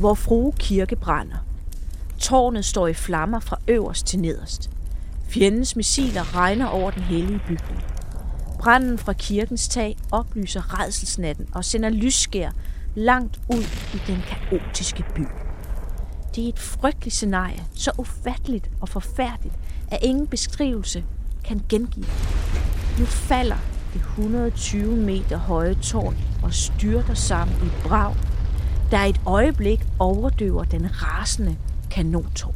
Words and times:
hvor 0.00 0.14
Frue 0.14 0.52
Kirke 0.52 0.96
brænder. 0.96 1.36
Tårnet 2.18 2.64
står 2.64 2.86
i 2.86 2.94
flammer 2.94 3.40
fra 3.40 3.56
øverst 3.68 4.06
til 4.06 4.18
nederst. 4.18 4.70
Fjendens 5.28 5.76
missiler 5.76 6.36
regner 6.36 6.66
over 6.66 6.90
den 6.90 7.02
hellige 7.02 7.40
bygning. 7.46 7.82
Branden 8.58 8.98
fra 8.98 9.12
kirkens 9.12 9.68
tag 9.68 9.96
oplyser 10.12 10.80
redselsnatten 10.80 11.48
og 11.52 11.64
sender 11.64 11.88
lysskær 11.88 12.50
langt 12.94 13.40
ud 13.48 13.62
i 13.94 14.00
den 14.06 14.22
kaotiske 14.26 15.04
by. 15.14 15.24
Det 16.36 16.44
er 16.44 16.48
et 16.48 16.58
frygteligt 16.58 17.16
scenarie, 17.16 17.64
så 17.74 17.90
ufatteligt 17.98 18.70
og 18.80 18.88
forfærdeligt, 18.88 19.54
at 19.88 19.98
ingen 20.02 20.26
beskrivelse 20.26 21.04
kan 21.44 21.62
gengive. 21.68 22.06
Nu 22.98 23.04
falder 23.04 23.58
det 23.92 24.00
120 24.00 24.96
meter 24.96 25.36
høje 25.36 25.74
tårn 25.74 26.16
og 26.42 26.54
styrter 26.54 27.14
sammen 27.14 27.56
i 27.56 27.88
brag, 27.88 28.14
der 28.90 28.98
et 28.98 29.20
øjeblik 29.26 29.86
overdøver 29.98 30.64
den 30.64 31.02
rasende 31.02 31.56
kanontårn. 31.90 32.54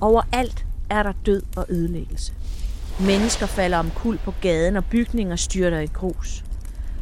Overalt 0.00 0.66
er 0.90 1.02
der 1.02 1.12
død 1.26 1.42
og 1.56 1.66
ødelæggelse. 1.68 2.32
Mennesker 3.00 3.46
falder 3.46 3.78
omkuld 3.78 4.18
på 4.18 4.34
gaden, 4.40 4.76
og 4.76 4.84
bygninger 4.84 5.36
styrter 5.36 5.80
i 5.80 5.86
grus. 5.86 6.44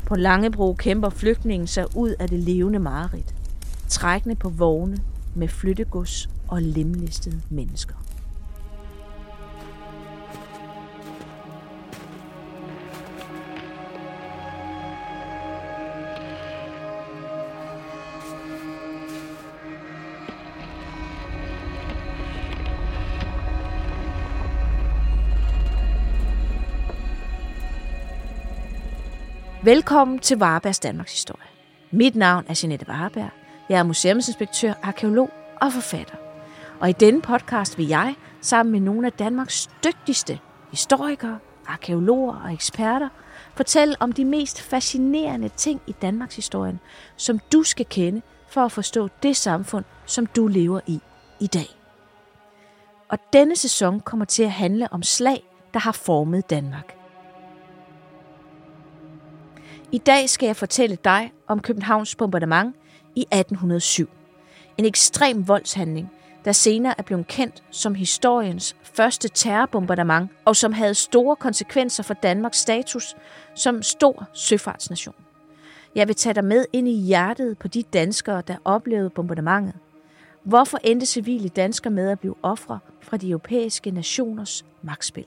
På 0.06 0.14
Langebro 0.14 0.74
kæmper 0.74 1.10
flygtningen 1.10 1.66
sig 1.66 1.96
ud 1.96 2.14
af 2.18 2.28
det 2.28 2.38
levende 2.38 2.78
mareridt. 2.78 3.34
Trækkende 3.88 4.34
på 4.34 4.48
vogne 4.48 4.98
med 5.34 5.48
flyttegods 5.48 6.29
og 6.48 6.62
lemlistede 6.62 7.40
mennesker. 7.51 7.95
Velkommen 29.69 30.19
til 30.19 30.38
Varebergs 30.38 30.79
Danmarks 30.79 31.13
Historie. 31.13 31.47
Mit 31.91 32.16
navn 32.16 32.45
er 32.49 32.61
Jeanette 32.63 32.88
Vareberg. 32.88 33.30
Jeg 33.69 33.79
er 33.79 33.83
museumsinspektør, 33.83 34.73
arkeolog 34.83 35.30
og 35.61 35.73
forfatter. 35.73 36.15
Og 36.80 36.88
i 36.88 36.93
denne 36.93 37.23
podcast 37.23 37.79
vil 37.79 37.89
jeg, 37.89 38.15
sammen 38.41 38.73
med 38.73 38.80
nogle 38.80 39.07
af 39.07 39.13
Danmarks 39.13 39.71
dygtigste 39.85 40.39
historikere, 40.71 41.39
arkeologer 41.66 42.41
og 42.45 42.52
eksperter, 42.52 43.09
fortælle 43.55 43.96
om 44.01 44.13
de 44.13 44.24
mest 44.24 44.61
fascinerende 44.63 45.49
ting 45.49 45.80
i 45.87 45.93
Danmarks 45.93 46.37
historie, 46.37 46.79
som 47.16 47.39
du 47.52 47.63
skal 47.63 47.87
kende 47.87 48.23
for 48.49 48.61
at 48.61 48.73
forstå 48.73 49.09
det 49.23 49.37
samfund, 49.37 49.85
som 50.07 50.27
du 50.27 50.46
lever 50.46 50.80
i 50.87 51.01
i 51.41 51.46
dag. 51.46 51.69
Og 53.09 53.19
denne 53.33 53.57
sæson 53.57 54.01
kommer 54.01 54.24
til 54.24 54.43
at 54.43 54.52
handle 54.52 54.93
om 54.93 55.02
slag, 55.02 55.43
der 55.74 55.80
har 55.80 55.93
formet 55.93 56.51
Danmark. 56.51 56.98
I 59.92 59.98
dag 59.98 60.30
skal 60.30 60.46
jeg 60.46 60.56
fortælle 60.56 60.98
dig 61.04 61.32
om 61.46 61.60
Københavns 61.60 62.14
bombardement 62.14 62.76
i 63.16 63.20
1807. 63.20 64.08
En 64.78 64.84
ekstrem 64.84 65.48
voldshandling, 65.48 66.10
der 66.44 66.53
senere 66.53 66.94
er 66.98 67.03
blevet 67.03 67.26
kendt 67.26 67.62
som 67.70 67.94
historiens 67.94 68.76
første 68.82 69.28
terrorbombardement, 69.28 70.31
og 70.44 70.56
som 70.56 70.72
havde 70.72 70.94
store 70.94 71.36
konsekvenser 71.36 72.03
for 72.03 72.14
Danmarks 72.14 72.59
status 72.59 73.16
som 73.54 73.82
stor 73.82 74.28
søfartsnation. 74.32 75.14
Jeg 75.94 76.09
vil 76.09 76.16
tage 76.16 76.34
dig 76.34 76.44
med 76.44 76.64
ind 76.72 76.88
i 76.88 77.00
hjertet 77.03 77.59
på 77.59 77.69
de 77.69 77.82
danskere, 77.82 78.42
der 78.47 78.56
oplevede 78.64 79.10
bombardementet. 79.10 79.75
Hvorfor 80.44 80.78
endte 80.84 81.06
civile 81.06 81.48
danskere 81.48 81.92
med 81.92 82.10
at 82.10 82.20
blive 82.20 82.34
ofre 82.42 82.78
fra 83.03 83.16
de 83.16 83.31
europæiske 83.31 83.91
nationers 83.91 84.64
magtspil? 84.82 85.26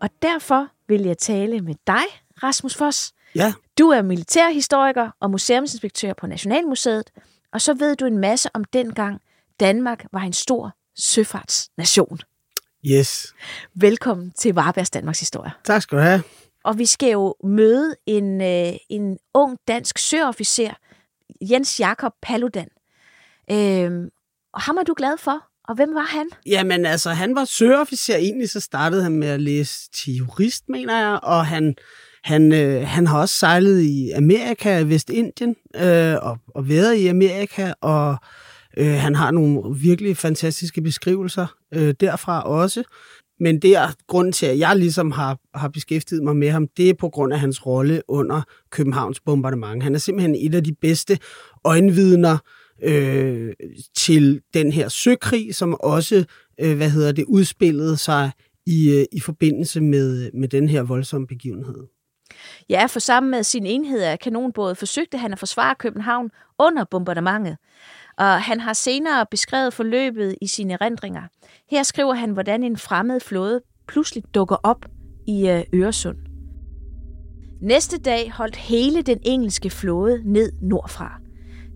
Og 0.00 0.10
derfor 0.22 0.68
vil 0.88 1.02
jeg 1.02 1.18
tale 1.18 1.60
med 1.60 1.74
dig, 1.86 2.04
Rasmus 2.42 2.74
Foss, 2.74 3.15
Ja, 3.36 3.52
du 3.78 3.88
er 3.88 4.02
militærhistoriker 4.02 5.10
og 5.20 5.30
museumsinspektør 5.30 6.12
på 6.12 6.26
Nationalmuseet, 6.26 7.10
og 7.52 7.60
så 7.60 7.74
ved 7.74 7.96
du 7.96 8.06
en 8.06 8.18
masse 8.18 8.50
om 8.54 8.64
dengang 8.64 9.20
Danmark 9.60 10.04
var 10.12 10.20
en 10.20 10.32
stor 10.32 10.72
søfartsnation. 10.98 12.20
yes. 12.86 13.34
Velkommen 13.74 14.32
til 14.38 14.54
Varebergs 14.54 14.90
Danmarks 14.90 15.20
Historie. 15.20 15.52
Tak 15.64 15.82
skal 15.82 15.98
du 15.98 16.02
have. 16.02 16.22
Og 16.64 16.78
vi 16.78 16.86
skal 16.86 17.10
jo 17.10 17.34
møde 17.44 17.94
en, 18.06 18.40
øh, 18.40 18.72
en 18.88 19.18
ung 19.34 19.58
dansk 19.68 19.98
søofficer, 19.98 20.74
Jens 21.40 21.80
Jakob 21.80 22.12
Paludan. 22.22 22.68
Øhm, 23.50 24.08
og 24.52 24.60
ham 24.60 24.76
er 24.76 24.82
du 24.82 24.94
glad 24.96 25.18
for. 25.18 25.46
Og 25.68 25.74
hvem 25.74 25.94
var 25.94 26.06
han? 26.06 26.30
Jamen 26.46 26.86
altså, 26.86 27.10
han 27.10 27.34
var 27.34 27.44
søofficer. 27.44 28.16
Egentlig 28.16 28.50
så 28.50 28.60
startede 28.60 29.02
han 29.02 29.12
med 29.12 29.28
at 29.28 29.40
læse 29.40 29.90
til 29.90 30.14
jurist, 30.14 30.68
mener 30.68 30.98
jeg, 30.98 31.20
og 31.22 31.46
han, 31.46 31.74
han, 32.26 32.52
øh, 32.52 32.82
han 32.86 33.06
har 33.06 33.20
også 33.20 33.34
sejlet 33.34 33.82
i 33.82 34.10
Amerika, 34.10 34.82
Vestindien, 34.82 35.56
øh, 35.76 36.14
og, 36.22 36.38
og 36.54 36.68
været 36.68 36.94
i 36.94 37.06
Amerika, 37.06 37.72
og 37.80 38.16
øh, 38.76 38.86
han 38.86 39.14
har 39.14 39.30
nogle 39.30 39.76
virkelig 39.80 40.16
fantastiske 40.16 40.82
beskrivelser 40.82 41.46
øh, 41.74 41.94
derfra 42.00 42.42
også. 42.42 42.82
Men 43.40 43.58
det 43.58 43.76
er 43.76 43.88
grunden 44.08 44.32
til, 44.32 44.46
at 44.46 44.58
jeg 44.58 44.76
ligesom 44.76 45.10
har, 45.10 45.38
har 45.54 45.68
beskæftiget 45.68 46.22
mig 46.22 46.36
med 46.36 46.50
ham, 46.50 46.68
det 46.76 46.90
er 46.90 46.94
på 46.94 47.08
grund 47.08 47.32
af 47.32 47.40
hans 47.40 47.66
rolle 47.66 48.02
under 48.08 48.42
Københavns 48.70 49.20
bombardement. 49.20 49.82
Han 49.82 49.94
er 49.94 49.98
simpelthen 49.98 50.34
et 50.34 50.54
af 50.54 50.64
de 50.64 50.74
bedste 50.80 51.18
øjenvidner 51.64 52.38
øh, 52.82 53.52
til 53.96 54.40
den 54.54 54.72
her 54.72 54.88
søkrig, 54.88 55.54
som 55.54 55.76
også, 55.80 56.24
øh, 56.60 56.76
hvad 56.76 56.90
hedder 56.90 57.12
det, 57.12 57.24
udspillede 57.28 57.96
sig 57.96 58.30
i, 58.66 58.90
øh, 58.90 59.04
i 59.12 59.20
forbindelse 59.20 59.80
med, 59.80 60.30
med 60.34 60.48
den 60.48 60.68
her 60.68 60.82
voldsomme 60.82 61.26
begivenhed. 61.26 61.95
Ja, 62.70 62.86
for 62.86 63.00
sammen 63.00 63.30
med 63.30 63.42
sin 63.42 63.66
enhed 63.66 64.02
af 64.02 64.18
kanonbåde 64.18 64.74
forsøgte 64.74 65.18
han 65.18 65.32
at 65.32 65.38
forsvare 65.38 65.74
København 65.74 66.30
under 66.58 66.84
bombardementet. 66.84 67.56
Og 68.18 68.42
han 68.42 68.60
har 68.60 68.72
senere 68.72 69.26
beskrevet 69.30 69.74
forløbet 69.74 70.34
i 70.40 70.46
sine 70.46 70.72
erindringer. 70.72 71.22
Her 71.70 71.82
skriver 71.82 72.14
han, 72.14 72.30
hvordan 72.30 72.62
en 72.62 72.76
fremmed 72.76 73.20
flåde 73.20 73.60
pludselig 73.88 74.24
dukker 74.34 74.56
op 74.62 74.84
i 75.26 75.48
øh, 75.48 75.64
Øresund. 75.74 76.16
Næste 77.60 77.98
dag 77.98 78.32
holdt 78.32 78.56
hele 78.56 79.02
den 79.02 79.18
engelske 79.22 79.70
flåde 79.70 80.32
ned 80.32 80.52
nordfra. 80.62 81.20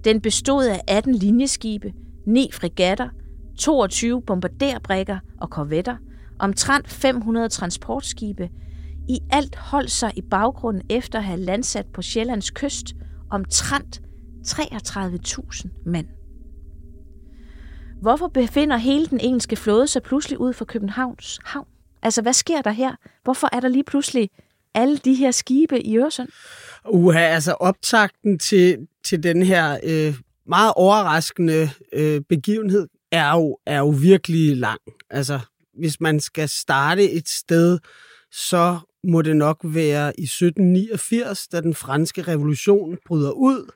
Den 0.05 0.21
bestod 0.21 0.65
af 0.65 0.81
18 0.89 1.15
linjeskibe, 1.15 1.93
9 2.27 2.51
fregatter, 2.53 3.09
22 3.59 4.23
bombarderbrikker 4.23 5.19
og 5.41 5.51
korvetter, 5.51 5.97
omtrent 6.39 6.89
500 6.89 7.49
transportskibe. 7.49 8.49
I 9.09 9.19
alt 9.31 9.57
holdt 9.57 9.91
sig 9.91 10.13
i 10.17 10.23
baggrunden 10.23 10.83
efter 10.91 11.19
at 11.19 11.25
have 11.25 11.41
landsat 11.41 11.87
på 11.95 12.03
Sjællands 12.03 12.51
kyst 12.51 12.95
omtrent 13.31 14.01
33.000 14.47 15.69
mand. 15.87 16.07
Hvorfor 18.01 18.29
befinder 18.29 18.77
hele 18.77 19.07
den 19.07 19.21
engelske 19.21 19.57
flåde 19.57 19.87
sig 19.87 20.03
pludselig 20.03 20.41
ud 20.41 20.53
for 20.53 20.65
Københavns 20.65 21.39
havn? 21.45 21.67
Altså, 22.03 22.23
hvad 22.23 22.33
sker 22.33 22.63
der 22.63 22.71
her? 22.71 22.95
Hvorfor 23.25 23.49
er 23.53 23.61
der 23.61 23.69
lige 23.69 23.85
pludselig 23.85 24.31
alle 24.75 24.97
de 24.97 25.15
her 25.15 25.31
skibe 25.31 25.87
i 25.87 25.99
Øresund? 25.99 26.29
Uha, 26.89 27.19
altså 27.19 27.53
optakten 27.53 28.39
til, 28.39 28.79
til 29.05 29.23
den 29.23 29.43
her 29.43 29.79
øh, 29.83 30.15
meget 30.47 30.73
overraskende 30.77 31.71
øh, 31.93 32.21
begivenhed 32.29 32.89
er 33.13 33.31
jo, 33.31 33.59
er 33.67 33.79
jo 33.79 33.89
virkelig 33.89 34.57
lang. 34.57 34.81
Altså, 35.11 35.41
hvis 35.79 36.01
man 36.01 36.21
skal 36.21 36.49
starte 36.49 37.11
et 37.11 37.29
sted, 37.29 37.79
så 38.33 38.79
må 39.05 39.23
det 39.23 39.37
nok 39.37 39.61
være 39.65 40.13
i 40.19 40.23
1789, 40.23 41.49
da 41.49 41.61
den 41.61 41.75
franske 41.75 42.23
revolution 42.23 42.99
bryder 43.07 43.31
ud. 43.31 43.71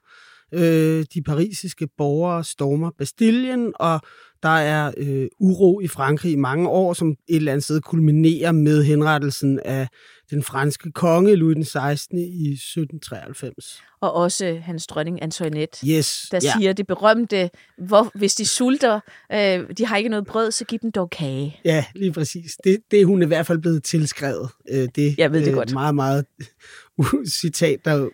Øh, 0.55 1.05
de 1.15 1.23
parisiske 1.23 1.89
borgere 1.99 2.45
stormer 2.45 2.91
Bastillen, 2.99 3.73
og 3.75 4.01
der 4.43 4.49
er 4.49 4.93
øh, 4.97 5.29
uro 5.41 5.81
i 5.81 5.89
Frankrig 5.89 6.33
i 6.33 6.37
mange 6.37 6.69
år, 6.69 6.93
som 6.93 7.11
et 7.11 7.17
eller 7.29 7.53
andet 7.53 7.65
sted 7.65 7.81
kulminerer 7.81 8.53
med 8.53 8.85
henrettelsen 8.85 9.61
af 9.65 9.89
den 10.31 10.43
franske 10.43 10.93
konge 10.93 11.37
Louis 11.37 11.55
den 11.55 11.65
16. 11.65 12.19
i 12.19 12.53
1793. 12.53 13.81
Og 14.01 14.13
også 14.15 14.59
hans 14.63 14.87
dronning 14.87 15.23
Antoinette, 15.23 15.87
Yes, 15.87 16.27
der 16.31 16.41
ja. 16.43 16.53
siger 16.59 16.73
det 16.73 16.87
berømte, 16.87 17.51
hvor, 17.79 18.11
hvis 18.19 18.35
de 18.35 18.47
sulter, 18.47 19.01
øh, 19.33 19.71
de 19.79 19.87
har 19.87 19.97
ikke 19.97 20.09
noget 20.09 20.27
brød, 20.27 20.51
så 20.51 20.65
giv 20.65 20.79
dem 20.83 20.93
dog 20.93 21.11
kage. 21.11 21.61
Ja, 21.65 21.85
lige 21.95 22.13
præcis. 22.13 22.57
Det, 22.65 22.79
det 22.91 23.01
er 23.01 23.05
hun 23.07 23.23
i 23.23 23.27
hvert 23.27 23.47
fald 23.47 23.59
blevet 23.59 23.83
tilskrevet. 23.83 24.49
Øh, 24.71 24.89
det, 24.97 25.19
Jeg 25.19 25.33
ved 25.33 25.41
det 25.41 25.49
øh, 25.49 25.55
godt. 25.55 25.73
Meget, 25.73 25.95
meget 25.95 26.25
u- 27.03 27.31
citat, 27.31 27.85
der 27.85 28.09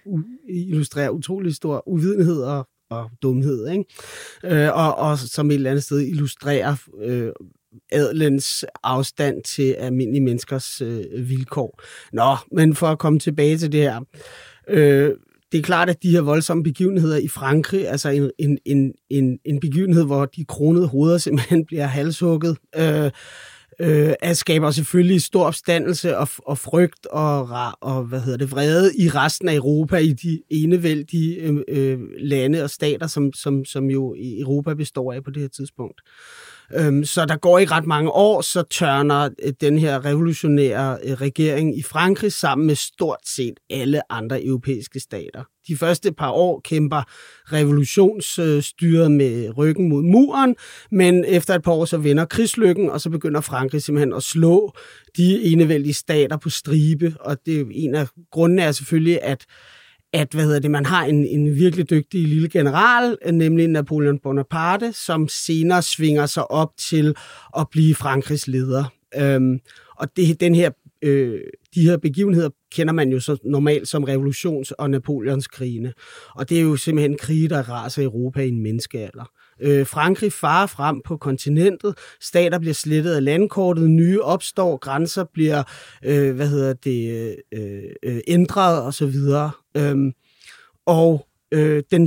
illustrerer 0.49 1.11
utrolig 1.11 1.55
stor 1.55 1.89
uvidenhed 1.89 2.43
og, 2.43 2.69
og 2.91 3.11
dumhed. 3.23 3.69
Ikke? 3.69 3.85
Øh, 4.45 4.69
og, 4.77 4.95
og 4.95 5.19
som 5.19 5.51
et 5.51 5.55
eller 5.55 5.71
andet 5.71 5.85
sted 5.85 6.01
illustrerer 6.01 6.77
øh, 7.03 7.29
adelens 7.93 8.65
afstand 8.83 9.43
til 9.43 9.73
almindelige 9.73 10.23
menneskers 10.23 10.81
øh, 10.81 11.05
vilkår. 11.29 11.83
Nå, 12.13 12.37
men 12.53 12.75
for 12.75 12.87
at 12.87 12.99
komme 12.99 13.19
tilbage 13.19 13.59
til 13.59 13.73
det 13.73 13.81
her. 13.81 14.01
Øh, 14.69 15.11
det 15.53 15.59
er 15.59 15.63
klart, 15.63 15.91
at 15.91 16.03
de 16.03 16.11
her 16.11 16.21
voldsomme 16.21 16.63
begivenheder 16.63 17.17
i 17.17 17.29
Frankrig, 17.29 17.89
altså 17.89 18.09
en, 18.09 18.31
en, 18.39 18.59
en, 18.65 18.93
en, 19.11 19.39
en 19.45 19.61
begivenhed, 19.61 20.05
hvor 20.05 20.25
de 20.25 20.45
kronede 20.45 20.87
hoveder 20.87 21.19
simpelthen 21.19 21.67
bliver 21.67 21.87
halshugget, 21.87 22.57
øh, 22.77 23.11
øh, 23.81 24.13
at 24.21 24.37
skaber 24.37 24.71
selvfølgelig 24.71 25.23
stor 25.23 25.45
opstandelse 25.45 26.19
og, 26.19 26.29
og 26.39 26.59
frygt 26.59 27.07
og, 27.07 27.49
og 27.81 28.05
hvad 28.05 28.21
hedder 28.21 28.39
det, 28.39 28.51
vrede 28.51 28.97
i 28.99 29.09
resten 29.09 29.49
af 29.49 29.55
Europa, 29.55 29.97
i 29.97 30.13
de 30.13 30.43
enevældige 30.51 31.37
øh, 31.37 31.57
øh, 31.69 31.99
lande 32.19 32.63
og 32.63 32.71
stater, 32.71 33.07
som, 33.07 33.33
som, 33.33 33.65
som 33.65 33.91
jo 33.91 34.17
Europa 34.19 34.75
består 34.75 35.13
af 35.13 35.25
på 35.25 35.31
det 35.31 35.43
her 35.43 35.49
tidspunkt. 35.49 36.01
Øhm, 36.75 37.05
så 37.05 37.27
der 37.27 37.37
går 37.37 37.59
ikke 37.59 37.73
ret 37.73 37.87
mange 37.87 38.11
år, 38.11 38.41
så 38.41 38.63
tørner 38.63 39.29
øh, 39.43 39.53
den 39.61 39.79
her 39.79 40.05
revolutionære 40.05 40.99
øh, 41.05 41.13
regering 41.13 41.79
i 41.79 41.83
Frankrig 41.83 42.33
sammen 42.33 42.67
med 42.67 42.75
stort 42.75 43.19
set 43.27 43.55
alle 43.71 44.13
andre 44.13 44.45
europæiske 44.45 45.01
stater. 45.01 45.45
De 45.69 45.77
første 45.77 46.13
par 46.13 46.31
år 46.31 46.61
kæmper 46.65 47.03
revolutionsstyret 47.53 49.11
med 49.11 49.59
ryggen 49.59 49.89
mod 49.89 50.03
muren, 50.03 50.57
men 50.91 51.25
efter 51.25 51.55
et 51.55 51.63
par 51.63 51.73
år 51.73 51.85
så 51.85 51.97
vender 51.97 52.25
krigslykken, 52.25 52.91
og 52.91 53.01
så 53.01 53.11
begynder 53.11 53.41
Frankrig 53.41 53.83
simpelthen 53.83 54.13
at 54.13 54.23
slå 54.23 54.73
de 55.17 55.43
enevældige 55.43 55.95
stater 55.95 56.37
på 56.37 56.51
stribe, 56.51 57.15
og 57.21 57.37
det 57.47 57.61
er 57.61 57.65
en 57.71 57.95
af 57.95 58.07
grundene 58.31 58.63
er 58.63 58.73
selvfølgelig, 58.73 59.23
at 59.23 59.47
at 60.13 60.29
hvad 60.33 60.45
hedder 60.45 60.59
det, 60.59 60.71
man 60.71 60.87
har 60.87 61.05
en, 61.05 61.27
en 61.27 61.57
virkelig 61.57 61.91
dygtig 61.91 62.29
lille 62.29 62.49
general, 62.49 63.17
nemlig 63.33 63.69
Napoleon 63.69 64.19
Bonaparte, 64.19 64.93
som 64.93 65.29
senere 65.29 65.83
svinger 65.83 66.27
sig 66.27 66.51
op 66.51 66.71
til 66.79 67.15
at 67.59 67.67
blive 67.71 67.95
Frankrigs 67.95 68.49
leder. 68.49 68.85
Øhm, 69.17 69.59
og 69.97 70.17
det, 70.17 70.41
den 70.41 70.55
her, 70.55 70.71
øh, 71.03 71.41
de 71.75 71.83
her 71.83 71.97
begivenheder 71.97 72.49
kender 72.73 72.93
man 72.93 73.13
jo 73.13 73.21
så 73.21 73.37
normalt 73.45 73.89
som 73.89 74.05
revolutions- 74.05 74.73
og 74.79 74.91
Napoleonskrigene. 74.91 75.93
Og 76.35 76.49
det 76.49 76.59
er 76.59 76.63
jo 76.63 76.77
simpelthen 76.77 77.19
krige, 77.19 77.49
der 77.49 77.69
raser 77.69 78.03
Europa 78.03 78.41
i 78.43 78.49
en 78.49 78.63
menneskealder. 78.63 79.31
Øh, 79.63 79.87
Frankrig 79.87 80.33
farer 80.33 80.67
frem 80.67 81.03
på 81.05 81.17
kontinentet, 81.17 81.99
stater 82.21 82.59
bliver 82.59 82.75
slettet 82.75 83.15
af 83.15 83.25
landkortet, 83.25 83.91
nye 83.91 84.23
opstår, 84.23 84.77
grænser 84.77 85.25
bliver, 85.25 85.63
øh, 86.05 86.35
hvad 86.35 86.49
hedder 86.49 86.73
det, 86.73 87.37
øh, 87.53 87.83
øh, 88.03 88.21
ændret 88.29 88.83
osv. 88.83 89.15
Øhm, 89.77 90.13
og 90.87 91.27
øh, 91.53 91.83
den, 91.91 92.07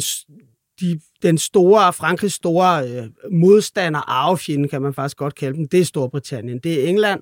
de, 0.80 1.00
den 1.24 1.38
store, 1.38 1.94
Frankrigs 1.94 2.34
store 2.34 2.90
øh, 2.90 3.04
modstander, 3.32 4.00
arvefjende 4.00 4.70
kan 4.70 4.82
man 4.82 4.94
faktisk 4.94 5.18
godt 5.18 5.36
kalde 5.36 5.58
dem, 5.58 5.68
det 5.68 5.80
er 5.80 5.86
Storbritannien. 5.86 6.60
Det 6.60 6.84
er 6.84 6.90
England, 6.90 7.22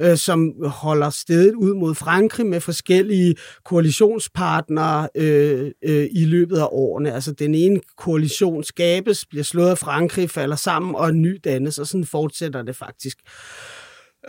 øh, 0.00 0.16
som 0.16 0.54
holder 0.64 1.10
stedet 1.10 1.54
ud 1.54 1.74
mod 1.74 1.94
Frankrig 1.94 2.46
med 2.46 2.60
forskellige 2.60 3.34
koalitionspartnere 3.64 5.08
øh, 5.14 5.70
øh, 5.84 6.08
i 6.12 6.24
løbet 6.24 6.58
af 6.58 6.68
årene. 6.70 7.12
Altså 7.12 7.32
den 7.32 7.54
ene 7.54 7.80
koalition 7.96 8.64
skabes, 8.64 9.26
bliver 9.26 9.44
slået 9.44 9.70
af 9.70 9.78
Frankrig, 9.78 10.30
falder 10.30 10.56
sammen, 10.56 10.94
og 10.94 11.08
en 11.08 11.22
ny 11.22 11.40
dannes, 11.44 11.78
og 11.78 11.86
sådan 11.86 12.04
fortsætter 12.04 12.62
det 12.62 12.76
faktisk. 12.76 13.18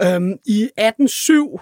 Øhm, 0.01 0.33
I 0.45 0.61
1807 0.77 1.59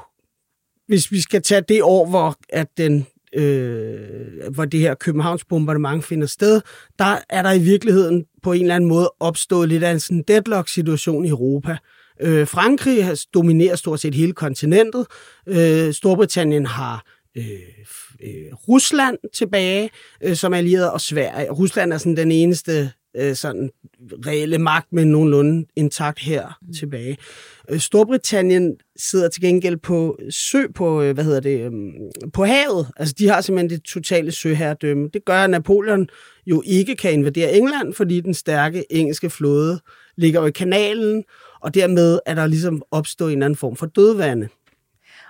hvis 0.90 1.12
vi 1.12 1.22
skal 1.22 1.42
tage 1.42 1.62
det 1.62 1.84
år, 1.84 2.06
hvor 2.06 2.36
at 2.50 2.78
den 2.78 3.08
øh, 3.36 4.54
hvor 4.54 4.66
det 4.66 4.80
her 4.80 4.96
Københavns 4.96 5.46
bombardement 5.46 6.06
finder 6.06 6.28
sted, 6.28 6.62
der 7.00 7.18
er 7.30 7.42
der 7.42 7.52
i 7.52 7.60
virkeligheden 7.60 8.26
på 8.44 8.54
en 8.54 8.62
eller 8.62 8.76
anden 8.76 8.90
måde 8.90 9.12
opstået 9.20 9.70
lidt 9.70 9.84
af 9.84 9.92
en 9.92 10.00
sådan 10.00 10.24
deadlock-situation 10.28 11.26
i 11.26 11.30
Europa. 11.30 11.78
Øh, 12.22 12.48
Frankrig 12.48 13.06
har 13.06 13.24
dominerer 13.34 13.76
stort 13.76 14.00
set 14.00 14.16
hele 14.16 14.34
kontinentet. 14.34 15.06
Øh, 15.48 15.94
Storbritannien 15.94 16.66
har 16.66 17.06
øh, 17.38 17.44
øh, 18.24 18.54
Rusland 18.54 19.18
tilbage 19.34 19.90
øh, 20.24 20.36
som 20.36 20.54
allieret, 20.54 20.92
og 20.92 21.02
Sverige. 21.02 21.52
Rusland 21.52 21.94
er 21.94 21.98
sådan 21.98 22.18
den 22.18 22.32
eneste 22.32 22.92
øh, 23.16 23.36
sådan 23.36 23.70
reelle 24.26 24.58
magt 24.58 24.94
med 24.94 25.06
nogenlunde 25.06 25.66
intakt 25.76 26.20
her 26.20 26.58
mm. 26.62 26.74
tilbage. 26.74 27.18
Øh, 27.70 27.80
Storbritannien 27.80 28.76
sidder 28.96 29.30
til 29.30 29.42
gengæld 29.42 29.78
på 29.78 30.18
sø 30.30 30.68
på, 30.76 31.02
øh, 31.02 31.14
hvad 31.14 31.24
hedder 31.24 31.40
det, 31.40 31.66
øhm, 31.66 31.92
på 32.34 32.46
havet. 32.46 32.88
Altså, 32.98 33.16
de 33.20 33.28
har 33.28 33.42
simpelthen 33.42 33.70
det 33.70 33.84
totale 33.84 34.32
søherredømme. 34.32 35.10
Det 35.14 35.26
gør, 35.26 35.44
at 35.44 35.50
Napoleon 35.50 36.08
jo 36.46 36.64
ikke 36.66 36.96
kan 36.96 37.14
invadere 37.14 37.54
England, 37.54 37.94
fordi 37.94 38.20
den 38.20 38.34
stærke 38.34 38.86
engelske 38.90 39.30
flåde 39.30 39.80
ligger 40.18 40.46
i 40.46 40.52
kanalen, 40.52 41.24
og 41.62 41.74
dermed 41.74 42.20
er 42.26 42.36
der 42.36 42.48
ligesom 42.48 42.82
opstået 42.92 43.32
en 43.32 43.38
eller 43.38 43.46
anden 43.46 43.58
form 43.58 43.76
for 43.76 43.86
dødvande. 43.86 44.48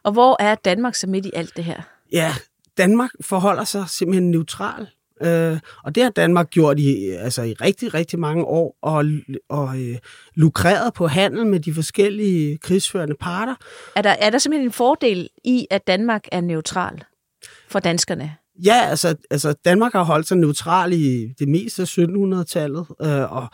Og 0.04 0.12
hvor 0.12 0.42
er 0.42 0.56
Danmark 0.56 0.96
så 0.96 1.08
midt 1.08 1.26
i 1.26 1.32
alt 1.34 1.56
det 1.56 1.64
her? 1.64 1.82
Ja, 2.12 2.34
Danmark 2.78 3.12
forholder 3.22 3.64
sig 3.64 3.86
simpelthen 3.90 4.32
neutral 4.32 4.88
Øh, 5.22 5.60
og 5.84 5.96
det 5.96 6.04
har 6.04 6.10
Danmark 6.10 6.50
gjort 6.50 6.80
i, 6.80 7.10
altså 7.10 7.42
i 7.42 7.54
rigtig, 7.54 7.94
rigtig 7.94 8.20
mange 8.20 8.44
år, 8.46 8.78
og, 8.82 9.06
og 9.50 9.82
øh, 9.82 9.98
lukreret 10.36 10.94
på 10.94 11.08
handel 11.08 11.46
med 11.46 11.60
de 11.60 11.74
forskellige 11.74 12.58
krigsførende 12.58 13.16
parter. 13.20 13.56
Er 13.96 14.02
der, 14.02 14.10
er 14.10 14.30
der 14.30 14.38
simpelthen 14.38 14.68
en 14.68 14.72
fordel 14.72 15.30
i, 15.46 15.68
at 15.70 15.88
Danmark 15.88 16.26
er 16.32 16.42
neutral 16.42 17.04
for 17.70 17.80
danskerne? 17.80 18.36
Ja, 18.66 18.86
altså, 18.90 19.16
altså 19.30 19.54
Danmark 19.66 19.94
har 19.94 20.04
holdt 20.04 20.28
sig 20.28 20.38
neutral 20.38 20.94
i 20.94 21.34
det 21.40 21.48
meste 21.48 21.82
af 21.82 21.98
1700-tallet, 21.98 22.86
øh, 23.02 23.32
og 23.32 23.48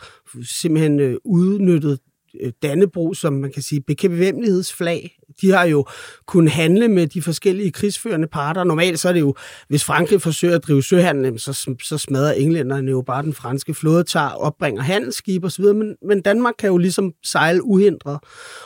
simpelthen 0.43 0.99
øh, 0.99 1.17
udnyttet 1.25 1.99
øh, 2.41 2.51
Dannebro 2.63 3.13
som, 3.13 3.33
man 3.33 3.51
kan 3.51 3.61
sige, 3.61 3.81
bekvemmelighedsflag 3.81 5.17
de 5.41 5.51
har 5.51 5.63
jo 5.63 5.85
kunnet 6.27 6.51
handle 6.51 6.87
med 6.87 7.07
de 7.07 7.21
forskellige 7.21 7.71
krigsførende 7.71 8.27
parter. 8.27 8.63
Normalt 8.63 8.99
så 8.99 9.09
er 9.09 9.13
det 9.13 9.19
jo, 9.19 9.35
hvis 9.67 9.83
Frankrig 9.83 10.21
forsøger 10.21 10.55
at 10.55 10.63
drive 10.63 10.83
søhandel, 10.83 11.39
så, 11.39 11.75
så 11.83 11.97
smadrer 11.97 12.33
englænderne 12.33 12.91
jo 12.91 13.01
bare 13.01 13.23
den 13.23 13.33
franske 13.33 13.73
flåde, 13.73 14.03
tager 14.03 14.29
opbringer 14.29 14.81
handelsskib 14.81 15.43
osv., 15.43 15.63
men, 15.65 15.95
men 16.07 16.21
Danmark 16.21 16.53
kan 16.59 16.67
jo 16.67 16.77
ligesom 16.77 17.13
sejle 17.23 17.63
uhindret. 17.63 18.19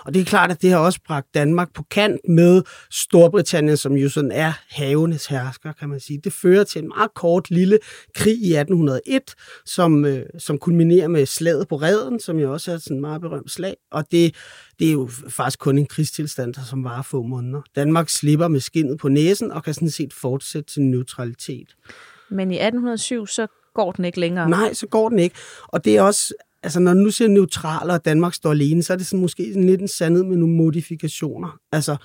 Og 0.06 0.14
det 0.14 0.20
er 0.22 0.26
klart, 0.26 0.52
at 0.52 0.62
det 0.62 0.72
har 0.72 0.78
også 0.78 1.00
bragt 1.08 1.28
Danmark 1.34 1.74
på 1.74 1.84
kant 1.92 2.22
med 2.30 2.62
Storbritannien, 2.92 3.78
som 3.78 3.94
jo 3.94 4.10
sådan 4.10 4.32
er 4.32 4.54
havenes 4.70 5.26
hersker, 5.26 5.74
kan 5.74 5.90
man 5.90 6.00
sige. 6.00 6.20
Det 6.24 6.34
fører 6.34 6.64
til 6.64 6.82
en 6.82 6.88
meget 6.88 7.14
kort 7.16 7.52
lille 7.52 7.80
krig 8.16 8.38
i 8.38 8.54
1801, 8.56 9.22
som, 9.66 10.06
øh, 10.06 10.26
som 10.40 10.58
kulminerer 10.58 11.08
med 11.08 11.26
slaget 11.26 11.68
på 11.68 11.76
Reden, 11.76 12.20
som 12.20 12.40
jo 12.40 12.54
også 12.54 12.72
er 12.72 12.78
sådan 12.78 12.98
en 12.98 13.02
meget 13.02 13.22
berømt 13.22 13.52
slag, 13.52 13.76
og 13.92 14.06
det 14.12 14.36
det 14.80 14.88
er 14.88 14.92
jo 14.92 15.10
faktisk 15.30 15.60
kun 15.60 15.78
en 15.78 15.86
krigstilstand, 15.86 16.54
som 16.70 16.84
varer 16.84 17.02
få 17.02 17.24
måneder. 17.24 17.62
Danmark 17.76 18.10
slipper 18.10 18.48
med 18.48 18.60
skinnet 18.60 18.98
på 19.00 19.08
næsen 19.08 19.52
og 19.52 19.64
kan 19.64 19.74
sådan 19.74 19.90
set 19.90 20.14
fortsætte 20.14 20.74
sin 20.74 20.92
neutralitet. 20.92 21.76
Men 22.30 22.52
i 22.52 22.56
1807, 22.56 23.28
så 23.28 23.48
går 23.74 23.92
den 23.92 24.06
ikke 24.06 24.20
længere? 24.20 24.50
Nej, 24.50 24.74
så 24.74 24.88
går 24.88 25.10
den 25.10 25.20
ikke. 25.20 25.36
Og 25.68 25.86
det 25.86 25.98
er 25.98 26.02
også, 26.02 26.34
altså 26.64 26.80
når 26.80 26.94
nu 26.94 27.12
siger 27.12 27.28
neutral, 27.28 27.90
og 27.90 28.06
Danmark 28.06 28.34
står 28.34 28.52
alene, 28.52 28.84
så 28.84 28.94
er 28.94 28.98
det 28.98 29.06
sådan 29.06 29.22
måske 29.22 29.48
sådan 29.54 29.66
lidt 29.66 29.82
en 29.82 29.88
sandhed 29.88 30.24
med 30.24 30.38
nogle 30.38 30.56
modifikationer. 30.56 31.60
Altså, 31.72 31.98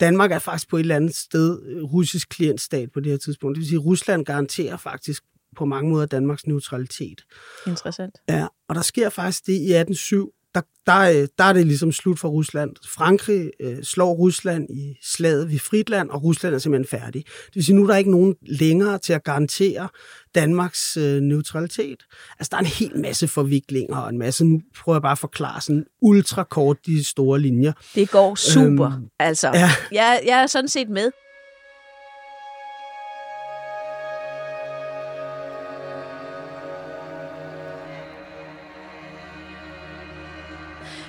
Danmark 0.00 0.32
er 0.32 0.38
faktisk 0.38 0.68
på 0.68 0.76
et 0.76 0.80
eller 0.80 0.96
andet 0.96 1.16
sted 1.16 1.58
russisk 1.82 2.28
klientstat 2.28 2.92
på 2.92 3.00
det 3.00 3.12
her 3.12 3.18
tidspunkt. 3.18 3.54
Det 3.54 3.60
vil 3.60 3.68
sige, 3.68 3.78
at 3.78 3.84
Rusland 3.84 4.24
garanterer 4.24 4.76
faktisk 4.76 5.22
på 5.56 5.64
mange 5.64 5.90
måder 5.90 6.06
Danmarks 6.06 6.46
neutralitet. 6.46 7.24
Interessant. 7.66 8.14
Ja, 8.28 8.46
og 8.68 8.74
der 8.74 8.82
sker 8.82 9.08
faktisk 9.08 9.46
det 9.46 9.52
i 9.52 9.72
1807, 9.72 10.32
der, 10.54 10.60
der, 10.86 10.98
øh, 10.98 11.28
der 11.38 11.44
er 11.44 11.52
det 11.52 11.66
ligesom 11.66 11.92
slut 11.92 12.18
for 12.18 12.28
Rusland. 12.28 12.70
Frankrig 12.88 13.50
øh, 13.60 13.82
slår 13.82 14.12
Rusland 14.12 14.70
i 14.70 14.98
slaget 15.02 15.50
ved 15.50 15.58
Fritland, 15.58 16.10
og 16.10 16.22
Rusland 16.24 16.54
er 16.54 16.58
simpelthen 16.58 17.00
færdig. 17.00 17.24
Det 17.24 17.54
vil 17.54 17.64
sige, 17.64 17.76
nu 17.76 17.82
er 17.82 17.86
der 17.86 17.96
ikke 17.96 18.10
nogen 18.10 18.34
længere 18.42 18.98
til 18.98 19.12
at 19.12 19.24
garantere 19.24 19.88
Danmarks 20.34 20.96
øh, 20.96 21.20
neutralitet. 21.20 22.02
Altså, 22.38 22.48
der 22.50 22.56
er 22.56 22.60
en 22.60 22.66
hel 22.66 23.00
masse 23.00 23.28
forviklinger 23.28 23.96
og 23.96 24.10
en 24.10 24.18
masse, 24.18 24.44
nu 24.44 24.60
prøver 24.78 24.96
jeg 24.96 25.02
bare 25.02 25.12
at 25.12 25.18
forklare 25.18 25.60
sådan 25.60 25.84
ultrakort 26.02 26.76
de 26.86 27.04
store 27.04 27.40
linjer. 27.40 27.72
Det 27.94 28.10
går 28.10 28.34
super, 28.34 28.86
øhm, 28.86 29.04
altså. 29.18 29.48
Ja. 29.48 29.70
Jeg, 29.92 30.20
jeg 30.26 30.42
er 30.42 30.46
sådan 30.46 30.68
set 30.68 30.88
med. 30.88 31.10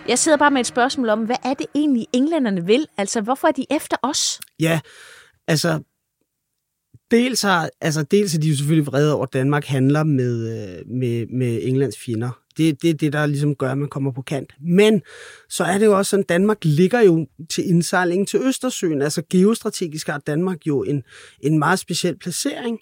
Jeg 0.08 0.20
sidder 0.20 0.38
bare 0.38 0.52
med 0.52 0.60
et 0.60 0.68
spørgsmål 0.68 1.10
om, 1.10 1.26
hvad 1.26 1.36
er 1.44 1.54
det 1.54 1.66
egentlig, 1.76 2.08
englænderne 2.14 2.66
vil? 2.66 2.88
Altså, 2.98 3.22
hvorfor 3.22 3.48
er 3.48 3.52
de 3.52 3.66
efter 3.72 3.98
os? 4.04 4.40
Ja, 4.60 4.80
altså, 5.48 5.80
dels, 7.12 7.42
har, 7.42 7.70
altså, 7.82 8.04
dels 8.04 8.36
er 8.36 8.40
de 8.40 8.50
jo 8.50 8.56
selvfølgelig 8.58 8.88
vrede 8.88 9.16
over, 9.16 9.24
at 9.24 9.34
Danmark 9.34 9.66
handler 9.66 10.04
med, 10.04 10.50
øh, 10.50 10.88
med, 10.88 11.28
med 11.28 11.60
Englands 11.64 11.98
fjender. 12.00 12.42
Det, 12.58 12.82
det 12.82 12.90
er 12.90 12.94
det, 12.94 13.14
der 13.14 13.26
ligesom 13.26 13.56
gør, 13.56 13.72
at 13.72 13.78
man 13.78 13.90
kommer 13.90 14.12
på 14.12 14.22
kant. 14.22 14.54
Men 14.62 15.02
så 15.50 15.64
er 15.64 15.78
det 15.78 15.86
jo 15.86 15.98
også 15.98 16.10
sådan, 16.10 16.24
at 16.24 16.30
Danmark 16.30 16.58
ligger 16.64 17.02
jo 17.02 17.28
til 17.50 17.70
indsejling 17.70 18.28
til 18.28 18.40
Østersøen. 18.44 19.02
Altså 19.02 19.24
geostrategisk 19.30 20.08
har 20.08 20.18
Danmark 20.18 20.68
jo 20.68 20.84
en, 20.84 21.04
en 21.42 21.60
meget 21.60 21.80
speciel 21.80 22.18
placering. 22.18 22.80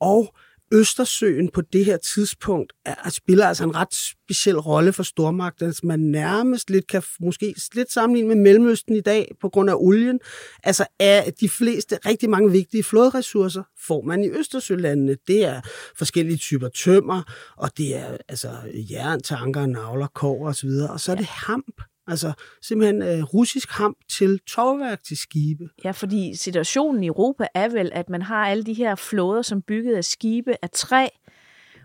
Og 0.00 0.34
Østersøen 0.72 1.48
på 1.48 1.60
det 1.60 1.84
her 1.84 1.96
tidspunkt 1.96 2.72
er, 2.84 3.10
spiller 3.10 3.46
altså 3.46 3.64
en 3.64 3.74
ret 3.74 3.94
speciel 3.94 4.58
rolle 4.58 4.92
for 4.92 5.02
stormagterne, 5.02 5.72
som 5.72 5.86
man 5.86 6.00
nærmest 6.00 6.70
lidt 6.70 6.86
kan 6.86 7.02
måske 7.20 7.54
lidt 7.74 7.92
sammenligne 7.92 8.28
med 8.28 8.36
Mellemøsten 8.36 8.96
i 8.96 9.00
dag 9.00 9.32
på 9.40 9.48
grund 9.48 9.70
af 9.70 9.74
olien. 9.76 10.20
Altså 10.62 10.86
er 11.00 11.30
de 11.40 11.48
fleste, 11.48 11.98
rigtig 12.06 12.30
mange 12.30 12.50
vigtige 12.50 12.82
flåderessourcer 12.82 13.62
får 13.86 14.02
man 14.02 14.24
i 14.24 14.30
Østersølandene. 14.30 15.16
Det 15.26 15.44
er 15.44 15.60
forskellige 15.98 16.36
typer 16.36 16.68
tømmer, 16.68 17.22
og 17.56 17.78
det 17.78 17.96
er 17.96 18.16
altså 18.28 18.50
jern, 18.90 19.20
tanker, 19.22 19.66
navler, 19.66 20.06
kår 20.06 20.48
osv., 20.48 20.68
og 20.68 21.00
så 21.00 21.12
er 21.12 21.16
det 21.16 21.26
hamp. 21.26 21.82
Altså 22.08 22.32
simpelthen 22.62 23.02
øh, 23.02 23.24
russisk 23.24 23.70
hamp 23.70 23.98
til 24.10 24.40
tovværk 24.48 25.02
til 25.02 25.16
skibe. 25.16 25.68
Ja, 25.84 25.90
fordi 25.90 26.34
situationen 26.34 27.04
i 27.04 27.06
Europa 27.06 27.46
er 27.54 27.68
vel, 27.68 27.90
at 27.94 28.08
man 28.10 28.22
har 28.22 28.46
alle 28.46 28.64
de 28.64 28.72
her 28.72 28.94
flåder, 28.94 29.42
som 29.42 29.62
bygget 29.62 29.96
af 29.96 30.04
skibe 30.04 30.56
af 30.62 30.70
træ, 30.70 31.06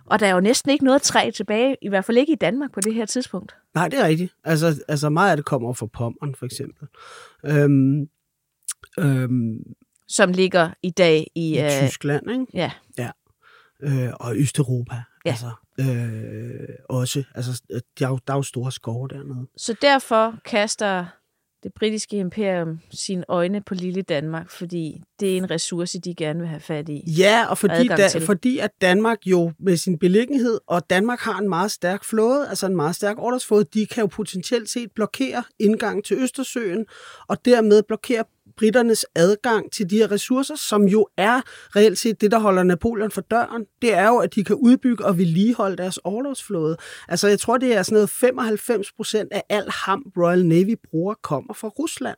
og 0.06 0.20
der 0.20 0.28
er 0.28 0.34
jo 0.34 0.40
næsten 0.40 0.72
ikke 0.72 0.86
noget 0.86 1.02
træ 1.02 1.32
tilbage, 1.36 1.76
i 1.82 1.90
hvert 1.90 2.06
fald 2.06 2.18
ikke 2.18 2.34
i 2.34 2.36
Danmark 2.36 2.72
på 2.74 2.82
det 2.82 2.94
her 2.94 3.06
tidspunkt. 3.06 3.56
Nej, 3.74 3.88
det 3.88 4.00
er 4.00 4.08
rigtigt. 4.08 4.34
Altså, 4.44 4.84
altså 4.88 5.10
meget 5.10 5.32
af 5.32 5.38
det 5.38 5.46
kommer 5.46 5.74
fra 5.74 5.86
Pommern, 5.86 6.36
for 6.36 6.46
eksempel. 6.46 6.88
Øhm, 7.46 8.08
øhm, 9.00 9.64
som 10.08 10.32
ligger 10.32 10.70
i 10.84 10.90
dag 10.90 11.28
i... 11.36 11.56
I 11.56 11.60
øh, 11.60 11.70
Tyskland, 11.88 12.32
ikke? 12.32 12.46
Ja. 12.54 12.72
ja. 12.98 13.12
Øh, 13.84 14.14
og 14.20 14.38
Østeuropa. 14.38 14.96
Ja. 15.26 15.30
Altså, 15.30 15.52
øh, 15.82 16.70
også. 16.90 17.24
Altså, 17.36 17.62
der 18.00 18.06
er, 18.06 18.10
jo, 18.10 18.20
der 18.28 18.34
er 18.34 18.38
jo 18.38 18.44
store 18.44 18.72
skove 18.72 19.08
dernede. 19.08 19.48
Så 19.58 19.76
derfor 19.82 20.36
kaster 20.46 21.06
det 21.64 21.74
britiske 21.74 22.18
imperium 22.18 22.80
sine 22.92 23.24
øjne 23.28 23.62
på 23.62 23.74
lille 23.74 24.02
Danmark, 24.02 24.50
fordi 24.50 25.02
det 25.20 25.34
er 25.34 25.38
en 25.38 25.52
ressource, 25.52 26.00
de 26.00 26.16
gerne 26.16 26.40
vil 26.40 26.48
have 26.48 26.60
fat 26.60 26.90
i. 26.90 27.04
Ja, 27.18 27.46
og 27.50 27.58
fordi, 27.58 27.88
da, 27.88 28.08
fordi 28.26 28.60
at 28.60 28.72
Danmark 28.82 29.18
jo 29.26 29.52
med 29.60 29.78
sin 29.78 30.00
beliggenhed, 30.00 30.60
og 30.68 30.90
Danmark 30.90 31.20
har 31.20 31.40
en 31.40 31.50
meget 31.50 31.72
stærk 31.72 32.04
flåde, 32.04 32.50
altså 32.50 32.66
en 32.66 32.76
meget 32.76 32.96
stærk 32.96 33.16
ordersflåde, 33.20 33.66
de 33.74 33.86
kan 33.86 34.02
jo 34.02 34.08
potentielt 34.08 34.70
set 34.70 34.92
blokere 34.96 35.44
indgang 35.60 36.04
til 36.04 36.18
Østersøen, 36.18 36.86
og 37.28 37.46
dermed 37.46 37.84
blokere 37.84 38.24
britternes 38.58 39.06
adgang 39.16 39.72
til 39.72 39.90
de 39.90 39.98
her 39.98 40.12
ressourcer, 40.12 40.56
som 40.56 40.84
jo 40.84 41.08
er 41.18 41.42
reelt 41.76 41.98
set 41.98 42.22
det, 42.22 42.32
der 42.32 42.40
holder 42.40 42.64
Napoleon 42.64 43.12
for 43.12 43.22
døren. 43.22 43.66
Det 43.82 43.94
er 43.94 44.08
jo, 44.08 44.18
at 44.18 44.36
de 44.36 44.44
kan 44.44 44.56
udbygge 44.56 45.06
og 45.06 45.18
vedligeholde 45.18 45.78
deres 45.78 45.98
overlovsflåde. 45.98 46.78
Altså, 47.08 47.28
jeg 47.28 47.40
tror, 47.40 47.58
det 47.58 47.74
er 47.74 47.84
sådan 47.84 47.96
noget 47.96 48.10
95 48.10 48.92
procent 48.92 49.34
af 49.34 49.44
al 49.50 49.70
ham 49.70 50.12
Royal 50.18 50.46
Navy 50.46 50.76
bruger 50.90 51.14
kommer 51.24 51.54
fra 51.54 51.68
Rusland. 51.68 52.18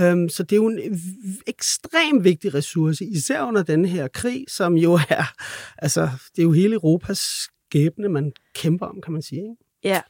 Um, 0.00 0.28
så 0.28 0.42
det 0.42 0.52
er 0.52 0.56
jo 0.56 0.68
en 0.68 1.00
ekstremt 1.46 2.24
vigtig 2.24 2.54
ressource, 2.54 3.04
især 3.04 3.42
under 3.42 3.62
den 3.62 3.84
her 3.84 4.08
krig, 4.08 4.44
som 4.48 4.74
jo 4.74 4.92
er, 4.92 5.24
altså, 5.84 6.08
det 6.36 6.38
er 6.38 6.42
jo 6.42 6.52
hele 6.52 6.74
Europas 6.74 7.18
skæbne, 7.18 8.08
man 8.08 8.32
kæmper 8.54 8.86
om, 8.86 9.00
kan 9.02 9.12
man 9.12 9.22
sige. 9.22 9.40
Ikke? 9.40 9.64
Ja, 9.84 10.00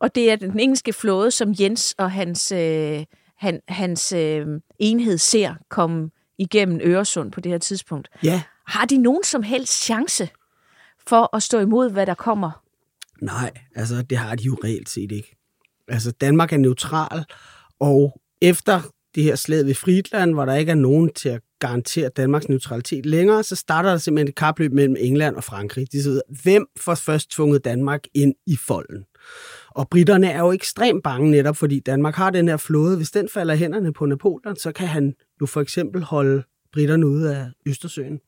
og 0.00 0.14
det 0.14 0.30
er 0.30 0.36
den 0.36 0.60
engelske 0.60 0.92
flåde, 0.92 1.30
som 1.30 1.54
Jens 1.60 1.94
og 1.98 2.10
hans 2.10 2.52
øh, 2.52 3.04
han, 3.38 3.60
hans 3.68 4.12
øh, 4.12 4.46
enhed 4.78 5.18
ser 5.18 5.54
komme 5.68 6.10
igennem 6.38 6.80
Øresund 6.82 7.32
på 7.32 7.40
det 7.40 7.52
her 7.52 7.58
tidspunkt. 7.58 8.08
Ja. 8.22 8.42
Har 8.66 8.84
de 8.84 8.96
nogen 8.96 9.24
som 9.24 9.42
helst 9.42 9.84
chance 9.84 10.28
for 11.06 11.36
at 11.36 11.42
stå 11.42 11.58
imod, 11.58 11.90
hvad 11.90 12.06
der 12.06 12.14
kommer? 12.14 12.62
Nej, 13.22 13.52
altså 13.74 14.02
det 14.02 14.18
har 14.18 14.34
de 14.34 14.42
jo 14.42 14.58
reelt 14.64 14.88
set 14.88 15.12
ikke. 15.12 15.36
Altså 15.88 16.10
Danmark 16.10 16.52
er 16.52 16.56
neutral, 16.56 17.24
og 17.80 18.20
efter 18.42 18.80
det 19.14 19.22
her 19.22 19.36
slag 19.36 19.66
ved 19.66 19.74
Friedland, 19.74 20.34
hvor 20.34 20.44
der 20.44 20.54
ikke 20.54 20.70
er 20.70 20.76
nogen 20.76 21.12
til 21.12 21.28
at 21.28 21.40
garantere 21.58 22.08
Danmarks 22.08 22.48
neutralitet 22.48 23.06
længere, 23.06 23.42
så 23.42 23.56
starter 23.56 23.90
der 23.90 23.98
simpelthen 23.98 24.28
et 24.28 24.34
kapløb 24.34 24.72
mellem 24.72 24.96
England 24.98 25.36
og 25.36 25.44
Frankrig. 25.44 25.92
De 25.92 26.02
sidder, 26.02 26.20
hvem 26.42 26.66
får 26.80 26.94
først 26.94 27.30
tvunget 27.30 27.64
Danmark 27.64 28.00
ind 28.14 28.34
i 28.46 28.56
folden? 28.56 29.04
Og 29.78 29.88
britterne 29.88 30.30
er 30.30 30.40
jo 30.40 30.52
ekstremt 30.52 31.02
bange 31.02 31.30
netop, 31.30 31.56
fordi 31.56 31.80
Danmark 31.80 32.14
har 32.14 32.30
den 32.30 32.48
her 32.48 32.56
flåde. 32.56 32.96
Hvis 32.96 33.10
den 33.10 33.28
falder 33.28 33.54
i 33.54 33.56
hænderne 33.56 33.92
på 33.92 34.06
Napoleon, 34.06 34.56
så 34.56 34.72
kan 34.72 34.86
han 34.86 35.14
jo 35.40 35.46
for 35.46 35.60
eksempel 35.60 36.02
holde 36.02 36.42
britterne 36.72 37.06
ude 37.06 37.36
af 37.36 37.46
Østersøen. 37.66 38.20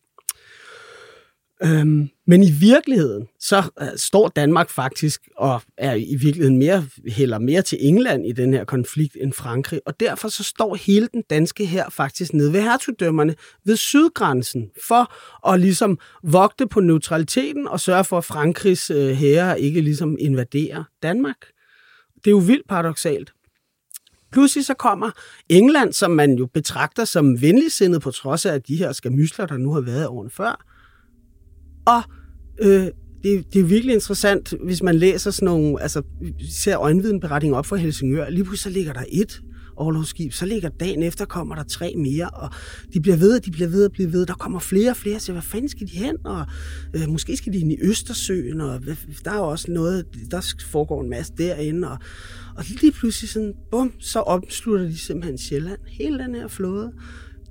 Øhm, 1.65 2.09
men 2.27 2.43
i 2.43 2.51
virkeligheden, 2.51 3.29
så 3.41 3.63
øh, 3.81 3.89
står 3.97 4.29
Danmark 4.29 4.71
faktisk 4.71 5.29
og 5.37 5.63
er 5.77 5.95
i 5.95 6.17
virkeligheden 6.21 6.59
mere, 6.59 6.85
heller 7.07 7.39
mere 7.39 7.63
til 7.63 7.79
England 7.81 8.27
i 8.27 8.33
den 8.33 8.55
her 8.55 8.65
konflikt 8.65 9.17
end 9.21 9.33
Frankrig, 9.33 9.81
og 9.87 10.01
derfor 10.01 10.29
så 10.29 10.43
står 10.43 10.75
hele 10.75 11.09
den 11.13 11.23
danske 11.31 11.65
her 11.65 11.91
faktisk 11.91 12.33
nede 12.33 12.53
ved 12.53 12.63
hertugdømmerne 12.63 13.35
ved 13.65 13.77
sydgrænsen 13.77 14.71
for 14.89 15.15
at 15.53 15.61
ligesom 15.61 15.99
vogte 16.23 16.67
på 16.67 16.81
neutraliteten 16.81 17.69
og 17.69 17.81
sørge 17.81 18.05
for, 18.05 18.19
at 18.19 18.25
Frankrigs 18.25 18.91
øh, 18.91 19.11
uh, 19.11 19.11
herre 19.11 19.61
ikke 19.61 19.81
ligesom 19.81 20.17
invaderer 20.19 20.85
Danmark. 21.03 21.47
Det 22.15 22.27
er 22.27 22.31
jo 22.31 22.39
vildt 22.39 22.69
paradoxalt. 22.69 23.33
Pludselig 24.33 24.67
så 24.67 24.75
kommer 24.75 25.11
England, 25.49 25.93
som 25.93 26.11
man 26.11 26.33
jo 26.35 26.47
betragter 26.47 27.05
som 27.05 27.41
venligsindet 27.41 28.03
på 28.03 28.11
trods 28.11 28.47
af 28.47 28.63
de 28.63 28.77
her 28.77 28.93
skamysler, 28.93 29.47
der 29.47 29.57
nu 29.57 29.73
har 29.73 29.81
været 29.81 30.07
årene 30.07 30.31
før, 30.31 30.65
og 31.87 32.03
øh, 32.63 32.87
det, 33.23 33.53
det 33.53 33.61
er 33.61 33.65
virkelig 33.65 33.95
interessant, 33.95 34.55
hvis 34.65 34.83
man 34.83 34.95
læser 34.95 35.31
sådan 35.31 35.47
nogle, 35.47 35.83
altså 35.83 36.03
ser 36.51 36.79
øjenvidenberetninger 36.79 37.59
op 37.59 37.67
for 37.67 37.77
Helsingør, 37.77 38.29
lige 38.29 38.45
pludselig 38.45 38.73
så 38.73 38.79
ligger 38.79 38.93
der 38.93 39.05
et 39.13 39.43
overlovsskib, 39.77 40.33
så 40.33 40.47
ligger 40.47 40.69
dagen 40.69 41.03
efter, 41.03 41.25
kommer 41.25 41.55
der 41.55 41.63
tre 41.63 41.95
mere, 41.97 42.31
og 42.31 42.51
de 42.95 43.01
bliver 43.01 43.17
ved, 43.17 43.37
og 43.37 43.45
de 43.45 43.51
bliver 43.51 43.69
ved 43.69 43.85
og 43.85 43.93
bliver 43.93 44.11
ved. 44.11 44.27
Der 44.27 44.35
kommer 44.35 44.59
flere 44.59 44.91
og 44.91 44.97
flere, 44.97 45.21
så 45.21 45.33
hvad 45.33 45.43
fanden 45.43 45.69
skal 45.69 45.87
de 45.87 45.93
hen? 45.93 46.17
Og 46.25 46.47
øh, 46.95 47.09
måske 47.09 47.37
skal 47.37 47.53
de 47.53 47.59
ind 47.59 47.73
i 47.73 47.77
Østersøen, 47.83 48.61
og 48.61 48.81
der 49.25 49.31
er 49.31 49.37
jo 49.37 49.49
også 49.49 49.71
noget, 49.71 50.05
der 50.31 50.55
foregår 50.71 51.03
en 51.03 51.11
masse 51.11 51.33
derinde, 51.39 51.91
og, 51.91 51.99
og 52.57 52.65
lige 52.81 52.93
pludselig 52.93 53.31
sådan, 53.31 53.55
bum, 53.71 53.93
så 53.99 54.21
omslutter 54.21 54.87
de 54.87 54.99
simpelthen 54.99 55.39
Sjælland, 55.39 55.81
hele 55.87 56.19
den 56.19 56.35
her 56.35 56.49
flåde. 56.49 56.93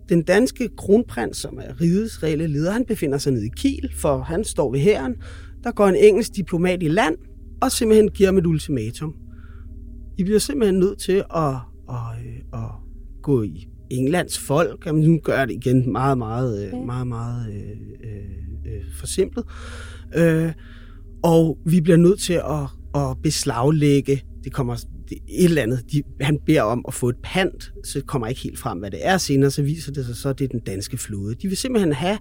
Den 0.09 0.21
danske 0.21 0.69
kronprins, 0.77 1.37
som 1.37 1.59
er 1.61 1.81
rigets 1.81 2.23
reelle 2.23 2.47
leder, 2.47 2.71
han 2.71 2.85
befinder 2.85 3.17
sig 3.17 3.33
nede 3.33 3.45
i 3.45 3.49
Kiel, 3.57 3.89
for 3.95 4.17
han 4.21 4.43
står 4.43 4.71
ved 4.71 4.79
hæren. 4.79 5.15
Der 5.63 5.71
går 5.71 5.87
en 5.87 5.95
engelsk 5.95 6.35
diplomat 6.35 6.83
i 6.83 6.87
land 6.87 7.15
og 7.61 7.71
simpelthen 7.71 8.09
giver 8.09 8.27
ham 8.27 8.37
et 8.37 8.45
ultimatum. 8.45 9.15
I 10.17 10.23
bliver 10.23 10.39
simpelthen 10.39 10.79
nødt 10.79 10.99
til 10.99 11.23
at, 11.35 11.55
at, 11.89 11.95
at, 12.53 12.59
at 12.59 12.69
gå 13.23 13.43
i 13.43 13.67
Englands 13.91 14.39
folk. 14.39 14.85
Jamen, 14.85 15.03
nu 15.03 15.19
gør 15.23 15.45
det 15.45 15.53
igen 15.53 15.91
meget, 15.91 16.17
meget, 16.17 16.67
okay. 16.67 16.85
meget, 16.85 17.07
meget 17.07 17.53
øh, 17.53 17.69
øh, 18.03 18.73
øh, 18.73 18.81
forsimplet. 18.99 19.45
Øh, 20.15 20.51
og 21.23 21.57
vi 21.65 21.81
bliver 21.81 21.97
nødt 21.97 22.19
til 22.19 22.33
at, 22.33 22.69
at 22.95 23.17
beslaglægge, 23.23 24.21
det 24.43 24.53
kommer 24.53 24.75
et 24.75 25.43
eller 25.43 25.61
andet, 25.61 25.83
de, 25.91 26.03
han 26.21 26.39
beder 26.45 26.61
om 26.61 26.85
at 26.87 26.93
få 26.93 27.09
et 27.09 27.15
pant, 27.23 27.71
så 27.83 28.01
kommer 28.07 28.27
ikke 28.27 28.41
helt 28.41 28.59
frem, 28.59 28.79
hvad 28.79 28.91
det 28.91 28.99
er. 29.07 29.17
Senere 29.17 29.51
så 29.51 29.61
viser 29.61 29.91
det 29.91 30.05
sig 30.05 30.15
så, 30.15 30.29
at 30.29 30.39
det 30.39 30.45
er 30.45 30.49
den 30.49 30.59
danske 30.59 30.97
flåde. 30.97 31.35
De 31.35 31.47
vil 31.47 31.57
simpelthen 31.57 31.93
have, 31.93 32.17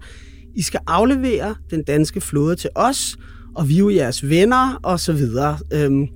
I 0.55 0.61
skal 0.61 0.79
aflevere 0.87 1.55
den 1.69 1.83
danske 1.83 2.21
flåde 2.21 2.55
til 2.55 2.69
os, 2.75 3.17
og 3.55 3.69
vi 3.69 3.73
er 3.73 3.79
jo 3.79 3.89
jeres 3.89 4.29
venner, 4.29 4.79
og 4.83 4.99
så 4.99 5.13
videre. 5.13 5.57
Øhm. 5.73 6.07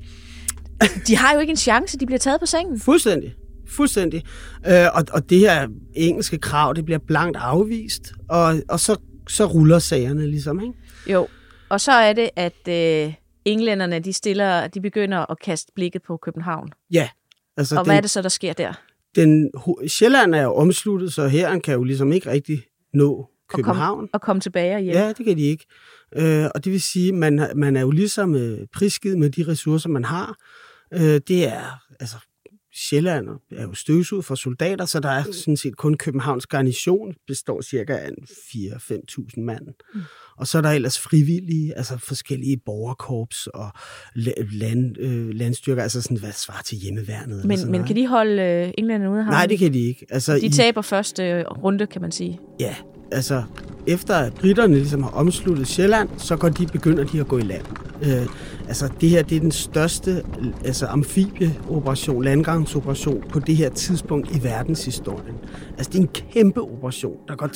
De 1.08 1.16
har 1.16 1.34
jo 1.34 1.40
ikke 1.40 1.52
en 1.52 1.58
chance, 1.58 2.00
de 2.00 2.06
bliver 2.06 2.20
taget 2.20 2.40
på 2.40 2.46
sengen. 2.46 2.80
Fuldstændig. 2.80 3.36
Fuldstændig. 3.68 4.24
Øh, 4.68 4.86
og, 4.94 5.04
og 5.14 5.30
det 5.30 5.40
her 5.40 5.68
engelske 5.96 6.38
krav, 6.38 6.74
det 6.76 6.86
bliver 6.86 7.00
blankt 7.08 7.38
afvist, 7.38 8.14
og, 8.30 8.56
og 8.70 8.80
så, 8.80 8.98
så 9.30 9.46
ruller 9.46 9.80
sagerne 9.80 10.28
ligesom, 10.28 10.60
ikke? 10.60 10.74
Jo, 11.08 11.28
og 11.70 11.82
så 11.82 11.92
er 11.92 12.14
det, 12.14 12.30
at 12.36 12.68
øh, 12.68 13.14
englænderne, 13.46 14.00
de, 14.00 14.14
stiller, 14.14 14.68
de 14.68 14.82
begynder 14.82 15.32
at 15.32 15.40
kaste 15.40 15.72
blikket 15.76 16.02
på 16.02 16.18
København. 16.18 16.70
Ja. 16.94 17.10
Altså 17.58 17.76
og 17.76 17.86
den, 17.86 17.90
hvad 17.90 17.98
er 17.98 18.02
det 18.02 18.10
så, 18.10 18.22
der 18.22 18.30
sker 18.30 18.54
der? 18.54 18.74
Den, 19.16 19.52
Sjælland 19.88 20.36
er 20.36 20.44
jo 20.44 20.56
omsluttet, 20.56 21.14
så 21.14 21.28
her 21.28 21.60
kan 21.60 21.74
jo 21.74 21.84
ligesom 21.84 22.14
ikke 22.14 22.32
rigtig 22.32 22.64
nå 22.94 23.30
København. 23.50 24.10
Og 24.14 24.22
komme 24.22 24.36
kom 24.36 24.40
tilbage 24.40 24.80
hjem. 24.80 24.96
Ja, 24.96 25.08
det 25.08 25.26
kan 25.26 25.38
de 25.38 25.42
ikke. 25.42 25.66
Øh, 26.16 26.46
og 26.56 26.66
det 26.66 26.72
vil 26.72 26.82
sige, 26.82 27.08
at 27.08 27.14
man, 27.14 27.50
man 27.56 27.76
er 27.76 27.82
jo 27.82 27.92
ligesom 27.92 28.36
øh, 28.36 28.68
prisgivet 28.74 29.18
med 29.18 29.30
de 29.30 29.46
ressourcer, 29.48 29.90
man 29.90 30.06
har. 30.06 30.38
Øh, 30.94 31.22
det 31.28 31.48
er, 31.48 31.82
altså, 32.00 32.16
Sjælland 32.76 33.28
er 33.52 33.64
jo 33.64 33.74
støvsuget 33.74 34.26
for 34.26 34.36
soldater, 34.36 34.86
så 34.86 35.00
der 35.00 35.10
er 35.10 35.24
sådan 35.32 35.58
set 35.58 35.78
kun 35.78 35.94
Københavns 35.94 36.46
garnison, 36.46 37.14
består 37.28 37.62
cirka 37.62 37.94
af 37.94 38.10
4-5.000 38.10 39.42
mand. 39.42 39.68
Mm. 39.94 40.02
Og 40.38 40.48
så 40.48 40.58
er 40.58 40.62
der 40.62 40.70
ellers 40.70 41.00
frivillige, 41.00 41.78
altså 41.78 41.98
forskellige 41.98 42.58
borgerkorps 42.58 43.48
og 43.48 43.72
land, 44.16 44.98
øh, 45.00 45.30
landstyrker, 45.30 45.84
altså 45.84 46.02
sådan, 46.02 46.18
hvad 46.18 46.32
svarer 46.32 46.62
til 46.62 46.78
hjemmeværnet. 46.78 47.46
Men, 47.46 47.72
men 47.72 47.84
kan 47.84 47.96
de 47.96 48.08
holde 48.08 48.42
øh, 48.42 48.72
englænderne 48.78 49.12
ude 49.12 49.20
af 49.20 49.26
Nej, 49.26 49.46
det 49.46 49.60
kan 49.60 49.74
de 49.74 49.80
ikke. 49.80 50.06
Altså, 50.10 50.40
de 50.40 50.50
taber 50.50 50.82
i, 50.82 50.84
første 50.84 51.24
øh, 51.24 51.46
runde, 51.46 51.88
kan 51.88 52.02
man 52.02 52.12
sige. 52.12 52.40
Ja, 52.60 52.76
altså, 53.14 53.44
efter 53.88 54.16
at 54.16 54.34
britterne 54.34 54.76
ligesom 54.76 55.04
har 55.04 55.10
omsluttet 55.10 55.68
Sjælland, 55.68 56.10
så 56.18 56.36
går 56.36 56.50
de, 56.50 56.68
begynder 56.68 57.04
de 57.04 57.20
at 57.20 57.28
gå 57.28 57.38
i 57.38 57.42
land. 57.42 57.66
Øh, 58.02 58.28
altså, 58.68 58.90
det 59.02 59.10
her 59.10 59.24
det 59.24 59.36
er 59.36 59.40
den 59.40 59.52
største 59.52 60.24
altså, 60.66 60.86
amfibieoperation, 60.86 62.24
landgangsoperation 62.24 63.24
på 63.30 63.40
det 63.40 63.56
her 63.56 63.70
tidspunkt 63.70 64.36
i 64.36 64.44
verdenshistorien. 64.44 65.36
Altså, 65.78 65.92
det 65.92 65.98
er 65.98 66.02
en 66.02 66.08
kæmpe 66.08 66.62
operation. 66.62 67.18
Der 67.28 67.36
går 67.36 67.48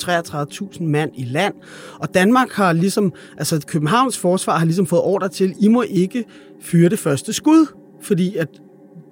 33.000 0.72 0.82
mand 0.82 1.10
i 1.14 1.24
land, 1.24 1.54
og 1.98 2.14
Danmark 2.14 2.50
har 2.50 2.72
ligesom, 2.72 3.12
altså 3.38 3.60
Københavns 3.66 4.18
forsvar 4.18 4.58
har 4.58 4.64
ligesom 4.64 4.86
fået 4.86 5.02
ordre 5.02 5.28
til, 5.28 5.54
I 5.60 5.68
må 5.68 5.82
ikke 5.82 6.24
fyre 6.60 6.88
det 6.88 6.98
første 6.98 7.32
skud, 7.32 7.66
fordi 8.02 8.36
at 8.36 8.48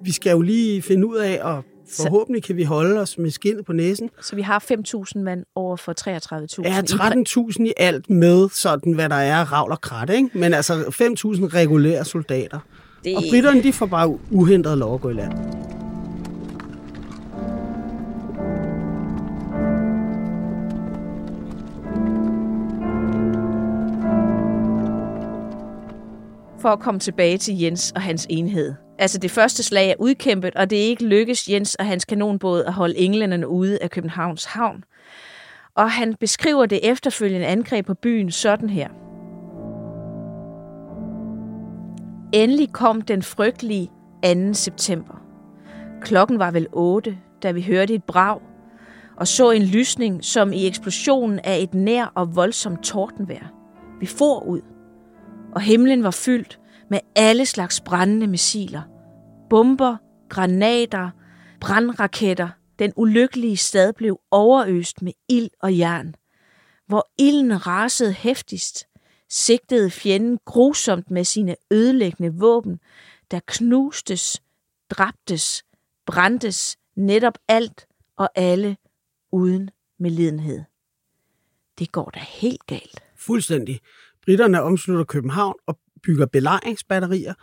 vi 0.04 0.12
skal 0.12 0.30
jo 0.30 0.40
lige 0.40 0.82
finde 0.82 1.06
ud 1.06 1.16
af, 1.16 1.40
at 1.44 1.64
forhåbentlig 1.96 2.42
kan 2.42 2.56
vi 2.56 2.64
holde 2.64 3.00
os 3.00 3.18
med 3.18 3.30
skinnet 3.30 3.64
på 3.64 3.72
næsen. 3.72 4.10
Så 4.22 4.36
vi 4.36 4.42
har 4.42 4.64
5.000 5.16 5.18
mand 5.18 5.44
over 5.54 5.76
for 5.76 5.94
33.000? 6.00 6.68
Ja, 6.68 6.80
13.000 7.60 7.64
i 7.64 7.72
alt 7.76 8.10
med 8.10 8.48
sådan, 8.48 8.92
hvad 8.92 9.08
der 9.08 9.16
er 9.16 9.52
ravl 9.52 9.72
og 9.72 9.80
krat, 9.80 10.10
ikke? 10.10 10.30
Men 10.34 10.54
altså 10.54 10.74
5.000 10.74 10.84
regulære 11.54 12.04
soldater. 12.04 12.58
Det... 13.04 13.16
Og 13.16 13.22
britterne, 13.30 13.62
de 13.62 13.72
får 13.72 13.86
bare 13.86 14.18
uhindret 14.30 14.78
lov 14.78 14.94
at 14.94 15.00
gå 15.00 15.10
i 15.10 15.12
land. 15.12 15.32
For 26.66 26.72
at 26.72 26.80
komme 26.80 27.00
tilbage 27.00 27.38
til 27.38 27.58
Jens 27.58 27.92
og 27.92 28.02
hans 28.02 28.26
enhed. 28.30 28.74
Altså 28.98 29.18
det 29.18 29.30
første 29.30 29.62
slag 29.62 29.90
er 29.90 29.94
udkæmpet, 29.98 30.54
og 30.54 30.70
det 30.70 30.78
er 30.78 30.86
ikke 30.86 31.04
lykkes 31.06 31.48
Jens 31.48 31.74
og 31.74 31.86
hans 31.86 32.04
kanonbåd 32.04 32.64
at 32.64 32.72
holde 32.72 32.96
englænderne 32.96 33.48
ude 33.48 33.78
af 33.82 33.90
Københavns 33.90 34.44
havn. 34.44 34.84
Og 35.74 35.90
han 35.90 36.14
beskriver 36.20 36.66
det 36.66 36.80
efterfølgende 36.82 37.46
angreb 37.46 37.86
på 37.86 37.94
byen 37.94 38.30
sådan 38.30 38.70
her. 38.70 38.88
Endelig 42.32 42.72
kom 42.72 43.02
den 43.02 43.22
frygtelige 43.22 43.90
2. 44.24 44.52
september. 44.52 45.22
Klokken 46.00 46.38
var 46.38 46.50
vel 46.50 46.66
8, 46.72 47.18
da 47.42 47.50
vi 47.50 47.62
hørte 47.62 47.94
et 47.94 48.04
brag 48.04 48.40
og 49.16 49.28
så 49.28 49.50
en 49.50 49.62
lysning 49.62 50.24
som 50.24 50.52
i 50.52 50.66
eksplosionen 50.66 51.40
af 51.44 51.58
et 51.58 51.74
nær 51.74 52.12
og 52.14 52.36
voldsomt 52.36 52.84
tordenvejr. 52.84 53.46
Vi 54.00 54.06
for 54.06 54.40
ud, 54.40 54.60
og 55.56 55.62
himlen 55.62 56.02
var 56.02 56.10
fyldt 56.10 56.60
med 56.90 57.00
alle 57.14 57.46
slags 57.46 57.80
brændende 57.80 58.26
missiler. 58.26 58.82
Bomber, 59.50 59.96
granater, 60.28 61.10
brandraketter. 61.60 62.48
Den 62.78 62.92
ulykkelige 62.96 63.56
stad 63.56 63.92
blev 63.92 64.20
overøst 64.30 65.02
med 65.02 65.12
ild 65.28 65.50
og 65.60 65.78
jern. 65.78 66.14
Hvor 66.86 67.08
ilden 67.18 67.66
rasede 67.66 68.12
hæftigst, 68.12 68.86
sigtede 69.28 69.90
fjenden 69.90 70.38
grusomt 70.44 71.10
med 71.10 71.24
sine 71.24 71.56
ødelæggende 71.70 72.38
våben, 72.38 72.80
der 73.30 73.40
knustes, 73.46 74.42
dræbtes, 74.90 75.64
brændtes 76.06 76.76
netop 76.96 77.38
alt 77.48 77.86
og 78.16 78.28
alle 78.34 78.76
uden 79.32 79.70
medlidenhed. 79.98 80.62
Det 81.78 81.92
går 81.92 82.10
da 82.10 82.20
helt 82.20 82.66
galt. 82.66 83.02
Fuldstændig. 83.16 83.80
Britterne 84.26 84.62
omslutter 84.62 85.04
København 85.04 85.54
og 85.66 85.78
bygger 86.02 86.26
belejringsbatterier. 86.26 87.34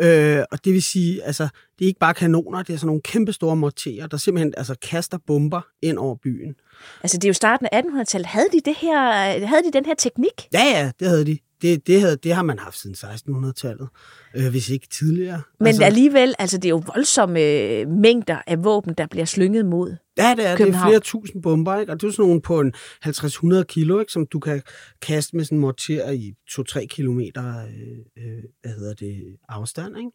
Øh, 0.00 0.44
og 0.50 0.64
det 0.64 0.72
vil 0.72 0.82
sige, 0.82 1.22
altså, 1.22 1.48
det 1.78 1.84
er 1.84 1.88
ikke 1.88 2.00
bare 2.00 2.14
kanoner, 2.14 2.62
det 2.62 2.72
er 2.72 2.76
sådan 2.76 2.86
nogle 2.86 3.02
kæmpe 3.02 3.32
store 3.32 3.56
morterer, 3.56 4.06
der 4.06 4.16
simpelthen 4.16 4.54
altså, 4.56 4.74
kaster 4.82 5.18
bomber 5.26 5.60
ind 5.82 5.98
over 5.98 6.16
byen. 6.22 6.54
Altså, 7.02 7.16
det 7.16 7.24
er 7.24 7.28
jo 7.28 7.34
starten 7.34 7.68
af 7.72 7.82
1800-tallet. 7.82 8.26
Havde 8.26 8.48
de, 8.52 8.60
det 8.64 8.76
her, 8.76 9.12
havde 9.46 9.62
de 9.62 9.72
den 9.72 9.86
her 9.86 9.94
teknik? 9.94 10.48
Ja, 10.52 10.64
ja, 10.64 10.92
det 11.00 11.08
havde 11.08 11.26
de 11.26 11.38
det, 11.62 11.86
det, 11.86 12.00
havde, 12.00 12.16
det 12.16 12.34
har 12.34 12.42
man 12.42 12.58
haft 12.58 12.78
siden 12.78 12.96
1600-tallet, 12.96 13.88
øh, 14.36 14.50
hvis 14.50 14.70
ikke 14.70 14.88
tidligere. 14.88 15.42
Men 15.58 15.66
altså, 15.66 15.84
alligevel, 15.84 16.34
altså 16.38 16.56
det 16.56 16.64
er 16.64 16.70
jo 16.70 16.82
voldsomme 16.94 17.40
øh, 17.40 17.88
mængder 17.88 18.38
af 18.46 18.64
våben, 18.64 18.94
der 18.94 19.06
bliver 19.06 19.24
slynget 19.24 19.66
mod 19.66 19.96
Ja, 20.18 20.34
det 20.36 20.46
er, 20.46 20.56
det 20.56 20.68
er 20.68 20.86
flere 20.86 21.00
tusind 21.00 21.42
bomber, 21.42 21.76
ikke? 21.80 21.92
og 21.92 22.00
det 22.00 22.06
er 22.06 22.12
sådan 22.12 22.26
nogle 22.26 22.40
på 22.40 22.60
en 22.60 22.74
50-100 23.06 23.62
kilo, 23.62 24.00
ikke? 24.00 24.12
som 24.12 24.26
du 24.26 24.38
kan 24.38 24.62
kaste 25.02 25.36
med 25.36 25.44
sådan 25.44 25.58
en 25.58 25.60
morter 25.60 26.10
i 26.10 26.34
2-3 26.50 26.86
kilometer 26.86 27.66
øh, 27.66 28.24
øh, 28.24 28.42
hvad 28.62 28.72
hedder 28.72 28.94
det, 28.94 29.36
afstand. 29.48 29.98
Ikke? 29.98 30.10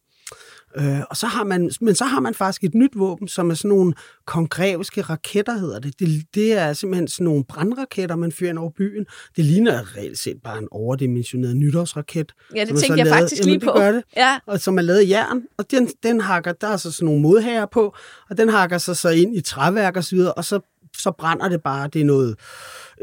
Øh, 0.77 0.99
og 1.09 1.17
så 1.17 1.27
har 1.27 1.43
man, 1.43 1.71
men 1.81 1.95
så 1.95 2.05
har 2.05 2.19
man 2.19 2.33
faktisk 2.33 2.63
et 2.63 2.75
nyt 2.75 2.91
våben, 2.95 3.27
som 3.27 3.49
er 3.49 3.53
sådan 3.53 3.69
nogle 3.69 3.93
kongreviske 4.25 5.01
raketter, 5.01 5.57
hedder 5.57 5.79
det. 5.79 5.99
det. 5.99 6.25
Det 6.35 6.53
er 6.53 6.73
simpelthen 6.73 7.07
sådan 7.07 7.25
nogle 7.25 7.43
brandraketter, 7.43 8.15
man 8.15 8.31
fyrer 8.31 8.49
ind 8.49 8.57
over 8.57 8.71
byen. 8.77 9.05
Det 9.35 9.45
ligner 9.45 9.97
reelt 9.97 10.19
set 10.19 10.37
bare 10.43 10.57
en 10.57 10.67
overdimensioneret 10.71 11.57
nytårsraket. 11.57 12.31
Ja, 12.55 12.61
det 12.61 12.67
tænkte 12.67 12.87
jeg 12.87 12.97
lavet, 12.97 13.19
faktisk 13.19 13.45
lige 13.45 13.59
på. 13.59 13.65
Det 13.65 13.75
gør 13.75 13.91
det, 13.91 14.03
ja. 14.17 14.39
og 14.45 14.59
som 14.59 14.77
er 14.77 14.81
lavet 14.81 14.99
af 14.99 15.09
jern, 15.09 15.41
og 15.57 15.71
den, 15.71 15.89
den 16.03 16.21
hakker, 16.21 16.51
der 16.51 16.67
er 16.67 16.77
så 16.77 16.91
sådan 16.91 17.05
nogle 17.05 17.21
modhager 17.21 17.65
på, 17.65 17.95
og 18.29 18.37
den 18.37 18.49
hakker 18.49 18.77
sig 18.77 18.97
så 18.97 19.09
ind 19.09 19.35
i 19.35 19.41
træværk 19.41 19.97
og 19.97 20.03
så 20.03 20.15
videre, 20.15 20.33
og 20.33 20.45
så, 20.45 20.59
så 20.97 21.11
brænder 21.11 21.49
det 21.49 21.63
bare. 21.63 21.87
Det 21.87 22.01
er 22.01 22.05
noget 22.05 22.39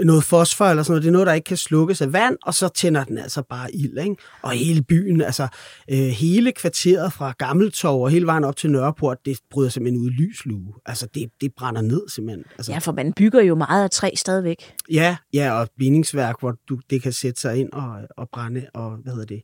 noget 0.04 0.24
fosfor 0.24 0.64
eller 0.64 0.82
sådan 0.82 0.92
noget. 0.92 1.02
Det 1.02 1.08
er 1.08 1.12
noget, 1.12 1.26
der 1.26 1.32
ikke 1.32 1.44
kan 1.44 1.56
slukkes 1.56 2.00
af 2.00 2.12
vand, 2.12 2.36
og 2.42 2.54
så 2.54 2.68
tænder 2.68 3.04
den 3.04 3.18
altså 3.18 3.42
bare 3.42 3.74
ild. 3.74 3.98
Ikke? 3.98 4.16
Og 4.42 4.50
hele 4.50 4.82
byen, 4.82 5.20
altså 5.20 5.48
øh, 5.90 5.98
hele 5.98 6.52
kvarteret 6.52 7.12
fra 7.12 7.32
Gammeltorv 7.38 8.02
og 8.02 8.10
hele 8.10 8.26
vejen 8.26 8.44
op 8.44 8.56
til 8.56 8.70
Nørreport, 8.70 9.18
det 9.24 9.38
bryder 9.50 9.68
simpelthen 9.68 10.02
ud 10.02 10.10
i 10.10 10.12
lyslue. 10.12 10.74
Altså 10.86 11.08
det, 11.14 11.30
det 11.40 11.52
brænder 11.56 11.80
ned 11.82 12.08
simpelthen. 12.08 12.44
Altså, 12.58 12.72
ja, 12.72 12.78
for 12.78 12.92
man 12.92 13.12
bygger 13.12 13.42
jo 13.42 13.54
meget 13.54 13.84
af 13.84 13.90
træ 13.90 14.10
stadigvæk. 14.16 14.74
Ja, 14.90 15.16
ja 15.34 15.52
og 15.52 15.68
bindingsværk, 15.78 16.40
hvor 16.40 16.54
du, 16.68 16.80
det 16.90 17.02
kan 17.02 17.12
sætte 17.12 17.40
sig 17.40 17.56
ind 17.56 17.72
og, 17.72 18.00
og 18.16 18.28
brænde, 18.32 18.66
og 18.74 18.96
hvad 18.96 19.12
hedder 19.12 19.26
det, 19.26 19.42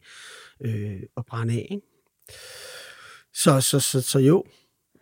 øh, 0.64 1.00
og 1.16 1.26
brænde 1.26 1.54
af. 1.54 1.68
Ikke? 1.70 1.86
Så, 3.34 3.60
så, 3.60 3.80
så, 3.80 4.00
så 4.00 4.18
jo, 4.18 4.44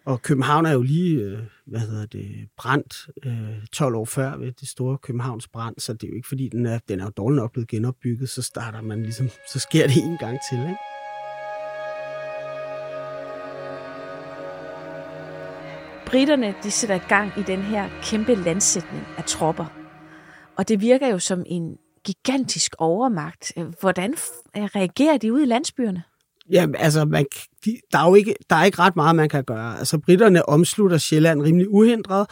og 0.05 0.23
København 0.23 0.67
er 0.67 0.73
jo 0.73 0.83
lige, 0.83 1.21
øh, 1.21 1.39
hvad 1.67 1.81
hedder 1.81 2.07
det, 2.07 2.49
brændt 2.57 3.09
øh, 3.25 3.67
12 3.73 3.95
år 3.95 4.05
før 4.05 4.37
ved 4.37 4.53
det 4.53 4.69
store 4.69 4.99
Københavns 4.99 5.49
brand, 5.49 5.75
så 5.79 5.93
det 5.93 6.05
er 6.05 6.09
jo 6.09 6.15
ikke 6.15 6.29
fordi, 6.29 6.49
den 6.49 6.67
er, 6.67 6.79
den 6.89 7.01
er 7.01 7.05
jo 7.05 7.11
dårligt 7.11 7.37
nok 7.37 7.53
blevet 7.53 7.69
genopbygget, 7.69 8.29
så 8.29 8.43
starter 8.43 8.81
man 8.81 9.03
ligesom, 9.03 9.29
så 9.53 9.59
sker 9.59 9.87
det 9.87 9.97
en 9.97 10.19
gang 10.19 10.39
til, 10.51 10.59
ikke? 10.59 10.77
Britterne, 16.07 16.55
de 16.63 16.71
sætter 16.71 16.95
i 16.95 17.09
gang 17.09 17.33
i 17.39 17.43
den 17.43 17.63
her 17.63 17.89
kæmpe 18.03 18.35
landsætning 18.35 19.05
af 19.19 19.25
tropper. 19.25 19.67
Og 20.57 20.69
det 20.69 20.81
virker 20.81 21.09
jo 21.09 21.19
som 21.19 21.45
en 21.47 21.77
gigantisk 22.05 22.75
overmagt. 22.79 23.53
Hvordan 23.81 24.15
reagerer 24.55 25.17
de 25.17 25.33
ude 25.33 25.43
i 25.43 25.47
landsbyerne? 25.47 26.03
Ja, 26.51 26.67
altså, 26.79 27.05
man, 27.05 27.27
de, 27.65 27.79
der, 27.93 27.99
er 27.99 28.09
jo 28.09 28.15
ikke, 28.15 28.35
der 28.51 28.57
er 28.57 28.65
ikke 28.65 28.79
ret 28.79 28.97
meget, 28.97 29.17
man 29.17 29.29
kan 29.29 29.45
gøre. 29.45 29.79
Altså, 29.79 29.99
britterne 29.99 30.49
omslutter 30.49 30.99
Sjælland 30.99 31.43
rimelig 31.43 31.69
uhindret. 31.69 32.27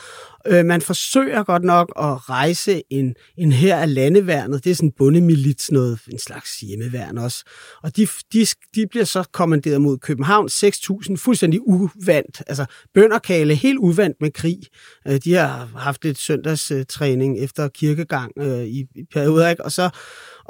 Øh, 0.47 0.65
man 0.65 0.81
forsøger 0.81 1.45
godt 1.45 1.65
nok 1.65 1.93
at 1.99 2.31
rejse 2.31 2.83
en, 2.91 3.15
en 3.39 3.53
her 3.53 3.77
af 3.77 3.95
landeværnet. 3.95 4.65
Det 4.65 4.71
er 4.71 4.75
sådan 4.75 4.93
bundemilits, 4.99 5.71
noget, 5.71 6.01
en 6.13 6.19
slags 6.19 6.61
hjemmeværn 6.61 7.19
også. 7.19 7.45
Og 7.83 7.97
de, 7.97 8.07
de, 8.33 8.47
de 8.75 8.87
bliver 8.91 9.05
så 9.05 9.25
kommanderet 9.33 9.81
mod 9.81 9.99
København. 9.99 10.49
6.000, 10.49 11.17
fuldstændig 11.17 11.61
uvandt. 11.69 12.43
Altså, 12.47 12.67
bønderkale, 12.95 13.55
helt 13.55 13.79
uvandt 13.79 14.17
med 14.21 14.31
krig. 14.31 14.59
Øh, 15.09 15.21
de 15.25 15.35
har 15.35 15.69
haft 15.77 16.05
lidt 16.05 16.19
søndagstræning 16.19 17.39
efter 17.39 17.69
kirkegang 17.69 18.33
øh, 18.39 18.65
i, 18.65 18.87
i 18.95 19.05
perioder, 19.13 19.49
ikke? 19.49 19.65
Og 19.65 19.73
så 19.73 19.91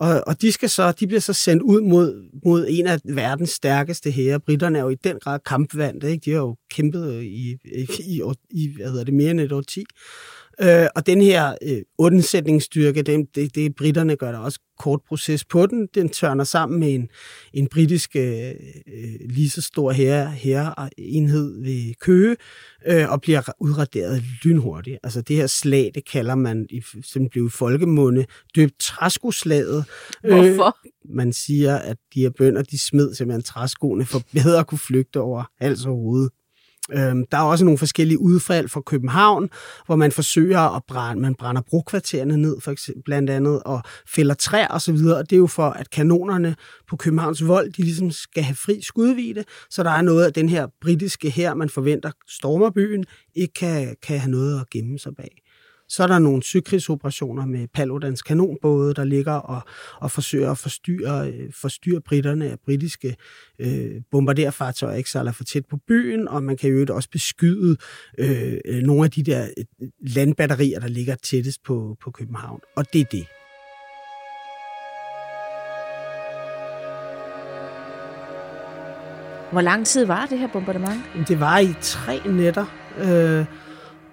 og, 0.00 0.22
og 0.26 0.42
de, 0.42 0.52
skal 0.52 0.70
så, 0.70 0.92
de 0.92 1.06
bliver 1.06 1.20
så 1.20 1.32
sendt 1.32 1.62
ud 1.62 1.80
mod, 1.80 2.30
mod 2.44 2.66
en 2.68 2.86
af 2.86 3.00
verdens 3.04 3.50
stærkeste 3.50 4.10
hære. 4.10 4.40
Britterne 4.40 4.78
er 4.78 4.82
jo 4.82 4.88
i 4.88 4.94
den 4.94 5.18
grad 5.20 5.38
kampvandte. 5.46 6.10
Ikke? 6.10 6.24
De 6.24 6.30
har 6.30 6.38
jo 6.38 6.56
kæmpet 6.70 7.22
i, 7.22 7.56
i, 7.64 7.86
i, 8.00 8.22
i 8.50 8.74
hvad 8.76 8.90
hedder 8.90 9.04
det, 9.04 9.14
mere 9.14 9.30
end 9.30 9.40
et 9.40 9.52
årti. 9.52 9.84
Øh, 10.62 10.86
og 10.96 11.06
den 11.06 11.22
her 11.22 11.54
øh, 11.62 11.82
undsætningsstyrke, 11.98 13.02
det, 13.02 13.26
det, 13.34 13.54
det 13.54 13.74
britterne 13.74 14.16
gør 14.16 14.32
der 14.32 14.38
også 14.38 14.60
kort 14.78 15.00
proces 15.08 15.44
på 15.44 15.66
den. 15.66 15.88
Den 15.94 16.08
tørner 16.08 16.44
sammen 16.44 16.80
med 16.80 16.94
en, 16.94 17.08
en 17.54 17.68
britisk 17.68 18.16
øh, 18.16 18.48
øh 18.86 19.14
lige 19.20 19.50
så 19.50 19.62
stor 19.62 19.90
her, 19.90 20.28
her 20.28 20.88
enhed 20.98 21.62
ved 21.62 21.94
Køge 22.00 22.36
øh, 22.86 23.10
og 23.10 23.20
bliver 23.20 23.42
udraderet 23.60 24.22
lynhurtigt. 24.42 24.98
Altså 25.02 25.20
det 25.20 25.36
her 25.36 25.46
slag, 25.46 25.90
det 25.94 26.08
kalder 26.08 26.34
man, 26.34 26.66
i, 26.70 26.82
som 27.04 27.28
blev 27.28 27.50
folkemunde, 27.50 28.26
døbt 28.56 28.78
træskoslaget. 28.78 29.84
Hvorfor? 30.22 30.76
Øh, 30.86 31.16
man 31.16 31.32
siger, 31.32 31.76
at 31.76 31.96
de 32.14 32.20
her 32.20 32.30
bønder, 32.30 32.62
de 32.62 32.78
smed 32.78 33.14
simpelthen 33.14 33.42
træskoene 33.42 34.04
for 34.04 34.22
bedre 34.32 34.58
at 34.58 34.66
kunne 34.66 34.78
flygte 34.78 35.20
over 35.20 35.44
hals 35.60 35.84
og 35.86 35.92
hoved. 35.92 36.28
Øhm, 36.92 37.24
der 37.33 37.38
er 37.38 37.42
også 37.42 37.64
nogle 37.64 37.79
forskellige 37.79 38.20
udfald 38.20 38.68
fra 38.68 38.81
København, 38.81 39.48
hvor 39.87 39.96
man 39.96 40.12
forsøger 40.12 40.76
at 40.76 40.83
brænde, 40.88 41.22
man 41.22 41.35
brænder 41.35 41.62
brokvartererne 41.62 42.37
ned, 42.37 42.61
for 42.61 42.70
eksempel, 42.70 43.03
blandt 43.03 43.31
andet, 43.31 43.62
og 43.62 43.83
fælder 44.09 44.35
træer 44.35 44.68
osv., 44.68 44.74
og, 44.74 44.81
så 44.81 44.92
videre, 44.92 45.18
og 45.18 45.31
det 45.31 45.37
er 45.37 45.40
jo 45.40 45.46
for, 45.46 45.70
at 45.70 45.90
kanonerne 45.90 46.57
på 46.88 46.96
Københavns 46.96 47.46
vold, 47.46 47.72
de 47.72 47.83
ligesom 47.83 48.11
skal 48.11 48.42
have 48.42 48.55
fri 48.55 48.83
skudvide, 48.83 49.44
så 49.70 49.83
der 49.83 49.90
er 49.90 50.03
noget 50.03 50.24
af 50.24 50.33
den 50.33 50.48
her 50.48 50.66
britiske 50.81 51.31
her, 51.31 51.55
man 51.55 51.68
forventer 51.68 52.11
stormer 52.29 52.70
byen, 52.70 53.05
ikke 53.35 53.55
kan, 53.55 53.96
kan 54.03 54.18
have 54.18 54.31
noget 54.31 54.61
at 54.61 54.70
gemme 54.70 54.98
sig 54.98 55.12
bag. 55.16 55.42
Så 55.90 56.03
er 56.03 56.07
der 56.07 56.18
nogle 56.18 56.42
søkrigsoperationer 56.42 57.46
med 57.46 57.68
Paludans 57.74 58.22
kanonbåde, 58.22 58.94
der 58.94 59.05
ligger 59.05 59.33
og, 59.33 59.62
og 59.96 60.11
forsøger 60.11 60.50
at 60.50 60.59
forstyrre, 60.59 61.31
øh, 61.31 61.53
forstyrre 61.53 62.00
britterne 62.00 62.50
af 62.50 62.59
britiske 62.64 63.16
øh, 63.59 64.03
bombarderfartøjer 64.11 64.96
ikke 64.96 65.11
sejler 65.11 65.33
for 65.33 65.44
tæt 65.44 65.66
på 65.70 65.76
byen, 65.88 66.29
og 66.29 66.42
man 66.42 66.57
kan 66.57 66.70
jo 66.70 66.87
også 66.94 67.11
beskyde 67.11 67.76
øh, 68.18 68.59
nogle 68.83 69.05
af 69.05 69.11
de 69.11 69.22
der 69.22 69.48
øh, 69.59 69.88
landbatterier, 70.00 70.81
der 70.81 70.88
ligger 70.88 71.14
tættest 71.14 71.62
på, 71.62 71.96
på 72.05 72.11
København. 72.11 72.61
Og 72.76 72.92
det 72.92 73.00
er 73.00 73.05
det. 73.05 73.26
Hvor 79.53 79.61
lang 79.61 79.87
tid 79.87 80.05
var 80.05 80.26
det 80.26 80.38
her 80.38 80.48
bombardement? 80.53 81.00
Det 81.29 81.40
var 81.40 81.59
i 81.59 81.74
tre 81.81 82.20
nætter. 82.26 82.66
Øh, 82.98 83.59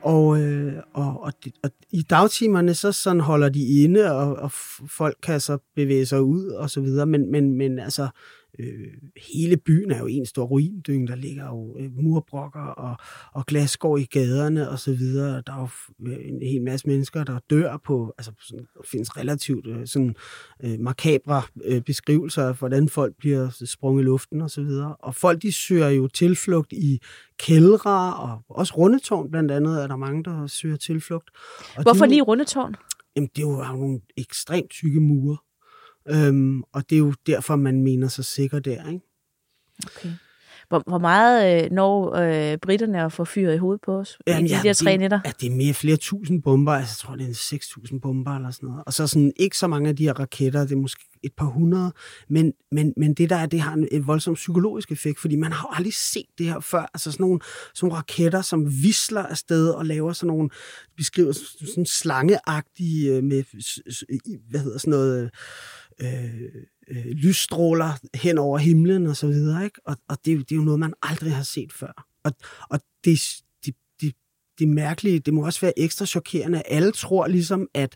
og, 0.07 0.41
øh, 0.41 0.73
og, 0.93 1.23
og, 1.23 1.33
det, 1.43 1.53
og 1.63 1.69
i 1.91 2.01
dagtimerne, 2.01 2.73
så 2.73 2.91
sådan 2.91 3.19
holder 3.19 3.49
de 3.49 3.83
inde, 3.83 4.11
og, 4.11 4.35
og 4.35 4.51
folk 4.87 5.17
kan 5.23 5.39
så 5.39 5.57
bevæge 5.75 6.05
sig 6.05 6.21
ud 6.21 6.45
og 6.45 6.69
så 6.69 6.81
videre. 6.81 7.05
Men, 7.05 7.31
men, 7.31 7.53
men 7.57 7.79
altså, 7.79 8.03
øh, 8.03 8.09
hele 9.17 9.57
byen 9.57 9.91
er 9.91 9.99
jo 9.99 10.05
en 10.05 10.25
stor 10.25 10.45
ruindyng. 10.45 11.07
Der 11.07 11.15
ligger 11.15 11.45
jo 11.45 11.77
øh, 11.79 11.91
murbrokker 11.95 12.59
og, 12.59 12.97
og 13.33 13.45
glasgård 13.45 13.99
i 13.99 14.05
gaderne 14.05 14.69
og 14.69 14.79
så 14.79 14.93
videre. 14.93 15.43
Der 15.47 15.53
er 15.53 15.59
jo 15.59 15.69
øh, 16.11 16.17
en 16.25 16.41
hel 16.41 16.61
masse 16.61 16.87
mennesker, 16.87 17.23
der 17.23 17.39
dør 17.49 17.77
på, 17.85 18.13
altså 18.17 18.31
sådan, 18.39 18.65
der 18.73 18.81
findes 18.91 19.17
relativt 19.17 19.67
øh, 19.67 19.87
sådan 19.87 20.15
øh, 20.63 20.79
makabre 20.79 21.41
øh, 21.63 21.81
beskrivelser 21.81 22.43
af, 22.43 22.55
hvordan 22.55 22.89
folk 22.89 23.15
bliver 23.17 23.63
sprunget 23.65 24.01
i 24.01 24.05
luften 24.05 24.41
og 24.41 24.49
så 24.49 24.61
videre. 24.61 24.95
Og 24.95 25.15
folk, 25.15 25.41
de 25.41 25.51
søger 25.51 25.89
jo 25.89 26.07
tilflugt 26.07 26.73
i 26.73 26.99
kældre 27.39 28.15
og 28.15 28.41
også 28.49 28.73
rundetårn 28.77 29.31
blandt 29.31 29.51
andet 29.51 29.83
er 29.83 29.87
der 29.87 29.95
mange, 29.95 30.23
der 30.23 30.47
søger 30.47 30.77
tilflugt. 30.77 31.29
Og 31.75 31.83
Hvorfor 31.83 32.05
de, 32.05 32.09
lige 32.09 32.21
rundetårn? 32.21 32.75
Jamen, 33.15 33.29
det 33.35 33.43
er 33.43 33.47
jo 33.47 33.77
nogle 33.77 33.99
ekstremt 34.17 34.69
tykke 34.69 34.99
mure. 34.99 35.37
Øhm, 36.09 36.63
og 36.73 36.89
det 36.89 36.95
er 36.95 36.99
jo 36.99 37.13
derfor, 37.27 37.55
man 37.55 37.83
mener 37.83 38.07
sig 38.07 38.25
sikker 38.25 38.59
der, 38.59 38.89
ikke? 38.89 39.05
Okay. 39.85 40.09
Hvor, 40.69 40.83
hvor 40.87 40.97
meget 40.97 41.63
øh, 41.63 41.71
når 41.71 42.15
øh, 42.15 42.57
britterne 42.57 43.03
at 43.03 43.11
få 43.11 43.25
fyret 43.25 43.55
i 43.55 43.57
hovedet 43.57 43.81
på 43.81 43.97
os 43.97 44.17
Jamen, 44.27 44.45
i 44.45 44.49
de 44.49 44.55
ja, 44.55 44.61
der 44.63 44.73
tre 44.73 44.91
det, 44.91 44.99
nætter? 44.99 45.19
Ja, 45.25 45.31
det 45.41 45.51
er 45.51 45.55
mere 45.55 45.73
flere 45.73 45.97
tusind 45.97 46.43
bomber. 46.43 46.73
Altså, 46.73 46.91
jeg 46.91 47.07
tror, 47.07 47.15
det 47.15 47.29
er 47.29 47.33
6.000 47.93 47.99
bomber 47.99 48.35
eller 48.35 48.51
sådan 48.51 48.69
noget. 48.69 48.83
Og 48.85 48.93
så 48.93 49.07
sådan 49.07 49.33
ikke 49.35 49.57
så 49.57 49.67
mange 49.67 49.89
af 49.89 49.95
de 49.95 50.03
her 50.03 50.13
raketter. 50.13 50.61
Det 50.61 50.71
er 50.71 50.75
måske 50.75 51.05
et 51.23 51.31
par 51.37 51.45
hundrede. 51.45 51.93
Men, 52.29 52.53
men, 52.71 52.93
men 52.97 53.13
det 53.13 53.29
der 53.29 53.35
er, 53.35 53.45
det 53.45 53.61
har 53.61 53.73
en, 53.73 53.87
en 53.91 54.07
voldsom 54.07 54.33
psykologisk 54.33 54.91
effekt, 54.91 55.19
fordi 55.19 55.35
man 55.35 55.51
har 55.51 55.75
aldrig 55.75 55.93
set 55.93 56.25
det 56.37 56.45
her 56.45 56.59
før. 56.59 56.89
Altså 56.93 57.11
sådan 57.11 57.23
nogle, 57.23 57.39
sådan 57.73 57.87
nogle 57.87 57.97
raketter, 57.97 58.41
som 58.41 58.65
visler 58.83 59.23
afsted 59.23 59.69
og 59.69 59.85
laver 59.85 60.13
sådan 60.13 60.27
nogle, 60.27 60.49
beskriver 60.97 61.31
sådan 61.73 61.85
slangeagtige 61.85 63.13
øh, 63.13 63.23
med, 63.23 63.43
hvad 64.49 64.59
hedder 64.59 64.77
sådan 64.77 64.91
noget, 64.91 65.31
øh, 66.01 66.33
øh, 66.87 67.05
lysstråler 67.05 67.91
hen 68.13 68.37
over 68.37 68.57
himlen 68.57 69.07
og 69.07 69.15
så 69.15 69.27
videre, 69.27 69.63
ikke? 69.63 69.79
Og, 69.85 69.97
og 70.07 70.17
det, 70.25 70.39
det 70.39 70.51
er 70.51 70.55
jo 70.55 70.61
noget, 70.61 70.79
man 70.79 70.93
aldrig 71.01 71.35
har 71.35 71.43
set 71.43 71.73
før. 71.73 72.05
Og, 72.23 72.31
og 72.69 72.79
det, 73.05 73.19
det, 73.65 73.75
det, 74.01 74.13
det 74.59 74.67
mærkelige, 74.67 75.19
det 75.19 75.33
må 75.33 75.45
også 75.45 75.61
være 75.61 75.79
ekstra 75.79 76.05
chokerende. 76.05 76.61
Alle 76.65 76.91
tror 76.91 77.27
ligesom, 77.27 77.67
at 77.73 77.95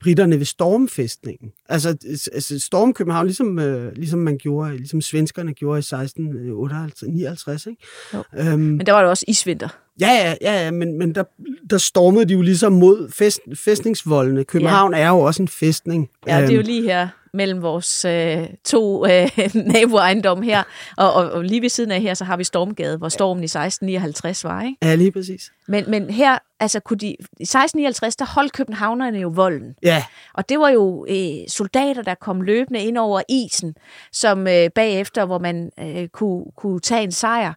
britterne 0.00 0.38
ved 0.38 0.44
stormfæstningen. 0.44 1.52
Altså, 1.68 1.88
altså 2.32 2.58
storm 2.58 2.92
København, 2.92 3.26
ligesom, 3.26 3.58
øh, 3.58 3.92
ligesom 3.96 4.18
man 4.18 4.38
gjorde, 4.38 4.76
ligesom 4.76 5.00
svenskerne 5.00 5.54
gjorde 5.54 5.78
i 5.78 5.78
1659, 5.78 7.66
ikke? 7.66 7.82
Jo. 8.14 8.24
Øhm, 8.38 8.60
men 8.60 8.86
der 8.86 8.92
var 8.92 9.02
jo 9.02 9.08
også 9.08 9.24
isvinter. 9.28 9.83
Ja, 10.00 10.34
ja, 10.40 10.64
ja, 10.64 10.70
men, 10.70 10.98
men 10.98 11.14
der, 11.14 11.24
der 11.70 11.78
stormede 11.78 12.24
de 12.24 12.34
jo 12.34 12.42
ligesom 12.42 12.72
mod 12.72 13.10
fest, 13.12 13.40
fæstningsvoldene. 13.54 14.44
København 14.44 14.94
ja. 14.94 15.00
er 15.00 15.08
jo 15.08 15.20
også 15.20 15.42
en 15.42 15.48
fæstning. 15.48 16.10
Ja, 16.26 16.40
det 16.40 16.48
er 16.48 16.52
jo 16.52 16.58
øhm, 16.58 16.66
lige 16.66 16.82
her 16.82 17.08
mellem 17.34 17.62
vores 17.62 18.04
øh, 18.04 18.46
to 18.64 19.06
øh, 19.06 19.30
naboejendomme 19.74 20.44
her. 20.44 20.62
Og, 20.96 21.12
og, 21.12 21.30
og 21.30 21.44
lige 21.44 21.62
ved 21.62 21.68
siden 21.68 21.90
af 21.90 22.00
her, 22.00 22.14
så 22.14 22.24
har 22.24 22.36
vi 22.36 22.44
Stormgade, 22.44 22.96
hvor 22.96 23.08
stormen 23.08 23.42
i 23.42 23.44
1659 23.44 24.44
var, 24.44 24.62
ikke? 24.62 24.76
Ja, 24.82 24.94
lige 24.94 25.12
præcis. 25.12 25.52
Men, 25.68 25.84
men 25.90 26.10
her, 26.10 26.38
altså 26.60 26.80
kunne 26.80 26.96
de, 26.96 27.06
i 27.06 27.12
1659, 27.12 28.16
der 28.16 28.24
holdt 28.24 28.52
københavnerne 28.52 29.18
jo 29.18 29.28
volden. 29.28 29.74
Ja. 29.82 30.04
Og 30.34 30.48
det 30.48 30.58
var 30.58 30.68
jo 30.68 31.06
øh, 31.08 31.48
soldater, 31.48 32.02
der 32.02 32.14
kom 32.14 32.40
løbende 32.40 32.80
ind 32.80 32.98
over 32.98 33.22
isen, 33.28 33.74
som 34.12 34.46
øh, 34.48 34.70
bagefter, 34.74 35.24
hvor 35.24 35.38
man 35.38 35.70
øh, 35.80 36.08
kunne, 36.08 36.44
kunne 36.56 36.80
tage 36.80 37.02
en 37.02 37.12
sejr. 37.12 37.52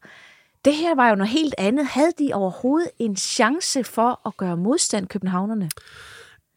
Det 0.67 0.75
her 0.75 0.95
var 0.95 1.09
jo 1.09 1.15
noget 1.15 1.31
helt 1.31 1.55
andet. 1.57 1.85
Havde 1.85 2.11
de 2.19 2.29
overhovedet 2.33 2.89
en 2.99 3.15
chance 3.15 3.83
for 3.83 4.27
at 4.27 4.37
gøre 4.37 4.57
modstand 4.57 5.07
københavnerne? 5.07 5.69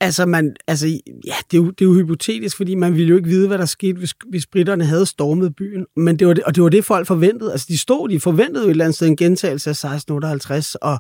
Altså, 0.01 0.27
man, 0.27 0.57
altså 0.67 0.87
ja, 1.27 1.35
det 1.51 1.59
er, 1.59 1.63
jo, 1.63 1.71
det 1.71 1.81
er 1.81 1.89
jo 1.89 1.95
hypotetisk, 1.95 2.57
fordi 2.57 2.75
man 2.75 2.95
ville 2.95 3.09
jo 3.09 3.17
ikke 3.17 3.29
vide, 3.29 3.49
hvad 3.49 3.59
der 3.59 3.67
skete, 3.67 3.99
hvis, 3.99 4.15
hvis 4.31 4.47
britterne 4.47 4.85
havde 4.85 5.07
stormet 5.07 5.57
byen. 5.57 5.87
Men 5.97 6.19
det 6.19 6.27
var 6.27 6.35
det, 6.35 6.45
og 6.45 6.55
det 6.55 6.63
var 6.63 6.69
det, 6.69 6.85
folk 6.85 7.07
forventede. 7.07 7.53
Altså, 7.53 7.67
de 7.69 7.79
stod, 7.79 8.09
de 8.09 8.21
forventede 8.21 8.65
jo 8.65 8.69
et 8.69 8.71
eller 8.71 8.85
andet 8.85 8.97
sted 8.97 9.07
en 9.07 9.17
gentagelse 9.17 9.71
af 9.71 9.75
1658, 9.75 10.75
og 10.75 10.99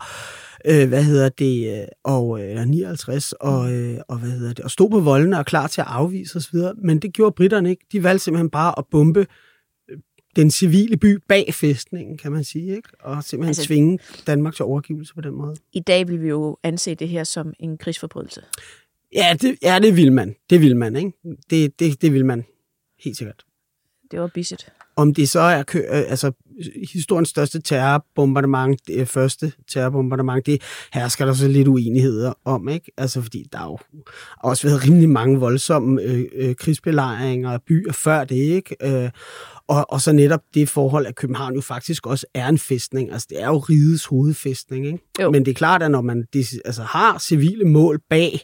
øh, 0.66 0.88
hvad 0.88 1.04
hedder 1.04 1.28
det, 1.28 1.80
øh, 1.80 1.86
og, 2.04 2.40
øh, 2.40 2.50
eller 2.50 2.64
59, 2.64 3.32
og, 3.32 3.72
øh, 3.72 3.98
og 4.08 4.18
hvad 4.18 4.30
hedder 4.30 4.52
det, 4.52 4.64
og 4.64 4.70
stod 4.70 4.90
på 4.90 5.00
voldene 5.00 5.38
og 5.38 5.46
klar 5.46 5.66
til 5.66 5.80
at 5.80 5.86
afvise 5.90 6.36
osv. 6.36 6.58
Men 6.84 6.98
det 6.98 7.12
gjorde 7.12 7.34
britterne 7.36 7.70
ikke. 7.70 7.86
De 7.92 8.02
valgte 8.02 8.24
simpelthen 8.24 8.50
bare 8.50 8.78
at 8.78 8.84
bombe 8.90 9.20
øh, 9.20 9.26
den 10.36 10.50
civile 10.50 10.96
by 10.96 11.18
bag 11.28 11.54
fæstningen, 11.54 12.18
kan 12.18 12.32
man 12.32 12.44
sige, 12.44 12.76
ikke? 12.76 12.88
og 13.00 13.24
simpelthen 13.24 13.48
altså, 13.50 13.66
tvinge 13.66 13.98
Danmark 14.26 14.54
til 14.54 14.64
overgivelse 14.64 15.14
på 15.14 15.20
den 15.20 15.34
måde. 15.34 15.56
I 15.72 15.80
dag 15.80 16.08
vil 16.08 16.22
vi 16.22 16.28
jo 16.28 16.56
anse 16.62 16.94
det 16.94 17.08
her 17.08 17.24
som 17.24 17.52
en 17.58 17.78
krigsforbrydelse. 17.78 18.42
Ja, 19.14 19.36
det, 19.40 19.56
ja, 19.62 19.78
det 19.78 19.96
vil 19.96 20.12
man. 20.12 20.36
Det 20.50 20.60
vil 20.60 20.76
man, 20.76 20.96
ikke? 20.96 21.12
Det, 21.50 21.80
det, 21.80 22.02
det 22.02 22.12
vil 22.12 22.24
man. 22.24 22.44
Helt 23.04 23.16
sikkert. 23.16 23.44
Det 24.10 24.20
var 24.20 24.30
bisset. 24.34 24.72
Om 24.96 25.14
det 25.14 25.28
så 25.28 25.40
er 25.40 25.64
øh, 25.74 25.82
altså, 25.84 26.32
historiens 26.92 27.28
største 27.28 27.60
terrorbombardement, 27.60 28.86
det 28.86 29.08
første 29.08 29.52
terrorbombardement, 29.68 30.46
det 30.46 30.62
hersker 30.92 31.24
der 31.24 31.32
så 31.32 31.48
lidt 31.48 31.68
uenigheder 31.68 32.32
om, 32.44 32.68
ikke? 32.68 32.92
Altså, 32.96 33.22
fordi 33.22 33.46
der 33.52 33.58
har 33.58 33.66
jo 33.66 33.78
også 34.38 34.68
været 34.68 34.84
rimelig 34.84 35.08
mange 35.08 35.38
voldsomme 35.38 36.02
øh, 36.02 36.24
øh, 36.32 36.54
krigsbelejringer 36.54 37.50
af 37.50 37.62
byer 37.62 37.92
før 37.92 38.24
det, 38.24 38.36
ikke? 38.36 38.76
Øh, 38.82 39.10
og, 39.70 39.86
og 39.88 40.00
så 40.00 40.12
netop 40.12 40.40
det 40.54 40.68
forhold, 40.68 41.06
at 41.06 41.14
København 41.14 41.54
jo 41.54 41.60
faktisk 41.60 42.06
også 42.06 42.26
er 42.34 42.48
en 42.48 42.58
festning. 42.58 43.12
Altså, 43.12 43.26
det 43.30 43.42
er 43.42 43.46
jo 43.46 43.58
rigets 43.58 44.04
hovedfestning, 44.04 44.86
ikke? 44.86 44.98
Jo. 45.20 45.30
Men 45.30 45.44
det 45.44 45.50
er 45.50 45.54
klart, 45.54 45.82
at 45.82 45.90
når 45.90 46.00
man 46.00 46.26
altså, 46.64 46.82
har 46.82 47.18
civile 47.18 47.64
mål 47.64 48.00
bag, 48.10 48.40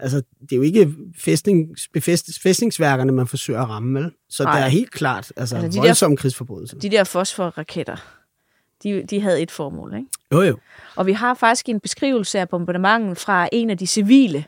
altså, 0.00 0.22
det 0.40 0.52
er 0.52 0.56
jo 0.56 0.62
ikke 0.62 0.94
fæstning, 1.18 1.68
befæst, 1.92 2.42
fæstningsværkerne, 2.42 3.12
man 3.12 3.26
forsøger 3.26 3.60
at 3.60 3.68
ramme, 3.68 4.00
vel? 4.00 4.10
Så 4.28 4.44
Nej. 4.44 4.58
der 4.58 4.64
er 4.64 4.68
helt 4.68 4.90
klart 4.90 5.32
altså, 5.36 5.56
altså 5.56 5.80
de 5.80 5.86
voldsomme 5.86 6.16
krigsforbrydelser. 6.16 6.78
De 6.78 6.90
der 6.90 7.04
fosforraketter, 7.04 7.96
de, 8.82 9.04
de 9.10 9.20
havde 9.20 9.42
et 9.42 9.50
formål, 9.50 9.94
ikke? 9.94 10.08
Jo, 10.32 10.42
jo. 10.42 10.58
Og 10.96 11.06
vi 11.06 11.12
har 11.12 11.34
faktisk 11.34 11.68
en 11.68 11.80
beskrivelse 11.80 12.38
af 12.38 12.48
bombardementet 12.48 13.18
fra 13.18 13.48
en 13.52 13.70
af 13.70 13.78
de 13.78 13.86
civile, 13.86 14.44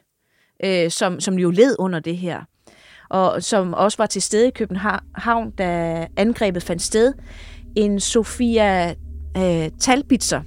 øh, 0.65 0.91
som, 0.91 1.21
som 1.21 1.39
jo 1.39 1.51
led 1.51 1.77
under 1.79 2.01
det 2.01 2.17
her 2.17 2.43
og 3.09 3.43
som 3.43 3.75
også 3.75 3.99
var 3.99 4.07
til 4.07 4.23
stede 4.23 4.49
i 4.49 4.51
København, 4.51 5.51
da 5.51 6.07
angrebet 6.17 6.63
fandt 6.63 6.83
sted. 6.83 7.13
En 7.77 8.01
Sofia 8.01 8.95
øh, 9.37 9.71
Talbitzer, 9.79 10.43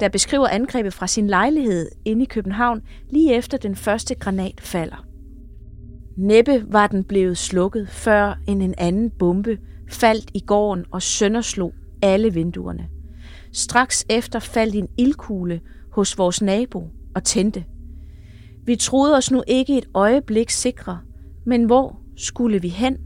der 0.00 0.08
beskriver 0.08 0.48
angrebet 0.48 0.94
fra 0.94 1.06
sin 1.06 1.26
lejlighed 1.26 1.88
inde 2.04 2.22
i 2.22 2.26
København 2.26 2.82
lige 3.10 3.34
efter 3.34 3.58
den 3.58 3.76
første 3.76 4.14
granat 4.14 4.60
falder. 4.60 5.04
Næppe 6.16 6.64
var 6.68 6.86
den 6.86 7.04
blevet 7.04 7.38
slukket, 7.38 7.88
før 7.88 8.38
en, 8.48 8.62
en 8.62 8.74
anden 8.78 9.10
bombe 9.10 9.58
faldt 9.90 10.30
i 10.34 10.40
gården 10.40 10.84
og 10.90 11.02
sønderslog 11.02 11.72
alle 12.02 12.34
vinduerne. 12.34 12.88
Straks 13.52 14.06
efter 14.10 14.38
faldt 14.38 14.74
en 14.74 14.88
ildkugle 14.98 15.60
hos 15.92 16.18
vores 16.18 16.42
nabo 16.42 16.88
og 17.14 17.24
tændte. 17.24 17.64
Vi 18.64 18.76
troede 18.76 19.16
os 19.16 19.30
nu 19.30 19.42
ikke 19.46 19.78
et 19.78 19.88
øjeblik 19.94 20.50
sikre, 20.50 20.98
men 21.48 21.64
hvor 21.64 22.00
skulle 22.16 22.60
vi 22.60 22.68
hen? 22.68 22.96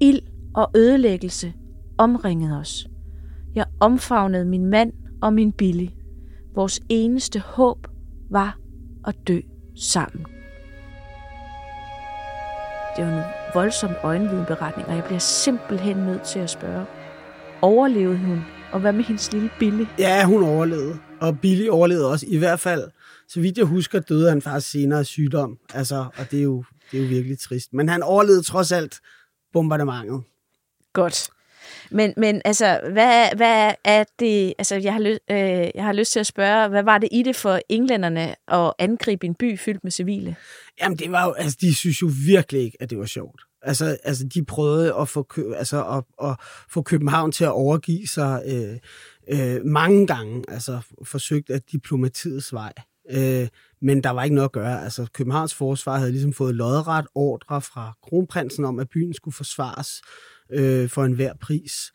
Ild 0.00 0.20
og 0.54 0.70
ødelæggelse 0.76 1.52
omringede 1.98 2.58
os. 2.58 2.86
Jeg 3.54 3.64
omfavnede 3.80 4.44
min 4.44 4.66
mand 4.66 4.92
og 5.22 5.32
min 5.32 5.52
Billy. 5.52 5.86
Vores 6.54 6.80
eneste 6.88 7.38
håb 7.38 7.86
var 8.30 8.58
at 9.06 9.14
dø 9.28 9.40
sammen. 9.76 10.26
Det 12.96 13.04
var 13.06 13.18
en 13.18 13.24
voldsom 13.54 13.90
øjenvidenberetning, 14.02 14.88
og 14.88 14.94
jeg 14.94 15.04
bliver 15.04 15.18
simpelthen 15.18 15.96
nødt 15.96 16.22
til 16.22 16.38
at 16.38 16.50
spørge. 16.50 16.86
Overlevede 17.62 18.18
hun? 18.18 18.40
Og 18.72 18.80
hvad 18.80 18.92
med 18.92 19.04
hendes 19.04 19.32
lille 19.32 19.50
Billy? 19.58 19.84
Ja, 19.98 20.24
hun 20.24 20.42
overlevede. 20.42 20.98
Og 21.20 21.38
Billy 21.40 21.68
overlevede 21.68 22.10
også. 22.10 22.26
I 22.28 22.36
hvert 22.36 22.60
fald, 22.60 22.82
så 23.28 23.40
vidt 23.40 23.58
jeg 23.58 23.66
husker, 23.66 24.00
døde 24.00 24.28
han 24.28 24.42
faktisk 24.42 24.70
senere 24.70 24.98
af 24.98 25.06
sygdom. 25.06 25.58
Altså, 25.74 25.96
og 25.96 26.30
det 26.30 26.38
er 26.38 26.42
jo 26.42 26.64
det 26.92 26.98
er 26.98 27.02
jo 27.02 27.08
virkelig 27.08 27.38
trist. 27.38 27.72
Men 27.72 27.88
han 27.88 28.02
overlevede 28.02 28.42
trods 28.42 28.72
alt 28.72 29.00
bombardementet. 29.52 30.22
Godt. 30.92 31.30
Men, 31.90 32.14
men 32.16 32.42
altså, 32.44 32.80
hvad, 32.92 33.36
hvad 33.36 33.74
er 33.84 34.04
det, 34.18 34.54
altså 34.58 34.76
jeg 34.76 34.92
har, 34.92 35.00
ly- 35.00 35.32
øh, 35.34 35.70
jeg 35.74 35.84
har 35.84 35.92
lyst 35.92 36.12
til 36.12 36.20
at 36.20 36.26
spørge, 36.26 36.68
hvad 36.68 36.82
var 36.82 36.98
det 36.98 37.08
i 37.12 37.22
det 37.22 37.36
for 37.36 37.60
englænderne 37.68 38.34
at 38.52 38.72
angribe 38.78 39.26
en 39.26 39.34
by 39.34 39.58
fyldt 39.58 39.84
med 39.84 39.90
civile? 39.90 40.36
Jamen, 40.80 40.98
det 40.98 41.12
var 41.12 41.24
jo, 41.24 41.32
altså, 41.32 41.58
de 41.60 41.74
synes 41.74 42.02
jo 42.02 42.10
virkelig 42.26 42.62
ikke, 42.62 42.76
at 42.80 42.90
det 42.90 42.98
var 42.98 43.06
sjovt. 43.06 43.42
Altså, 43.62 43.96
altså 44.04 44.24
de 44.34 44.44
prøvede 44.44 44.94
at 44.94 45.08
få, 45.08 45.28
altså, 45.56 45.84
at, 45.84 46.28
at 46.28 46.36
få 46.70 46.82
København 46.82 47.32
til 47.32 47.44
at 47.44 47.52
overgive 47.52 48.06
sig 48.06 48.42
øh, 48.46 48.78
øh, 49.28 49.64
mange 49.64 50.06
gange, 50.06 50.44
altså 50.48 50.80
forsøgt 51.04 51.50
at 51.50 51.62
diplomatiets 51.72 52.52
vej. 52.52 52.72
Øh, 53.10 53.48
men 53.82 54.02
der 54.02 54.10
var 54.10 54.24
ikke 54.24 54.34
noget 54.34 54.48
at 54.48 54.52
gøre. 54.52 54.84
Altså, 54.84 55.06
Københavns 55.12 55.54
forsvar 55.54 55.98
havde 55.98 56.10
ligesom 56.10 56.32
fået 56.32 56.54
lodret 56.54 57.06
ordre 57.14 57.62
fra 57.62 57.92
kronprinsen 58.02 58.64
om, 58.64 58.78
at 58.78 58.88
byen 58.88 59.14
skulle 59.14 59.34
forsvares 59.34 60.02
øh, 60.52 60.88
for 60.88 61.04
enhver 61.04 61.32
pris. 61.40 61.92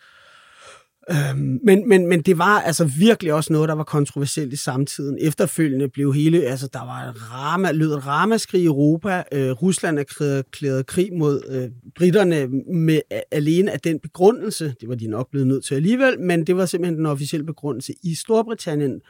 Øhm, 1.11 1.59
men, 1.63 1.89
men, 1.89 2.07
men 2.07 2.21
det 2.21 2.37
var 2.37 2.61
altså 2.61 2.91
virkelig 2.99 3.33
også 3.33 3.53
noget, 3.53 3.69
der 3.69 3.75
var 3.75 3.83
kontroversielt 3.83 4.53
i 4.53 4.55
samtiden. 4.55 5.17
Efterfølgende 5.21 5.89
blev 5.89 6.13
hele, 6.13 6.43
altså 6.43 6.69
der 6.73 6.79
var 6.79 7.09
et 7.09 7.31
rama, 7.31 7.71
lød 7.71 7.93
et 7.93 8.07
ramaskrig 8.07 8.61
i 8.61 8.65
Europa. 8.65 9.23
Øh, 9.31 9.51
Rusland 9.51 9.99
erklærede 9.99 10.83
krig 10.83 11.13
mod 11.13 11.41
øh, 11.49 11.69
britterne 11.95 12.47
med 12.73 13.01
alene 13.31 13.71
af 13.71 13.79
den 13.79 13.99
begrundelse. 13.99 14.75
Det 14.81 14.89
var 14.89 14.95
de 14.95 15.07
nok 15.07 15.31
blevet 15.31 15.47
nødt 15.47 15.65
til 15.65 15.75
alligevel, 15.75 16.19
men 16.19 16.47
det 16.47 16.57
var 16.57 16.65
simpelthen 16.65 16.97
den 16.97 17.05
officielle 17.05 17.45
begrundelse 17.45 17.93
i 18.03 18.15
Storbritannien, 18.15 19.01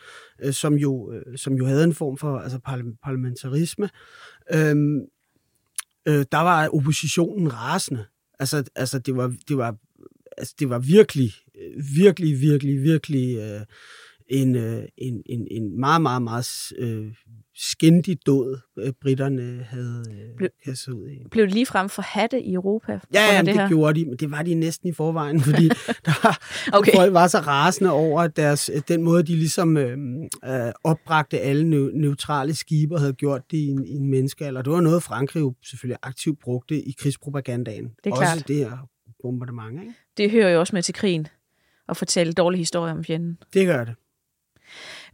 øh, 0.44 0.54
som, 0.54 0.74
jo, 0.74 1.12
øh, 1.12 1.38
som 1.38 1.54
jo 1.54 1.66
havde 1.66 1.84
en 1.84 1.94
form 1.94 2.18
for 2.18 2.38
altså 2.38 2.60
parlamentarisme. 3.04 3.90
Øhm, 4.54 5.00
øh, 6.08 6.26
der 6.32 6.42
var 6.42 6.68
oppositionen 6.68 7.54
rasende. 7.54 8.06
Altså, 8.40 8.64
altså 8.76 9.00
det, 9.00 9.16
var, 9.16 9.34
det, 9.48 9.58
var, 9.58 9.76
altså 10.38 10.56
det 10.60 10.70
var 10.70 10.80
virkelig 10.80 11.32
virkelig, 11.98 12.42
virkelig, 12.42 12.84
virkelig 12.84 13.38
øh, 13.38 13.62
en, 14.28 14.56
øh, 14.56 14.84
en, 14.98 15.22
en, 15.26 15.48
en 15.52 15.80
meget, 15.80 16.02
meget, 16.02 16.22
meget 16.22 16.72
øh, 16.78 17.14
skændig 17.56 18.18
død, 18.26 18.58
øh, 18.80 18.94
britterne 19.02 19.66
havde 19.70 20.04
øh, 20.10 20.38
Ble, 20.38 20.50
kastet 20.66 20.92
ud 20.92 21.10
i. 21.10 21.28
Blev 21.32 21.46
det 21.46 21.54
lige 21.54 21.66
frem 21.66 21.90
for 21.90 22.02
hatte 22.02 22.42
i 22.42 22.54
Europa? 22.54 23.00
Ja, 23.14 23.34
ja 23.34 23.38
det, 23.38 23.46
det 23.46 23.54
her? 23.54 23.68
gjorde 23.68 24.00
de, 24.00 24.06
men 24.06 24.18
det 24.18 24.32
var 24.32 24.44
de 24.44 24.54
næsten 24.54 24.90
i 24.90 24.94
forvejen, 24.94 25.42
fordi 25.42 25.70
der, 26.06 26.38
okay. 26.74 26.96
folk 26.96 27.14
var 27.14 27.28
så 27.28 27.40
rasende 27.40 27.92
over 27.92 28.28
deres, 28.28 28.72
den 28.88 29.04
måde, 29.04 29.24
de 29.24 29.36
ligesom 29.36 29.78
øh, 29.78 29.98
øh, 30.46 30.72
opbragte 30.84 31.40
alle 31.40 31.70
neutrale 32.00 32.56
skibe 32.56 32.96
og 32.96 33.00
havde 33.00 33.14
gjort 33.14 33.42
det 33.52 33.58
i 33.58 33.68
en, 33.68 33.86
i 33.86 33.92
en 33.92 34.10
menneskealder. 34.10 34.62
Det 34.62 34.74
var 34.74 34.82
noget, 34.82 35.04
Frankrig 35.04 35.42
jo 35.42 35.54
selvfølgelig 35.64 35.98
aktivt 36.04 36.40
brugte 36.40 36.82
i 36.82 36.96
krigspropagandaen. 37.00 37.86
Det 38.04 38.10
er 38.10 38.12
også 38.12 38.24
klart. 38.24 38.48
det 38.48 38.56
her 38.56 38.88
bombardement. 39.26 39.80
Ikke? 39.82 39.94
Det 40.18 40.32
hører 40.32 40.50
jo 40.50 40.60
også 40.60 40.76
med 40.76 40.84
til 40.84 40.94
krigen 40.94 41.28
at 41.90 41.98
fortælle 41.98 42.34
dårlige 42.34 42.60
historier 42.60 42.94
om 42.94 43.04
fjenden. 43.04 43.38
Det 43.54 43.68
gør 43.68 43.84
det. 43.84 43.96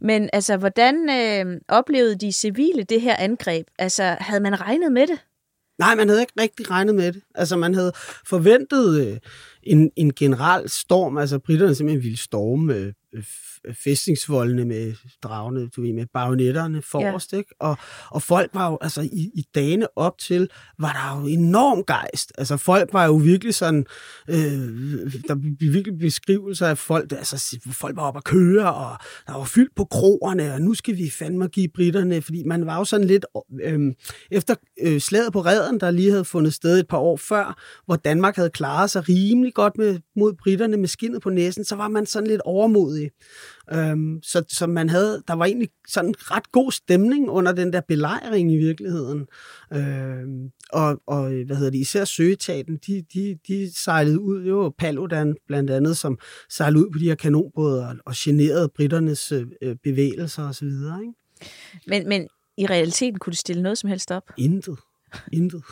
Men 0.00 0.30
altså, 0.32 0.56
hvordan 0.56 1.10
øh, 1.10 1.60
oplevede 1.68 2.18
de 2.18 2.32
civile 2.32 2.82
det 2.82 3.00
her 3.00 3.16
angreb? 3.18 3.66
Altså, 3.78 4.16
havde 4.20 4.40
man 4.40 4.60
regnet 4.60 4.92
med 4.92 5.06
det? 5.06 5.18
Nej, 5.78 5.94
man 5.94 6.08
havde 6.08 6.20
ikke 6.20 6.32
rigtig 6.40 6.70
regnet 6.70 6.94
med 6.94 7.12
det. 7.12 7.22
Altså, 7.34 7.56
man 7.56 7.74
havde 7.74 7.92
forventet 8.26 9.06
øh, 9.06 9.18
en, 9.62 9.90
en 9.96 10.14
general 10.14 10.68
storm, 10.68 11.18
altså 11.18 11.38
britterne 11.38 11.74
simpelthen 11.74 12.02
ville 12.02 12.18
storme 12.18 12.94
øh, 13.12 13.22
fæstningsvoldene 13.84 14.64
med 14.64 14.94
dragene, 15.22 15.68
du 15.68 15.82
ved, 15.82 15.92
med 15.92 16.06
bajonetterne 16.14 16.82
forrest, 16.82 17.32
ja. 17.32 17.36
ikke? 17.36 17.54
Og, 17.60 17.76
og 18.10 18.22
folk 18.22 18.50
var 18.54 18.70
jo, 18.70 18.78
altså 18.80 19.00
i, 19.00 19.30
i 19.34 19.44
dagene 19.54 19.86
op 19.96 20.18
til, 20.18 20.50
var 20.78 20.92
der 20.92 21.20
jo 21.20 21.26
enorm 21.26 21.84
gejst. 21.84 22.32
Altså 22.38 22.56
folk 22.56 22.92
var 22.92 23.06
jo 23.06 23.14
virkelig 23.14 23.54
sådan, 23.54 23.86
øh, 24.28 24.36
der 25.28 25.34
blev 25.58 25.72
virkelig 25.72 25.98
beskrivelser 25.98 26.66
af 26.66 26.78
folk, 26.78 27.12
altså 27.12 27.58
folk 27.72 27.96
var 27.96 28.02
oppe 28.02 28.18
at 28.18 28.24
køre, 28.24 28.74
og 28.74 28.96
der 29.26 29.32
var 29.32 29.44
fyldt 29.44 29.74
på 29.76 29.84
kroerne, 29.84 30.54
og 30.54 30.62
nu 30.62 30.74
skal 30.74 30.96
vi 30.96 31.10
fandme 31.10 31.48
give 31.48 31.68
britterne, 31.74 32.22
fordi 32.22 32.42
man 32.46 32.66
var 32.66 32.78
jo 32.78 32.84
sådan 32.84 33.06
lidt, 33.06 33.26
øh, 33.62 33.94
efter 34.30 34.54
øh, 34.82 35.00
slaget 35.00 35.32
på 35.32 35.40
redden, 35.40 35.80
der 35.80 35.90
lige 35.90 36.10
havde 36.10 36.24
fundet 36.24 36.54
sted 36.54 36.78
et 36.80 36.88
par 36.88 36.98
år 36.98 37.16
før, 37.16 37.60
hvor 37.86 37.96
Danmark 37.96 38.36
havde 38.36 38.50
klaret 38.50 38.90
sig 38.90 39.08
rimelig 39.08 39.54
godt 39.54 39.78
med, 39.78 40.00
mod 40.16 40.32
britterne 40.32 40.76
med 40.76 40.88
skinnet 40.88 41.22
på 41.22 41.30
næsen, 41.30 41.64
så 41.64 41.76
var 41.76 41.88
man 41.88 42.06
sådan 42.06 42.28
lidt 42.28 42.40
overmodig. 42.44 43.10
Øhm, 43.72 44.22
så, 44.22 44.44
så 44.48 44.66
man 44.66 44.88
havde, 44.88 45.22
der 45.28 45.34
var 45.34 45.44
egentlig 45.44 45.68
sådan 45.88 46.14
ret 46.18 46.52
god 46.52 46.72
stemning 46.72 47.30
under 47.30 47.52
den 47.52 47.72
der 47.72 47.80
belejring 47.88 48.52
i 48.52 48.56
virkeligheden. 48.56 49.26
Øhm, 49.72 50.50
og, 50.72 51.02
og 51.06 51.28
hvad 51.46 51.56
hedder 51.56 51.70
det, 51.70 51.78
især 51.78 52.04
søgetaten, 52.04 52.78
de, 52.86 53.04
de, 53.14 53.38
de 53.48 53.70
sejlede 53.82 54.20
ud, 54.20 54.44
jo 54.44 54.74
Paludan 54.78 55.36
blandt 55.46 55.70
andet, 55.70 55.96
som 55.96 56.18
sejlede 56.50 56.86
ud 56.86 56.90
på 56.92 56.98
de 56.98 57.04
her 57.04 57.14
kanonbåde 57.14 57.88
og, 57.88 57.96
og 58.04 58.12
generede 58.16 58.68
britternes 58.68 59.32
øh, 59.32 59.76
bevægelser 59.82 60.48
osv. 60.48 60.66
Ikke? 60.66 61.12
Men, 61.86 62.08
men 62.08 62.28
i 62.56 62.66
realiteten 62.66 63.18
kunne 63.18 63.30
de 63.30 63.36
stille 63.36 63.62
noget 63.62 63.78
som 63.78 63.90
helst 63.90 64.10
op? 64.10 64.30
Intet. 64.38 64.78
Intet. 65.32 65.62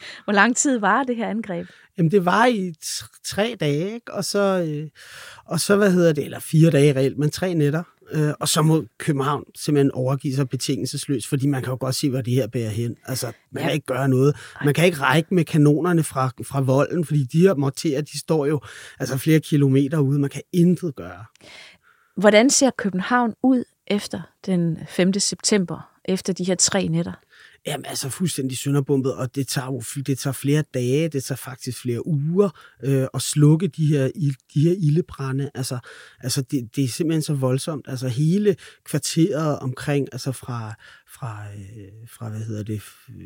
Hvor 0.24 0.32
lang 0.32 0.56
tid 0.56 0.78
var 0.78 1.02
det 1.02 1.16
her 1.16 1.28
angreb? 1.28 1.66
Jamen, 1.98 2.10
det 2.10 2.24
var 2.24 2.46
i 2.46 2.74
tre 3.24 3.56
dage, 3.60 3.94
ikke? 3.94 4.14
Og 4.14 4.24
så, 4.24 4.66
øh, 4.68 4.88
og 5.44 5.60
så, 5.60 5.76
hvad 5.76 5.92
hedder 5.92 6.12
det, 6.12 6.24
eller 6.24 6.38
fire 6.40 6.70
dage 6.70 6.96
reelt, 6.96 7.18
men 7.18 7.30
tre 7.30 7.54
nætter. 7.54 7.82
Øh, 8.12 8.32
og 8.40 8.48
så 8.48 8.62
må 8.62 8.84
København 8.98 9.44
simpelthen 9.54 9.92
overgive 9.92 10.34
sig 10.34 10.48
betingelsesløst, 10.48 11.28
fordi 11.28 11.46
man 11.46 11.62
kan 11.62 11.70
jo 11.70 11.76
godt 11.80 11.94
se, 11.94 12.10
hvor 12.10 12.20
det 12.20 12.32
her 12.32 12.46
bærer 12.46 12.70
hen. 12.70 12.96
Altså, 13.06 13.32
man 13.52 13.62
ja. 13.62 13.66
kan 13.66 13.74
ikke 13.74 13.86
gøre 13.86 14.08
noget. 14.08 14.36
Man 14.64 14.74
kan 14.74 14.84
ikke 14.84 14.98
række 14.98 15.34
med 15.34 15.44
kanonerne 15.44 16.02
fra, 16.02 16.30
fra 16.42 16.60
volden, 16.60 17.04
fordi 17.04 17.24
de 17.24 17.40
her 17.40 17.54
morterer, 17.54 18.00
de 18.00 18.18
står 18.18 18.46
jo 18.46 18.60
altså 19.00 19.18
flere 19.18 19.40
kilometer 19.40 19.98
ude. 19.98 20.18
Man 20.18 20.30
kan 20.30 20.42
intet 20.52 20.96
gøre. 20.96 21.24
Hvordan 22.16 22.50
ser 22.50 22.70
København 22.70 23.34
ud 23.42 23.64
efter 23.86 24.20
den 24.46 24.78
5. 24.88 25.12
september, 25.12 25.90
efter 26.04 26.32
de 26.32 26.44
her 26.44 26.54
tre 26.54 26.88
nætter? 26.88 27.12
Jamen 27.66 27.86
altså 27.86 28.08
fuldstændig 28.08 28.58
sønderbumpet, 28.58 29.14
og 29.14 29.34
det 29.34 29.48
tager 29.48 29.66
jo 29.66 30.02
det 30.02 30.18
tager 30.18 30.32
flere 30.32 30.64
dage, 30.74 31.08
det 31.08 31.24
tager 31.24 31.36
faktisk 31.36 31.78
flere 31.78 32.06
uger 32.06 32.50
øh, 32.84 33.06
at 33.14 33.22
slukke 33.22 33.68
de 33.68 33.86
her, 33.86 34.10
de 34.54 34.60
her 34.60 34.74
ildebrænde. 34.78 35.50
Altså, 35.54 35.78
altså 36.20 36.42
det, 36.42 36.76
det 36.76 36.84
er 36.84 36.88
simpelthen 36.88 37.22
så 37.22 37.34
voldsomt. 37.34 37.84
Altså 37.88 38.08
hele 38.08 38.56
kvarteret 38.84 39.58
omkring, 39.58 40.08
altså 40.12 40.32
fra, 40.32 40.74
fra, 41.14 41.44
øh, 41.56 42.08
fra 42.08 42.28
hvad 42.28 42.40
hedder 42.40 42.62
det, 42.62 42.82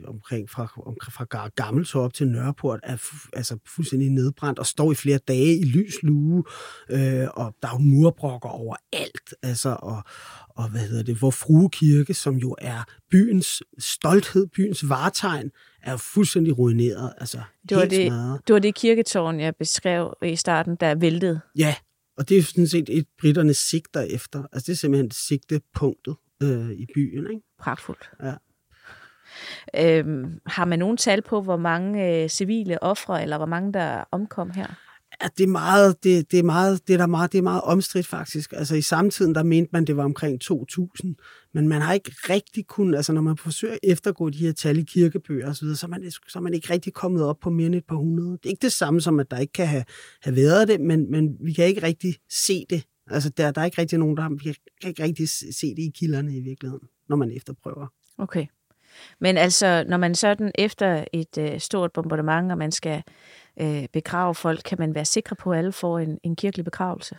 omkring 0.06 0.50
fra, 0.50 0.72
om, 0.86 0.96
fra 1.10 1.48
Gammeltorp 1.56 2.12
til 2.12 2.28
Nørreport 2.28 2.80
er 2.82 2.96
fu, 2.96 3.16
altså 3.32 3.58
fuldstændig 3.66 4.10
nedbrændt 4.10 4.58
og 4.58 4.66
står 4.66 4.92
i 4.92 4.94
flere 4.94 5.18
dage 5.18 5.56
i 5.58 5.64
lys 5.64 6.02
lue, 6.02 6.44
øh, 6.90 7.28
og 7.34 7.54
der 7.62 7.68
er 7.68 7.72
jo 7.72 7.78
murbrokker 7.78 8.48
overalt, 8.48 9.34
altså, 9.42 9.76
og, 9.82 10.02
og 10.48 10.70
hvad 10.70 10.80
hedder 10.80 11.02
det, 11.02 11.16
hvor 11.16 11.30
Frue 11.30 11.70
Kirke, 11.70 12.14
som 12.14 12.36
jo 12.36 12.56
er 12.58 12.84
byens 13.10 13.62
stolthed, 13.78 14.46
byens 14.46 14.88
vartegn, 14.88 15.50
er 15.82 15.96
fuldstændig 15.96 16.58
ruineret. 16.58 17.12
Altså, 17.18 17.40
det, 17.68 17.76
var 17.76 17.84
det, 17.84 18.12
det 18.46 18.52
var 18.52 18.58
det 18.58 18.74
kirketårn, 18.74 19.40
jeg 19.40 19.56
beskrev 19.56 20.14
i 20.22 20.36
starten, 20.36 20.76
der 20.80 20.94
væltede. 20.94 21.40
Ja, 21.58 21.74
og 22.16 22.28
det 22.28 22.38
er 22.38 22.42
sådan 22.42 22.68
set 22.68 22.88
et 22.88 23.06
britterne 23.20 23.54
sigter 23.54 24.00
efter. 24.00 24.42
Altså 24.52 24.66
det 24.66 24.72
er 24.72 24.76
simpelthen 24.76 25.10
sigtepunktet 25.10 26.16
øh, 26.42 26.70
i 26.70 26.86
byen. 26.94 27.26
Ikke? 27.30 27.42
Pragtfuldt. 27.58 28.10
Ja. 28.22 28.34
Øhm, 29.76 30.40
har 30.46 30.64
man 30.64 30.78
nogen 30.78 30.96
tal 30.96 31.22
på, 31.22 31.40
hvor 31.40 31.56
mange 31.56 32.22
øh, 32.22 32.28
civile 32.28 32.82
ofre, 32.82 33.22
eller 33.22 33.36
hvor 33.36 33.46
mange 33.46 33.72
der 33.72 34.04
omkom 34.10 34.50
her? 34.50 34.66
Ja, 35.22 35.28
det 35.38 35.44
er 35.44 35.48
meget, 35.48 36.04
det, 36.04 36.30
det 36.30 36.38
er 36.38 36.42
meget, 36.42 36.88
det 36.88 36.94
er 36.94 36.98
der 36.98 37.06
meget, 37.06 37.32
det 37.32 37.38
er 37.38 37.42
meget 37.42 37.62
omstridt 37.62 38.06
faktisk. 38.06 38.52
Altså 38.52 38.74
i 38.74 38.82
samtiden, 38.82 39.34
der 39.34 39.42
mente 39.42 39.70
man, 39.72 39.84
det 39.84 39.96
var 39.96 40.04
omkring 40.04 40.40
2.000, 40.44 41.50
men 41.54 41.68
man 41.68 41.80
har 41.80 41.92
ikke 41.92 42.12
rigtig 42.30 42.66
kun, 42.66 42.94
altså 42.94 43.12
når 43.12 43.20
man 43.20 43.36
forsøger 43.36 43.74
at 43.74 43.80
eftergå 43.82 44.30
de 44.30 44.38
her 44.38 44.52
tal 44.52 44.78
i 44.78 44.82
kirkebøger 44.82 45.50
osv., 45.50 45.66
så, 45.68 45.74
så, 45.76 45.86
man, 45.86 46.10
så 46.10 46.38
er 46.38 46.40
man 46.40 46.54
ikke 46.54 46.72
rigtig 46.72 46.92
kommet 46.92 47.24
op 47.24 47.36
på 47.40 47.50
mere 47.50 47.66
end 47.66 47.74
et 47.74 47.86
par 47.88 47.96
hundrede. 47.96 48.32
Det 48.32 48.46
er 48.46 48.50
ikke 48.50 48.62
det 48.62 48.72
samme 48.72 49.00
som, 49.00 49.20
at 49.20 49.30
der 49.30 49.38
ikke 49.38 49.52
kan 49.52 49.66
have, 49.66 49.84
have 50.22 50.36
været 50.36 50.68
det, 50.68 50.80
men, 50.80 51.10
men 51.10 51.36
vi 51.40 51.52
kan 51.52 51.66
ikke 51.66 51.82
rigtig 51.82 52.14
se 52.30 52.66
det. 52.70 52.84
Altså 53.10 53.28
der, 53.28 53.50
der 53.50 53.60
er 53.60 53.64
ikke 53.64 53.80
rigtig 53.80 53.98
nogen, 53.98 54.16
der 54.16 54.28
vi 54.28 54.54
kan 54.80 54.88
ikke 54.90 55.02
rigtig 55.02 55.28
se 55.28 55.66
det 55.76 55.82
i 55.82 55.92
kilderne 55.94 56.36
i 56.36 56.40
virkeligheden, 56.40 56.88
når 57.08 57.16
man 57.16 57.30
efterprøver. 57.36 57.86
Okay. 58.18 58.46
Men 59.20 59.36
altså, 59.36 59.84
når 59.88 59.96
man 59.96 60.14
sådan 60.14 60.52
efter 60.54 61.04
et 61.12 61.38
øh, 61.38 61.60
stort 61.60 61.92
bombardement, 61.92 62.52
og 62.52 62.58
man 62.58 62.72
skal 62.72 63.02
øh, 63.60 63.84
begrave 63.92 64.34
folk, 64.34 64.60
kan 64.64 64.78
man 64.80 64.94
være 64.94 65.04
sikker 65.04 65.34
på, 65.34 65.52
at 65.52 65.58
alle 65.58 65.72
får 65.72 65.98
en, 65.98 66.18
en 66.22 66.36
kirkelig 66.36 66.64
begravelse? 66.64 67.16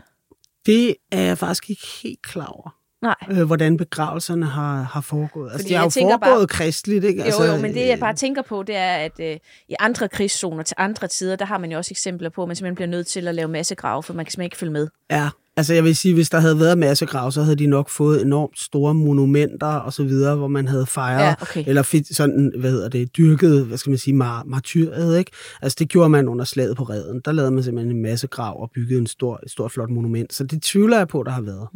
Det 0.65 0.95
er 1.11 1.21
jeg 1.21 1.37
faktisk 1.37 1.69
ikke 1.69 1.87
helt 2.03 2.21
klar 2.21 2.45
over. 2.45 2.79
Nej. 3.01 3.15
Øh, 3.31 3.45
hvordan 3.45 3.77
begravelserne 3.77 4.45
har, 4.45 4.81
har 4.81 5.01
foregået. 5.01 5.51
Altså, 5.51 5.67
de 5.67 5.73
har 5.73 5.83
jo 5.83 5.89
foregået 5.89 6.19
bare, 6.19 6.47
kristeligt, 6.47 7.05
ikke? 7.05 7.23
Altså, 7.23 7.43
jo, 7.43 7.51
jo, 7.51 7.61
men 7.61 7.73
det 7.73 7.87
jeg 7.87 7.99
bare 7.99 8.13
tænker 8.13 8.41
på, 8.41 8.63
det 8.63 8.75
er, 8.75 8.95
at 8.95 9.19
øh, 9.19 9.37
i 9.67 9.75
andre 9.79 10.09
krigszoner 10.09 10.63
til 10.63 10.75
andre 10.79 11.07
tider, 11.07 11.35
der 11.35 11.45
har 11.45 11.57
man 11.57 11.71
jo 11.71 11.77
også 11.77 11.91
eksempler 11.91 12.29
på, 12.29 12.41
at 12.41 12.47
man 12.47 12.55
simpelthen 12.55 12.75
bliver 12.75 12.87
nødt 12.87 13.07
til 13.07 13.27
at 13.27 13.35
lave 13.35 13.47
masse 13.47 13.75
grave, 13.75 14.03
for 14.03 14.13
man 14.13 14.25
kan 14.25 14.31
simpelthen 14.31 14.45
ikke 14.45 14.57
følge 14.57 14.71
med. 14.71 14.87
Ja, 15.09 15.29
Altså 15.57 15.73
jeg 15.73 15.83
vil 15.83 15.95
sige, 15.95 16.13
hvis 16.13 16.29
der 16.29 16.39
havde 16.39 16.59
været 16.59 16.77
massegrav, 16.77 17.31
så 17.31 17.41
havde 17.43 17.55
de 17.55 17.67
nok 17.67 17.89
fået 17.89 18.21
enormt 18.21 18.59
store 18.59 18.93
monumenter 18.93 19.67
og 19.67 19.93
så 19.93 20.03
videre, 20.03 20.35
hvor 20.35 20.47
man 20.47 20.67
havde 20.67 20.85
fejret, 20.85 21.21
Ja, 21.21 21.35
okay. 21.41 21.63
eller 21.67 21.81
fit, 21.83 22.15
sådan, 22.15 22.51
hvad 22.59 22.71
hedder 22.71 22.89
det, 22.89 23.17
dyrket, 23.17 23.65
hvad 23.65 23.77
skal 23.77 23.89
man 23.89 23.97
sige, 23.97 24.13
mar 24.13 24.43
martyret, 24.43 25.19
ikke? 25.19 25.31
Altså 25.61 25.75
det 25.79 25.89
gjorde 25.89 26.09
man 26.09 26.27
under 26.27 26.45
slaget 26.45 26.77
på 26.77 26.83
redden. 26.83 27.21
Der 27.25 27.31
lavede 27.31 27.51
man 27.51 27.63
simpelthen 27.63 27.95
en 27.95 28.01
masse 28.01 28.27
grav 28.27 28.61
og 28.61 28.71
byggede 28.73 28.99
en 28.99 29.07
stor, 29.07 29.39
et 29.43 29.51
stort 29.51 29.71
flot 29.71 29.89
monument. 29.89 30.33
Så 30.33 30.43
det 30.43 30.61
tvivler 30.61 30.97
jeg 30.97 31.07
på, 31.07 31.23
der 31.23 31.31
har 31.31 31.41
været. 31.41 31.67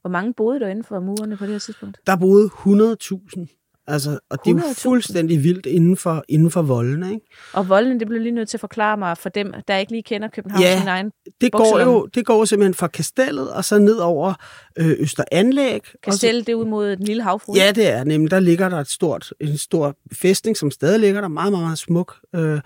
Hvor 0.00 0.10
mange 0.10 0.34
boede 0.36 0.60
der 0.60 0.68
inden 0.68 0.84
for 0.84 1.00
murene 1.00 1.36
på 1.36 1.44
det 1.44 1.52
her 1.52 1.58
tidspunkt? 1.58 1.98
Der 2.06 2.16
boede 2.16 2.46
100.000. 2.46 3.63
Altså, 3.86 4.18
og 4.30 4.38
det 4.44 4.50
er 4.50 4.54
jo 4.54 4.58
100.000? 4.60 4.82
fuldstændig 4.82 5.42
vildt 5.42 5.66
inden 5.66 5.96
for, 5.96 6.24
inden 6.28 6.50
for 6.50 6.62
voldene, 6.62 7.14
ikke? 7.14 7.26
Og 7.52 7.68
volden, 7.68 8.00
det 8.00 8.08
blev 8.08 8.20
lige 8.20 8.32
nødt 8.34 8.48
til 8.48 8.56
at 8.56 8.60
forklare 8.60 8.96
mig 8.96 9.18
for 9.18 9.28
dem, 9.28 9.52
der 9.68 9.76
ikke 9.76 9.92
lige 9.92 10.02
kender 10.02 10.28
København 10.28 10.62
Ja. 10.62 10.78
sin 10.78 10.88
egen. 10.88 11.10
Det 11.40 11.52
går 11.52 11.80
jo 11.80 12.06
det 12.06 12.26
går 12.26 12.44
simpelthen 12.44 12.74
fra 12.74 12.86
kastellet 12.86 13.50
og 13.52 13.64
så 13.64 13.78
ned 13.78 13.96
over 13.96 14.34
øh, 14.78 14.92
Østeranlæg. 14.98 15.80
og 16.06 16.12
så- 16.12 16.26
det 16.26 16.48
er 16.48 16.54
ud 16.54 16.64
mod 16.66 16.96
den 16.96 17.04
lille 17.04 17.22
havfrue. 17.22 17.56
Ja, 17.56 17.72
det 17.74 17.86
er 17.88 18.04
nemlig. 18.04 18.30
Der 18.30 18.40
ligger 18.40 18.68
der 18.68 18.76
et 18.76 18.88
stort, 18.90 19.32
en 19.40 19.58
stor 19.58 19.96
fæstning, 20.12 20.56
som 20.56 20.70
stadig 20.70 21.00
ligger 21.00 21.20
der, 21.20 21.28
meget, 21.28 21.52
meget, 21.52 21.64
meget 21.64 21.78
smuk. 21.78 22.14
Øh, 22.34 22.60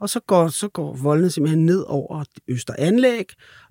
og 0.00 0.08
så 0.08 0.20
går, 0.20 0.48
så 0.48 0.68
går 0.68 0.92
voldene 1.02 1.30
simpelthen 1.30 1.66
ned 1.66 1.84
over 1.86 2.24
Østeranlæg, 2.48 3.24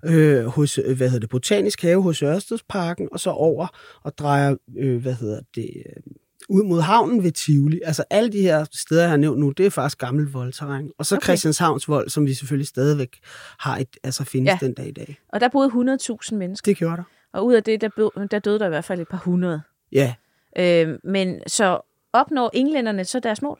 øh, 0.06 0.44
hos, 0.44 0.74
hvad 0.74 0.96
hedder 1.08 1.18
det, 1.18 1.28
Botanisk 1.30 1.82
Have 1.82 2.02
hos 2.02 2.22
Ørstedsparken, 2.22 3.08
og 3.12 3.20
så 3.20 3.30
over 3.30 3.66
og 4.04 4.18
drejer, 4.18 4.56
øh, 4.78 5.02
hvad 5.02 5.14
hedder 5.14 5.40
det, 5.54 5.70
øh, 5.86 6.02
ud 6.48 6.62
mod 6.64 6.80
havnen 6.80 7.22
ved 7.22 7.32
Tivoli. 7.32 7.80
Altså 7.84 8.04
alle 8.10 8.32
de 8.32 8.40
her 8.42 8.66
steder, 8.72 9.00
jeg 9.00 9.10
har 9.10 9.16
nævnt 9.16 9.38
nu, 9.40 9.50
det 9.50 9.66
er 9.66 9.70
faktisk 9.70 9.98
gammelt 9.98 10.34
voldterræn. 10.34 10.90
Og 10.98 11.06
så 11.06 11.16
Okay. 11.16 11.24
Christianshavns 11.24 11.88
vold, 11.88 12.08
som 12.08 12.26
vi 12.26 12.34
selvfølgelig 12.34 12.68
stadigvæk 12.68 13.18
har 13.58 13.76
et, 13.76 13.88
altså 14.02 14.24
findes 14.24 14.50
Ja. 14.62 14.66
den 14.66 14.74
dag 14.74 14.88
i 14.88 14.92
dag. 14.92 15.18
Og 15.28 15.40
der 15.40 15.48
boede 15.48 15.68
100.000 15.68 16.34
mennesker. 16.34 16.70
Det 16.70 16.76
gjorde 16.78 16.96
der. 16.96 17.02
Og 17.32 17.46
ud 17.46 17.54
af 17.54 17.62
det, 17.64 17.80
der, 17.80 17.88
blev, 17.96 18.12
der 18.30 18.38
døde 18.38 18.58
der 18.58 18.66
i 18.66 18.68
hvert 18.68 18.84
fald 18.84 19.00
et 19.00 19.08
par 19.08 19.18
hundrede. 19.24 19.60
Ja, 19.92 20.14
Øh, 20.58 20.88
men 21.04 21.40
så 21.46 21.80
opnår 22.12 22.50
englænderne 22.54 23.04
så 23.04 23.20
deres 23.20 23.42
mål? 23.42 23.58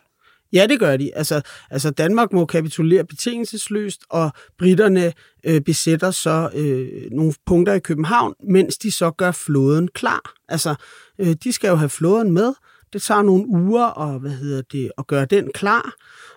Ja, 0.53 0.67
det 0.67 0.81
gør 0.81 0.97
de. 0.97 1.15
Altså, 1.17 1.43
altså 1.71 1.91
Danmark 1.91 2.33
må 2.33 2.47
kapitulere 2.47 3.05
betingelsesløst, 3.05 4.01
og 4.09 4.31
britterne 4.59 5.13
øh, 5.45 5.61
besætter 5.61 6.11
så 6.11 6.51
øh, 6.55 7.11
nogle 7.13 7.35
punkter 7.47 7.73
i 7.75 7.79
København, 7.79 8.35
mens 8.49 8.79
de 8.79 8.91
så 8.93 9.11
gør 9.11 9.31
flåden 9.31 9.89
klar. 9.89 10.35
Altså, 10.49 10.75
øh, 11.19 11.33
de 11.45 11.53
skal 11.53 11.69
jo 11.69 11.75
have 11.77 11.89
flåden 11.89 12.33
med. 12.33 12.53
Det 12.93 13.03
tager 13.03 13.23
nogle 13.23 13.49
uger 13.49 13.85
og, 13.85 14.21
hvad 14.21 14.31
hedder 14.31 14.63
det, 14.63 14.93
at 14.99 15.07
gøre 15.07 15.25
den 15.25 15.53
klar. 15.53 15.95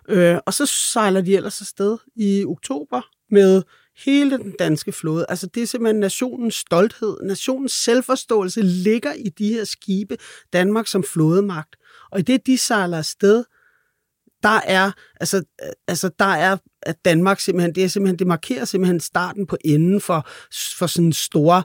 Øh, 0.09 0.37
og 0.45 0.53
så 0.53 0.65
sejler 0.65 1.21
de 1.21 1.35
ellers 1.35 1.61
afsted 1.61 1.97
i 2.15 2.45
oktober 2.45 3.01
med 3.31 3.63
hele 4.05 4.37
den 4.37 4.55
danske 4.59 4.91
flåde. 4.91 5.25
Altså 5.29 5.47
det 5.47 5.63
er 5.63 5.67
simpelthen 5.67 5.99
nationens 5.99 6.55
stolthed, 6.55 7.17
nationens 7.23 7.71
selvforståelse 7.71 8.61
ligger 8.61 9.13
i 9.13 9.29
de 9.29 9.53
her 9.53 9.63
skibe, 9.63 10.17
Danmark 10.53 10.87
som 10.87 11.03
flådemagt. 11.03 11.75
Og 12.11 12.19
i 12.19 12.21
det, 12.21 12.45
de 12.45 12.57
sejler 12.57 12.97
afsted, 12.97 13.43
der 14.43 14.59
er, 14.65 14.91
altså, 15.19 15.43
altså 15.87 16.09
der 16.19 16.25
er 16.25 16.57
at 16.85 16.95
Danmark 17.05 17.39
simpelthen, 17.39 17.75
det 17.75 17.83
er 17.83 17.87
simpelthen, 17.87 18.19
det 18.19 18.27
markerer 18.27 18.65
simpelthen 18.65 18.99
starten 18.99 19.45
på 19.45 19.57
enden 19.65 20.01
for, 20.01 20.27
for 20.77 20.87
sådan 20.87 21.05
en 21.05 21.13
store 21.13 21.63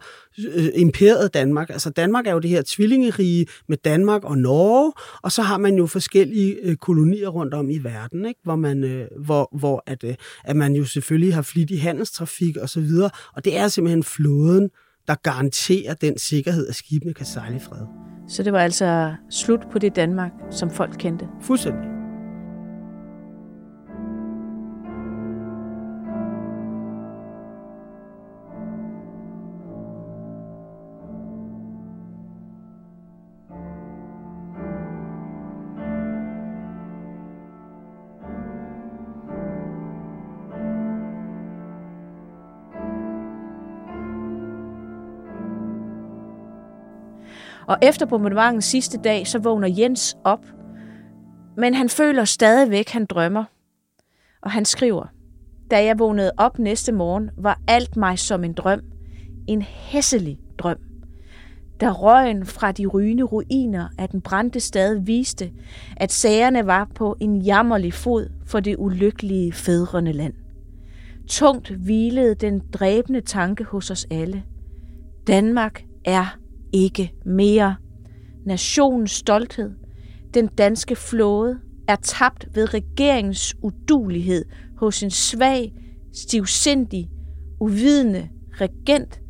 øh, 0.55 0.69
imperiet 0.75 1.35
Danmark. 1.35 1.71
Altså 1.71 1.91
Danmark 1.91 2.27
er 2.27 2.33
jo 2.33 2.39
det 2.39 2.51
her 2.51 2.63
tvillingerige 2.67 3.47
med 3.69 3.77
Danmark 3.77 4.25
og 4.25 4.39
Norge, 4.39 4.93
og 5.23 5.33
så 5.33 5.43
har 5.43 5.59
man 5.59 5.75
jo 5.75 5.87
forskellige 5.87 6.57
øh, 6.63 6.77
kolonier 6.77 7.29
rundt 7.29 7.55
om 7.55 7.71
i 7.71 7.79
verden, 7.79 8.25
ikke? 8.27 8.41
hvor 8.45 8.57
man, 8.57 8.85
øh, 8.85 9.07
hvor, 9.25 9.59
hvor 9.59 9.83
at, 9.87 10.05
øh, 10.05 10.15
at 10.45 10.57
man 10.57 10.75
jo 10.75 10.85
selvfølgelig 10.85 11.35
har 11.35 11.43
flittig 11.43 11.83
handelstrafik 11.83 12.57
og 12.57 12.69
så 12.69 12.81
videre, 12.81 13.11
og 13.37 13.45
det 13.45 13.57
er 13.57 13.69
simpelthen 13.69 14.05
flåden, 14.05 14.71
der 15.09 15.15
garanterer 15.23 15.95
den 15.95 16.19
sikkerhed, 16.19 16.69
at 16.69 16.75
skibene 16.75 17.15
kan 17.15 17.27
sejle 17.27 17.57
i 17.57 17.61
fred. 17.61 17.87
Så 18.29 18.43
det 18.43 18.53
var 18.53 18.61
altså 18.61 19.15
slut 19.31 19.61
på 19.73 19.79
det 19.79 19.97
Danmark, 19.97 20.33
som 20.51 20.71
folk 20.71 20.95
kendte. 20.99 21.27
Fuldstændig. 21.43 21.98
Og 47.69 47.79
efter 47.83 48.07
bombardementens 48.07 48.65
sidste 48.65 48.99
dag, 49.05 49.27
så 49.27 49.39
vågner 49.39 49.69
Jens 49.79 50.17
op, 50.25 50.47
men 51.57 51.75
han 51.75 51.89
føler 51.89 52.25
stadigvæk, 52.25 52.89
han 52.89 53.07
drømmer. 53.07 53.45
Og 54.43 54.51
han 54.51 54.65
skriver, 54.65 55.07
da 55.71 55.85
jeg 55.85 55.99
vågnede 55.99 56.33
op 56.37 56.59
næste 56.59 56.93
morgen, 56.93 57.31
var 57.37 57.61
alt 57.69 57.97
mig 57.97 58.19
som 58.19 58.45
en 58.45 58.53
drøm. 58.53 58.81
En 59.49 59.63
hæsselig 59.63 60.39
drøm. 60.59 60.77
Da 61.81 61.91
røgen 61.91 62.47
fra 62.47 62.73
de 62.73 62.87
rygende 62.87 63.23
ruiner 63.23 63.89
af 63.99 64.09
den 64.09 64.21
brændte 64.21 64.61
stad 64.61 64.99
viste, 65.01 65.53
at 65.97 66.13
sagerne 66.13 66.67
var 66.67 66.91
på 66.95 67.17
en 67.21 67.37
jammerlig 67.37 67.95
fod 67.95 68.31
for 68.47 68.61
det 68.61 68.77
ulykkelige 68.79 69.53
fædrende 69.53 70.13
land. 70.13 70.35
Tungt 71.29 71.69
hvilede 71.69 72.35
den 72.35 72.63
dræbende 72.73 73.21
tanke 73.21 73.65
hos 73.65 73.91
os 73.91 74.07
alle. 74.11 74.43
Danmark 75.27 75.85
er 76.05 76.39
ikke 76.73 77.13
mere. 77.25 77.77
Nationens 78.47 79.11
stolthed, 79.11 79.71
den 80.35 80.47
danske 80.47 80.97
flåde, 80.97 81.59
er 81.89 81.97
tabt 81.97 82.49
ved 82.55 82.75
regeringens 82.75 83.57
udulighed 83.63 84.45
hos 84.77 85.03
en 85.03 85.11
svag, 85.11 85.73
stivsindig, 86.13 87.11
uvidende 87.61 88.29
regent, 88.61 89.21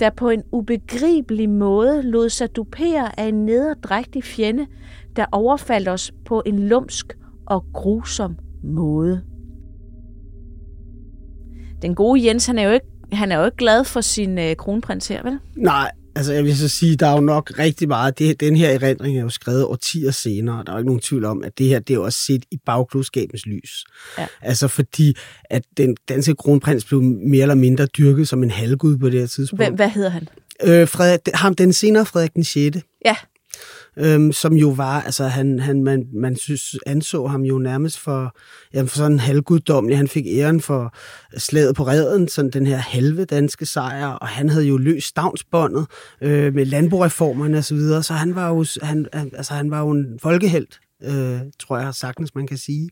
der 0.00 0.10
på 0.10 0.28
en 0.28 0.42
ubegribelig 0.52 1.50
måde 1.50 2.02
lod 2.02 2.28
sig 2.28 2.56
dupere 2.56 3.20
af 3.20 3.28
en 3.28 3.46
nederdrægtig 3.46 4.24
fjende, 4.24 4.66
der 5.16 5.26
overfaldt 5.32 5.88
os 5.88 6.12
på 6.24 6.42
en 6.46 6.58
lumsk 6.58 7.06
og 7.46 7.64
grusom 7.74 8.36
måde. 8.64 9.22
Den 11.82 11.94
gode 11.94 12.26
Jens, 12.26 12.46
han 12.46 12.58
er 12.58 12.62
jo 12.62 12.70
ikke, 12.70 12.86
han 13.12 13.32
er 13.32 13.38
jo 13.38 13.44
ikke 13.44 13.56
glad 13.56 13.84
for 13.84 14.00
sin 14.00 14.38
øh, 14.38 14.56
kronprins 14.56 15.08
her, 15.08 15.22
vel? 15.22 15.38
Nej, 15.56 15.90
altså 16.18 16.32
jeg 16.32 16.44
vil 16.44 16.58
så 16.58 16.68
sige, 16.68 16.96
der 16.96 17.06
er 17.06 17.12
jo 17.12 17.20
nok 17.20 17.52
rigtig 17.58 17.88
meget. 17.88 18.18
Det, 18.18 18.40
den 18.40 18.56
her 18.56 18.68
erindring 18.68 19.18
er 19.18 19.22
jo 19.22 19.28
skrevet 19.28 19.64
årtier 19.64 20.10
senere. 20.10 20.64
Der 20.66 20.72
er 20.72 20.74
jo 20.74 20.78
ikke 20.78 20.86
nogen 20.86 21.00
tvivl 21.00 21.24
om, 21.24 21.44
at 21.44 21.58
det 21.58 21.66
her 21.66 21.78
det 21.78 21.94
er 21.94 21.98
også 21.98 22.18
set 22.18 22.44
i 22.50 22.58
bagklodskabens 22.66 23.46
lys. 23.46 23.84
Ja. 24.18 24.26
Altså 24.42 24.68
fordi, 24.68 25.16
at 25.44 25.62
den 25.76 25.96
danske 26.08 26.34
kronprins 26.34 26.84
blev 26.84 27.02
mere 27.02 27.42
eller 27.42 27.54
mindre 27.54 27.86
dyrket 27.86 28.28
som 28.28 28.42
en 28.42 28.50
halvgud 28.50 28.96
på 28.98 29.10
det 29.10 29.20
her 29.20 29.26
tidspunkt. 29.26 29.64
Hvad, 29.64 29.70
hvad 29.70 29.88
hedder 29.88 30.10
han? 30.10 30.28
Øh, 30.64 30.88
Frederik, 30.88 31.20
ham, 31.34 31.54
den 31.54 31.72
senere 31.72 32.06
Frederik 32.06 32.34
den 32.34 32.44
6. 32.44 32.76
Ja, 33.04 33.16
Øhm, 34.00 34.32
som 34.32 34.52
jo 34.54 34.68
var, 34.68 35.02
altså 35.02 35.24
han, 35.24 35.58
han, 35.58 35.82
man, 35.82 36.04
man 36.14 36.36
synes, 36.36 36.76
anså 36.86 37.26
ham 37.26 37.42
jo 37.42 37.58
nærmest 37.58 37.98
for, 37.98 38.36
jamen, 38.74 38.88
for 38.88 38.96
sådan 38.96 39.18
halvguddommelig. 39.18 39.96
Han 39.96 40.08
fik 40.08 40.24
æren 40.26 40.60
for 40.60 40.94
slaget 41.38 41.76
på 41.76 41.86
redden, 41.86 42.28
sådan 42.28 42.50
den 42.50 42.66
her 42.66 42.76
halve 42.76 43.24
danske 43.24 43.66
sejr, 43.66 44.06
og 44.08 44.28
han 44.28 44.48
havde 44.48 44.64
jo 44.66 44.76
løst 44.76 45.06
stavnsbåndet 45.08 45.86
øh, 46.22 46.54
med 46.54 46.64
landboreformerne 46.64 47.58
og 47.58 47.64
så 47.64 47.74
videre, 47.74 48.02
så 48.02 48.12
han 48.14 48.34
var 48.34 48.48
jo, 48.48 48.64
han, 48.82 49.06
han- 49.12 49.30
altså, 49.36 49.54
han 49.54 49.70
var 49.70 49.80
jo 49.80 49.90
en 49.90 50.18
folkehelt, 50.22 50.80
øh, 51.04 51.40
tror 51.60 51.78
jeg 51.78 51.94
sagtens, 51.94 52.34
man 52.34 52.46
kan 52.46 52.56
sige. 52.58 52.90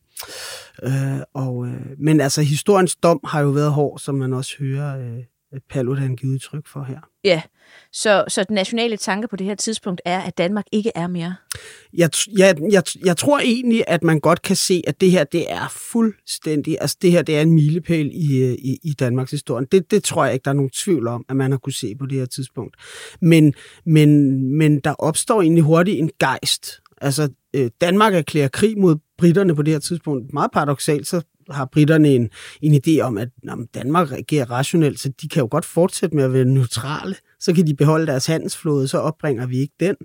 Øh, 0.83 1.19
og, 1.35 1.67
øh, 1.67 1.81
men 1.99 2.21
altså, 2.21 2.43
historiens 2.43 2.97
dom 2.97 3.21
har 3.25 3.41
jo 3.41 3.49
været 3.49 3.73
hård, 3.73 3.99
som 3.99 4.15
man 4.15 4.33
også 4.33 4.53
hører 4.59 4.99
øh, 4.99 5.19
Paludan 5.71 6.17
give 6.17 6.33
udtryk 6.33 6.67
for 6.67 6.85
her. 6.85 7.01
ja. 7.25 7.43
Så, 7.93 8.25
så 8.29 8.45
den 8.45 8.55
nationale 8.55 8.97
tanke 8.97 9.29
på 9.29 9.37
det 9.37 9.47
her 9.47 9.55
tidspunkt 9.55 10.01
er, 10.05 10.21
at 10.21 10.39
Danmark 10.39 10.65
ikke 10.73 10.93
er 10.95 11.07
mere. 11.07 11.35
jeg, 11.93 12.11
jeg, 12.39 12.57
jeg, 12.71 12.83
jeg 13.05 13.17
tror 13.17 13.39
egentlig, 13.39 13.85
at 13.87 14.03
man 14.03 14.21
godt 14.21 14.43
kan 14.43 14.57
se, 14.57 14.83
at 14.87 15.01
det 15.01 15.11
her, 15.11 15.25
det 15.25 15.53
er 15.53 15.69
fuldstændig, 15.93 16.77
altså 16.81 16.97
det 17.03 17.11
her, 17.11 17.23
det 17.23 17.37
er 17.37 17.43
en 17.43 17.53
milepæl 17.53 18.11
i, 18.15 18.43
øh, 18.43 18.53
i, 18.53 18.79
i 18.83 18.93
Danmarks 18.93 19.31
historie. 19.31 19.67
Det, 19.73 19.91
det 19.91 20.05
tror 20.05 20.25
jeg 20.25 20.35
ikke, 20.35 20.45
der 20.45 20.51
er 20.51 20.55
nogen 20.55 20.71
tvivl 20.71 21.07
om, 21.07 21.25
at 21.29 21.37
man 21.37 21.51
har 21.51 21.59
kunne 21.59 21.73
se 21.73 21.95
på 21.99 22.07
det 22.07 22.19
her 22.19 22.27
tidspunkt. 22.27 22.77
Men, 23.21 23.55
men, 23.87 24.41
men 24.59 24.81
der 24.81 24.95
opstår 24.95 25.43
egentlig 25.43 25.65
hurtigt 25.65 25.99
en 25.99 26.11
gejst. 26.21 26.81
Altså, 27.01 27.29
øh, 27.55 27.71
Danmark 27.81 28.15
erklærer 28.15 28.49
krig 28.49 28.79
mod 28.79 28.97
britterne 29.19 29.55
på 29.55 29.63
det 29.63 29.75
her 29.75 29.81
tidspunkt. 29.81 30.33
Meget 30.33 30.51
paradoxalt, 30.51 31.07
så 31.07 31.23
har 31.51 31.65
britterne 31.73 32.09
en, 32.09 32.31
en 32.63 32.75
idé 32.87 33.01
om, 33.01 33.19
at 33.19 33.29
nå, 33.43 33.55
men 33.55 33.67
Danmark 33.75 34.13
reagerer 34.13 34.51
rationelt, 34.51 35.01
så 35.01 35.13
de 35.23 35.29
kan 35.29 35.41
jo 35.41 35.49
godt 35.51 35.65
fortsætte 35.65 36.17
med 36.17 36.25
at 36.25 36.33
være 36.33 36.45
neutrale. 36.45 37.17
Så 37.41 37.55
kan 37.55 37.67
de 37.67 37.75
beholde 37.75 38.07
deres 38.07 38.27
handelsflåde, 38.27 38.89
så 38.89 38.99
opbringer 38.99 39.47
vi 39.47 39.59
ikke 39.59 39.75
den. 39.81 39.97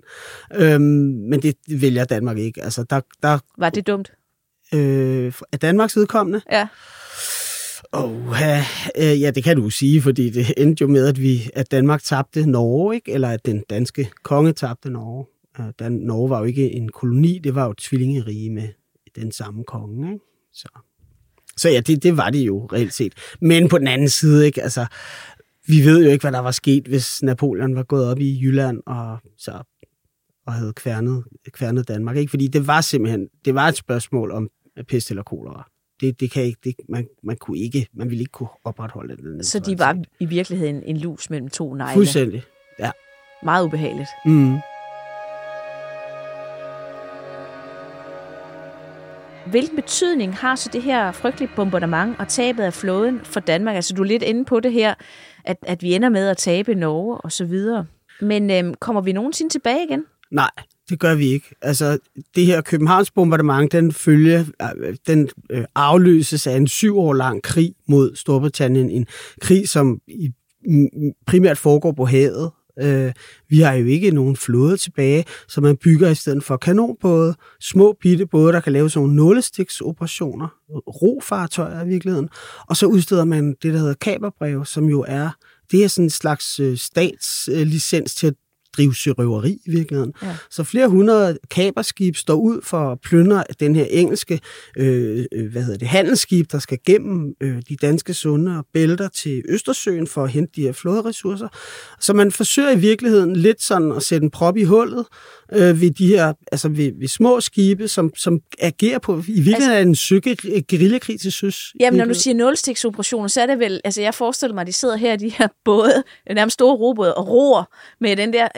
Øhm, 0.54 0.82
men 1.30 1.42
det 1.42 1.54
vælger 1.68 2.04
Danmark 2.04 2.38
ikke. 2.38 2.62
Altså, 2.62 2.84
der, 2.90 3.00
der 3.22 3.38
Var 3.58 3.70
det 3.70 3.86
dumt? 3.86 4.12
øh, 4.74 5.32
er 5.52 5.56
Danmarks 5.56 5.96
vedkommende. 5.96 6.40
Ja. 6.52 6.68
Oh, 7.92 8.36
ja, 8.40 8.64
øh, 8.98 9.20
ja, 9.20 9.30
det 9.30 9.44
kan 9.44 9.56
du 9.56 9.70
sige, 9.70 10.02
fordi 10.02 10.30
det 10.30 10.46
endte 10.56 10.82
jo 10.82 10.88
med, 10.88 11.06
at, 11.06 11.20
vi, 11.20 11.50
at 11.54 11.70
Danmark 11.70 12.02
tabte 12.02 12.46
Norge, 12.46 12.94
ikke? 12.94 13.12
eller 13.12 13.28
at 13.28 13.46
den 13.46 13.64
danske 13.70 14.10
konge 14.22 14.52
tabte 14.52 14.90
Norge. 14.90 15.26
Øh, 15.60 15.66
Dan, 15.78 15.92
Norge 15.92 16.30
var 16.30 16.38
jo 16.38 16.44
ikke 16.44 16.72
en 16.72 16.88
koloni, 16.88 17.38
det 17.38 17.54
var 17.54 17.66
jo 17.66 17.72
tvillingerige 17.72 18.50
med 18.50 18.68
den 19.16 19.32
samme 19.32 19.64
konge. 19.64 20.12
Ikke? 20.12 20.24
Så, 20.52 20.68
så 21.56 21.68
ja, 21.68 21.80
det, 21.80 22.02
det 22.02 22.16
var 22.16 22.30
det 22.30 22.46
jo 22.46 22.66
reelt 22.66 22.94
set. 22.94 23.14
Men 23.40 23.68
på 23.68 23.78
den 23.78 23.86
anden 23.86 24.08
side, 24.08 24.46
ikke? 24.46 24.62
Altså, 24.62 24.86
vi 25.66 25.84
ved 25.84 26.04
jo 26.04 26.10
ikke, 26.10 26.22
hvad 26.22 26.32
der 26.32 26.38
var 26.38 26.50
sket, 26.50 26.86
hvis 26.86 27.22
Napoleon 27.22 27.74
var 27.74 27.82
gået 27.82 28.10
op 28.10 28.20
i 28.20 28.40
Jylland 28.42 28.80
og, 28.86 29.18
så, 29.38 29.62
og 30.46 30.52
havde 30.52 30.72
kværnet, 30.72 31.24
kværnet 31.52 31.88
Danmark. 31.88 32.16
Ikke? 32.16 32.30
Fordi 32.30 32.46
det 32.46 32.66
var 32.66 32.80
simpelthen 32.80 33.28
det 33.44 33.54
var 33.54 33.68
et 33.68 33.76
spørgsmål 33.76 34.30
om 34.30 34.48
pest 34.88 35.10
eller 35.10 35.22
kolera. 35.22 35.70
Det, 36.00 36.20
det 36.20 36.30
kan 36.30 36.42
ikke, 36.42 36.58
det, 36.64 36.74
man, 36.88 37.06
man, 37.22 37.36
kunne 37.36 37.58
ikke, 37.58 37.86
man 37.94 38.10
ville 38.10 38.20
ikke 38.20 38.32
kunne 38.32 38.48
opretholde 38.64 39.16
det. 39.16 39.46
Så 39.46 39.58
de 39.58 39.78
var 39.78 40.02
i 40.20 40.24
virkeligheden 40.26 40.82
en 40.82 40.96
lus 40.96 41.30
mellem 41.30 41.48
to 41.48 41.74
negle? 41.74 41.94
Fuldstændig, 41.94 42.42
ja. 42.78 42.90
Meget 43.42 43.64
ubehageligt. 43.64 44.08
Mm. 44.26 44.56
Hvilken 49.52 49.76
betydning 49.76 50.36
har 50.36 50.56
så 50.56 50.70
det 50.72 50.82
her 50.82 51.12
frygtelige 51.12 51.50
bombardement 51.56 52.16
og 52.18 52.28
tabet 52.28 52.62
af 52.62 52.74
flåden 52.74 53.20
for 53.24 53.40
Danmark? 53.40 53.76
Altså, 53.76 53.94
du 53.94 54.02
er 54.02 54.06
lidt 54.06 54.22
inde 54.22 54.44
på 54.44 54.60
det 54.60 54.72
her, 54.72 54.94
at, 55.44 55.56
at 55.62 55.82
vi 55.82 55.94
ender 55.94 56.08
med 56.08 56.28
at 56.28 56.36
tabe 56.36 56.74
Norge 56.74 57.16
og 57.16 57.32
så 57.32 57.44
videre. 57.44 57.86
Men 58.20 58.50
øhm, 58.50 58.74
kommer 58.74 59.00
vi 59.00 59.12
nogensinde 59.12 59.52
tilbage 59.52 59.84
igen? 59.88 60.04
Nej, 60.30 60.50
det 60.88 61.00
gør 61.00 61.14
vi 61.14 61.26
ikke. 61.26 61.54
Altså, 61.62 61.98
det 62.34 62.46
her 62.46 62.60
Københavns 62.60 63.10
bombardement, 63.10 63.72
den 63.72 63.92
følge, 63.92 64.46
øh, 64.62 64.96
den 65.06 65.28
øh, 65.50 65.64
afløses 65.74 66.46
af 66.46 66.56
en 66.56 66.68
syv 66.68 66.98
år 66.98 67.12
lang 67.12 67.42
krig 67.42 67.74
mod 67.88 68.16
Storbritannien. 68.16 68.90
En 68.90 69.06
krig, 69.40 69.68
som 69.68 70.00
i, 70.08 70.30
primært 71.26 71.58
foregår 71.58 71.92
på 71.92 72.04
havet, 72.04 72.50
Øh, 72.80 73.12
vi 73.48 73.60
har 73.60 73.72
jo 73.72 73.86
ikke 73.86 74.10
nogen 74.10 74.36
flåde 74.36 74.76
tilbage, 74.76 75.24
så 75.48 75.60
man 75.60 75.76
bygger 75.76 76.08
i 76.08 76.14
stedet 76.14 76.44
for 76.44 76.56
kanonbåde, 76.56 77.34
små 77.60 77.96
bitte 78.00 78.26
både, 78.26 78.52
der 78.52 78.60
kan 78.60 78.72
lave 78.72 78.90
sådan 78.90 79.06
nogle 79.06 79.16
nålestiksoperationer, 79.16 80.48
rofartøjer 81.02 81.84
i 81.84 81.88
virkeligheden, 81.88 82.28
og 82.68 82.76
så 82.76 82.86
udsteder 82.86 83.24
man 83.24 83.54
det, 83.62 83.72
der 83.72 83.78
hedder 83.78 83.94
kaberbrev, 83.94 84.64
som 84.64 84.84
jo 84.84 85.04
er 85.08 85.30
det 85.72 85.84
er 85.84 85.88
sådan 85.88 86.06
en 86.06 86.10
slags 86.10 86.60
øh, 86.60 86.76
statslicens 86.76 88.14
til 88.14 88.26
at 88.26 88.34
drive 88.76 88.94
sørøveri 88.94 89.58
i 89.66 89.70
virkeligheden. 89.70 90.12
Ja. 90.22 90.36
Så 90.50 90.64
flere 90.64 90.88
hundrede 90.88 91.38
kaberskib 91.50 92.16
står 92.16 92.34
ud 92.34 92.60
for 92.62 92.92
at 92.92 93.00
plyndre 93.00 93.44
den 93.60 93.76
her 93.76 93.84
engelske 93.84 94.40
øh, 94.76 95.26
øh, 95.32 95.52
hvad 95.52 95.62
hedder 95.62 95.78
det, 95.78 95.88
handelsskib, 95.88 96.52
der 96.52 96.58
skal 96.58 96.78
gennem 96.86 97.34
øh, 97.40 97.62
de 97.68 97.76
danske 97.76 98.14
sunde 98.14 98.58
og 98.58 98.66
bælter 98.72 99.08
til 99.08 99.42
Østersøen 99.48 100.06
for 100.06 100.24
at 100.24 100.30
hente 100.30 100.52
de 100.56 100.62
her 100.62 100.72
flåderessourcer. 100.72 101.48
Så 102.00 102.12
man 102.12 102.32
forsøger 102.32 102.70
i 102.70 102.78
virkeligheden 102.78 103.36
lidt 103.36 103.62
sådan 103.62 103.92
at 103.92 104.02
sætte 104.02 104.24
en 104.24 104.30
prop 104.30 104.56
i 104.56 104.64
hullet 104.64 105.06
øh, 105.52 105.80
ved 105.80 105.90
de 105.90 106.06
her, 106.06 106.32
altså 106.52 106.68
ved, 106.68 106.92
ved 107.00 107.08
små 107.08 107.40
skibe, 107.40 107.88
som, 107.88 108.12
som 108.16 108.40
agerer 108.58 108.98
på, 108.98 109.12
i 109.12 109.40
virkeligheden 109.40 109.62
altså, 109.62 109.72
er 109.72 109.80
en 109.80 109.94
søge 109.94 110.62
guerillakrig 110.62 111.20
til 111.20 111.32
søs. 111.32 111.74
Jamen, 111.80 111.98
når 111.98 112.04
du 112.04 112.14
siger 112.14 112.34
nulstiksoperationer, 112.34 113.28
så 113.28 113.40
er 113.40 113.46
det 113.46 113.58
vel, 113.58 113.80
altså 113.84 114.00
jeg 114.00 114.14
forestiller 114.14 114.54
mig, 114.54 114.60
at 114.60 114.66
de 114.66 114.72
sidder 114.72 114.96
her, 114.96 115.16
de 115.16 115.28
her 115.28 115.48
både, 115.64 116.02
nærmest 116.34 116.54
store 116.54 116.76
robåde, 116.76 117.14
og 117.14 117.28
roer 117.28 117.64
med 118.00 118.16
den 118.16 118.32
der, 118.32 118.48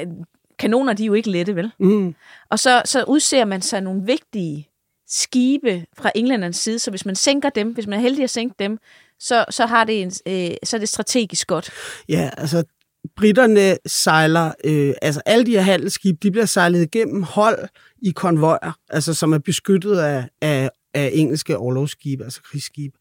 kanoner, 0.59 0.93
de 0.93 1.03
er 1.03 1.07
jo 1.07 1.15
ikke 1.15 1.31
lette, 1.31 1.57
vel? 1.57 1.73
Mm. 1.79 2.15
Og 2.51 2.59
så, 2.59 2.83
så 2.85 3.05
udser 3.05 3.45
man 3.45 3.63
sig 3.63 3.81
nogle 3.81 4.03
vigtige 4.05 4.69
skibe 5.09 5.87
fra 5.99 6.11
englændernes 6.15 6.57
side, 6.57 6.79
så 6.79 6.91
hvis 6.91 7.07
man 7.07 7.15
sænker 7.15 7.51
dem, 7.51 7.73
hvis 7.73 7.87
man 7.87 7.99
er 7.99 8.03
heldig 8.03 8.25
at 8.25 8.31
sænke 8.31 8.55
dem, 8.59 8.79
så, 9.21 9.45
så, 9.51 9.67
har 9.67 9.85
det 9.85 10.03
en, 10.03 10.13
øh, 10.27 10.57
så 10.65 10.77
er 10.77 10.79
det 10.79 10.89
strategisk 10.89 11.47
godt. 11.47 11.71
Ja, 12.09 12.31
altså 12.37 12.65
britterne 13.17 13.77
sejler, 13.87 14.53
øh, 14.65 14.95
altså 15.03 15.23
alle 15.27 15.47
de 15.47 15.51
her 15.51 15.61
handelsskib, 15.61 16.23
de 16.23 16.31
bliver 16.31 16.47
sejlet 16.47 16.83
igennem 16.83 17.23
hold 17.23 17.69
i 18.03 18.11
konvojer, 18.11 18.79
altså 18.91 19.15
som 19.15 19.33
er 19.33 19.39
beskyttet 19.39 19.99
af, 19.99 20.29
af, 20.43 20.71
af 20.95 21.11
engelske 21.15 21.59
overlovsskibe, 21.59 22.25
altså 22.25 22.43
krigsskibe. 22.43 22.97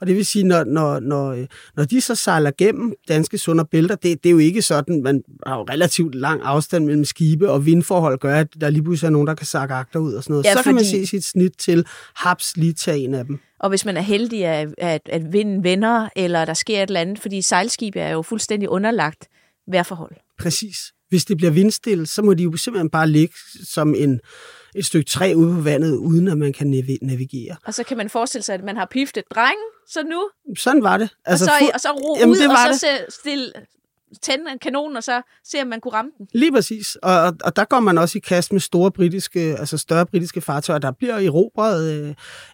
Og 0.00 0.06
det 0.06 0.16
vil 0.16 0.26
sige, 0.26 0.44
når, 0.44 0.64
når, 0.64 1.00
når, 1.00 1.46
når 1.76 1.84
de 1.84 2.00
så 2.00 2.14
sejler 2.14 2.50
gennem 2.58 2.94
danske 3.08 3.38
sund 3.38 3.60
og 3.60 3.68
bælter, 3.68 3.94
det, 3.94 4.24
det 4.24 4.28
er 4.28 4.32
jo 4.32 4.38
ikke 4.38 4.62
sådan, 4.62 5.02
man 5.02 5.22
har 5.46 5.56
jo 5.56 5.62
relativt 5.62 6.14
lang 6.14 6.40
afstand 6.42 6.84
mellem 6.84 7.04
skibe, 7.04 7.50
og 7.50 7.66
vindforhold 7.66 8.18
gør, 8.18 8.36
at 8.36 8.48
der 8.60 8.70
lige 8.70 8.82
pludselig 8.82 9.06
er 9.06 9.10
nogen, 9.10 9.26
der 9.26 9.34
kan 9.34 9.46
sakke 9.46 9.74
agter 9.74 9.98
ud 9.98 10.14
og 10.14 10.22
sådan 10.22 10.32
noget. 10.32 10.44
Ja, 10.44 10.52
så 10.52 10.56
fordi... 10.56 10.64
kan 10.64 10.74
man 10.74 10.84
se 10.84 11.06
sit 11.06 11.24
snit 11.24 11.52
til 11.58 11.86
haps 12.14 12.56
lige 12.56 12.72
tage 12.72 12.98
en 12.98 13.14
af 13.14 13.24
dem. 13.24 13.38
Og 13.58 13.68
hvis 13.68 13.84
man 13.84 13.96
er 13.96 14.00
heldig, 14.00 14.44
at, 14.44 14.74
at, 14.78 15.00
at 15.06 15.32
vinden 15.32 15.64
vender, 15.64 16.08
eller 16.16 16.44
der 16.44 16.54
sker 16.54 16.82
et 16.82 16.86
eller 16.86 17.00
andet, 17.00 17.18
fordi 17.18 17.42
sejlskibe 17.42 18.00
er 18.00 18.12
jo 18.12 18.22
fuldstændig 18.22 18.68
underlagt 18.68 19.28
vejrforhold. 19.68 20.12
Præcis. 20.38 20.76
Hvis 21.08 21.24
det 21.24 21.36
bliver 21.36 21.50
vindstille, 21.50 22.06
så 22.06 22.22
må 22.22 22.34
de 22.34 22.42
jo 22.42 22.56
simpelthen 22.56 22.90
bare 22.90 23.08
ligge 23.08 23.34
som 23.64 23.94
en, 23.94 24.20
et 24.74 24.86
stykke 24.86 25.10
træ 25.10 25.32
ude 25.36 25.54
på 25.54 25.60
vandet, 25.60 25.96
uden 25.96 26.28
at 26.28 26.38
man 26.38 26.52
kan 26.52 26.66
navigere. 27.02 27.56
Og 27.66 27.74
så 27.74 27.84
kan 27.84 27.96
man 27.96 28.10
forestille 28.10 28.42
sig, 28.42 28.54
at 28.54 28.64
man 28.64 28.76
har 28.76 28.86
piftet 28.90 29.24
dreng, 29.34 29.58
så 29.88 30.02
nu... 30.02 30.28
Sådan 30.56 30.82
var 30.82 30.96
det. 30.96 31.08
Altså, 31.24 31.44
og, 31.44 31.50
så, 31.60 31.70
og 31.74 31.80
så 31.80 31.88
ro 31.90 32.16
jamen, 32.20 32.32
ud, 32.32 32.36
det 32.36 32.48
var 32.48 32.68
og 32.68 32.74
så 32.74 32.86
det. 33.06 33.14
stille 33.14 33.52
tænde 34.22 34.44
en 34.52 34.58
kanon, 34.58 34.96
og 34.96 35.02
så 35.02 35.22
se, 35.44 35.62
om 35.62 35.66
man 35.66 35.80
kunne 35.80 35.92
ramme 35.92 36.10
den. 36.18 36.26
Lige 36.34 36.52
præcis. 36.52 36.96
Og, 36.96 37.20
og, 37.20 37.36
og 37.44 37.56
der 37.56 37.64
går 37.64 37.80
man 37.80 37.98
også 37.98 38.18
i 38.18 38.20
kast 38.20 38.52
med 38.52 38.60
store 38.60 38.90
britiske, 38.90 39.40
altså 39.40 39.78
større 39.78 40.06
britiske 40.06 40.40
fartøjer. 40.40 40.78
Der 40.78 40.92
bliver 40.92 41.14
erobret 41.14 41.92
øh, 41.92 42.08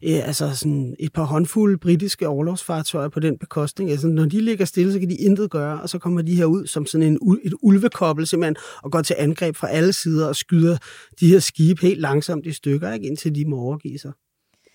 øh, 0.05 0.29
altså 0.29 0.57
sådan 0.57 0.97
et 0.99 1.13
par 1.13 1.25
håndfulde 1.25 1.79
britiske 1.79 2.29
overlovsfartøjer 2.29 3.09
på 3.09 3.21
den 3.21 3.39
bekostning. 3.39 3.91
Altså, 3.91 4.07
når 4.07 4.25
de 4.25 4.41
ligger 4.41 4.65
stille, 4.65 4.93
så 4.93 4.99
kan 4.99 5.11
de 5.11 5.15
intet 5.15 5.51
gøre, 5.51 5.81
og 5.81 5.89
så 5.89 5.99
kommer 5.99 6.23
de 6.23 6.35
her 6.35 6.45
ud 6.45 6.67
som 6.67 6.87
sådan 6.87 7.07
en, 7.07 7.39
et 7.45 7.55
ulvekobbel 7.63 8.27
simpelthen, 8.27 8.57
og 8.83 8.93
går 8.93 9.03
til 9.03 9.17
angreb 9.19 9.57
fra 9.57 9.69
alle 9.69 9.93
sider 9.93 10.27
og 10.27 10.37
skyder 10.37 10.77
de 11.21 11.29
her 11.29 11.39
skibe 11.39 11.83
helt 11.83 12.01
langsomt 12.01 12.47
i 12.47 12.53
stykker, 12.53 12.93
ikke, 12.93 13.07
indtil 13.07 13.35
de 13.35 13.45
må 13.45 13.57
overgive 13.57 13.99
sig. 13.99 14.13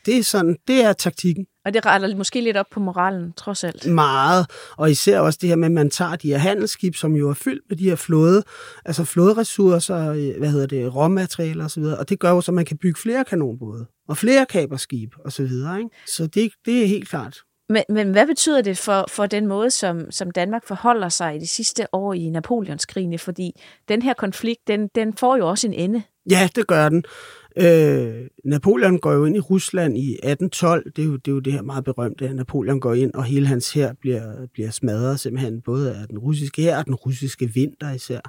Det 0.05 0.17
er 0.17 0.23
sådan, 0.23 0.57
det 0.67 0.83
er 0.83 0.93
taktikken. 0.93 1.45
Og 1.65 1.73
det 1.73 1.85
retter 1.85 2.15
måske 2.15 2.41
lidt 2.41 2.57
op 2.57 2.65
på 2.71 2.79
moralen, 2.79 3.33
trods 3.33 3.63
alt. 3.63 3.91
Meget. 3.91 4.45
Og 4.77 4.91
især 4.91 5.19
også 5.19 5.39
det 5.41 5.49
her 5.49 5.55
med, 5.55 5.65
at 5.65 5.71
man 5.71 5.89
tager 5.89 6.15
de 6.15 6.27
her 6.27 6.37
handelsskib, 6.37 6.95
som 6.95 7.15
jo 7.15 7.29
er 7.29 7.33
fyldt 7.33 7.63
med 7.69 7.77
de 7.77 7.89
her 7.89 7.95
flåde, 7.95 8.43
altså 8.85 9.03
flåderessourcer, 9.03 10.11
øh, 10.11 10.37
hvad 10.37 10.49
hedder 10.49 10.67
det, 10.67 10.95
råmaterialer 10.95 11.65
osv., 11.65 11.83
og 11.83 12.09
det 12.09 12.19
gør 12.19 12.29
jo 12.29 12.41
så, 12.41 12.51
at 12.51 12.55
man 12.55 12.65
kan 12.65 12.77
bygge 12.77 12.99
flere 12.99 13.25
kanonbåde 13.25 13.85
og 14.07 14.17
flere 14.17 14.45
kaberskib 14.45 15.09
osv. 15.25 15.47
Så, 15.47 15.89
så 16.07 16.27
det, 16.27 16.51
det 16.65 16.83
er 16.83 16.87
helt 16.87 17.09
klart. 17.09 17.37
Men, 17.69 17.83
men 17.89 18.11
hvad 18.11 18.27
betyder 18.27 18.61
det 18.61 18.77
for, 18.77 19.05
for 19.09 19.25
den 19.25 19.47
måde, 19.47 19.71
som, 19.71 20.11
som 20.11 20.31
Danmark 20.31 20.67
forholder 20.67 21.09
sig 21.09 21.35
i 21.35 21.39
de 21.39 21.47
sidste 21.47 21.87
år 21.93 22.13
i 22.13 22.29
Napoleonskrigene? 22.29 23.17
Fordi 23.17 23.51
den 23.87 24.01
her 24.01 24.13
konflikt, 24.13 24.67
den, 24.67 24.89
den 24.95 25.17
får 25.17 25.37
jo 25.37 25.49
også 25.49 25.67
en 25.67 25.73
ende. 25.73 26.03
Ja, 26.29 26.49
det 26.55 26.67
gør 26.67 26.89
den. 26.89 27.03
Øh, 27.57 28.27
Napoleon 28.43 28.99
går 28.99 29.13
jo 29.13 29.25
ind 29.25 29.35
i 29.35 29.39
Rusland 29.39 29.97
i 29.97 30.11
1812. 30.13 30.91
Det 30.95 31.01
er, 31.01 31.05
jo, 31.05 31.15
det 31.15 31.27
er 31.27 31.31
jo 31.31 31.39
det 31.39 31.53
her 31.53 31.61
meget 31.61 31.83
berømte, 31.83 32.25
at 32.25 32.35
Napoleon 32.35 32.79
går 32.79 32.93
ind, 32.93 33.13
og 33.13 33.23
hele 33.23 33.47
hans 33.47 33.73
her 33.73 33.93
bliver, 34.01 34.47
bliver 34.53 34.71
smadret 34.71 35.19
simpelthen, 35.19 35.61
både 35.61 35.95
af 35.95 36.07
den 36.07 36.17
russiske 36.17 36.61
her 36.61 36.77
og 36.77 36.85
den 36.85 36.95
russiske 36.95 37.53
vinter 37.53 37.93
især. 37.93 38.19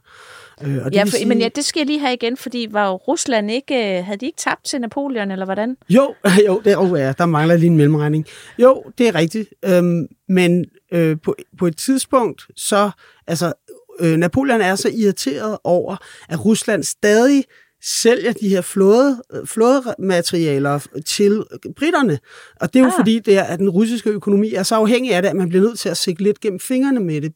Øh, 0.62 0.76
og 0.84 0.92
det 0.92 0.98
ja, 0.98 1.02
for, 1.02 1.08
sige... 1.08 1.26
men 1.26 1.38
ja, 1.38 1.48
det 1.54 1.64
skal 1.64 1.80
jeg 1.80 1.86
lige 1.86 1.98
have 1.98 2.14
igen, 2.14 2.36
fordi 2.36 2.68
var 2.70 2.88
jo 2.88 2.96
Rusland 2.96 3.50
ikke, 3.50 4.02
havde 4.02 4.18
de 4.18 4.26
ikke 4.26 4.38
tabt 4.38 4.64
til 4.64 4.80
Napoleon, 4.80 5.30
eller 5.30 5.44
hvordan? 5.44 5.76
Jo, 5.88 6.14
jo 6.46 6.60
det, 6.64 6.76
oh 6.76 6.98
ja, 6.98 7.12
der 7.18 7.26
mangler 7.26 7.56
lige 7.56 7.70
en 7.70 7.76
mellemregning. 7.76 8.26
Jo, 8.58 8.84
det 8.98 9.08
er 9.08 9.14
rigtigt. 9.14 9.48
Øhm, 9.64 10.06
men 10.28 10.64
øh, 10.92 11.16
på, 11.22 11.36
på 11.58 11.66
et 11.66 11.76
tidspunkt, 11.76 12.46
så, 12.56 12.90
altså, 13.26 13.52
øh, 14.00 14.16
Napoleon 14.16 14.60
er 14.60 14.74
så 14.74 14.88
irriteret 14.88 15.58
over, 15.64 15.96
at 16.28 16.44
Rusland 16.44 16.82
stadig 16.82 17.44
sælger 17.86 18.32
de 18.32 18.48
her 18.48 18.60
flåde, 18.60 19.22
flådematerialer 19.44 20.86
til 21.06 21.44
britterne. 21.76 22.18
Og 22.60 22.72
det 22.72 22.78
er 22.78 22.84
jo 22.84 22.90
ah. 22.90 22.96
fordi, 22.98 23.18
det 23.18 23.38
er, 23.38 23.42
at 23.42 23.58
den 23.58 23.70
russiske 23.70 24.10
økonomi 24.10 24.54
er 24.54 24.62
så 24.62 24.74
afhængig 24.74 25.14
af 25.14 25.22
det, 25.22 25.28
at 25.28 25.36
man 25.36 25.48
bliver 25.48 25.64
nødt 25.64 25.78
til 25.78 25.88
at 25.88 25.96
sigte 25.96 26.22
lidt 26.22 26.40
gennem 26.40 26.60
fingrene 26.60 27.00
med 27.00 27.20
det. 27.20 27.32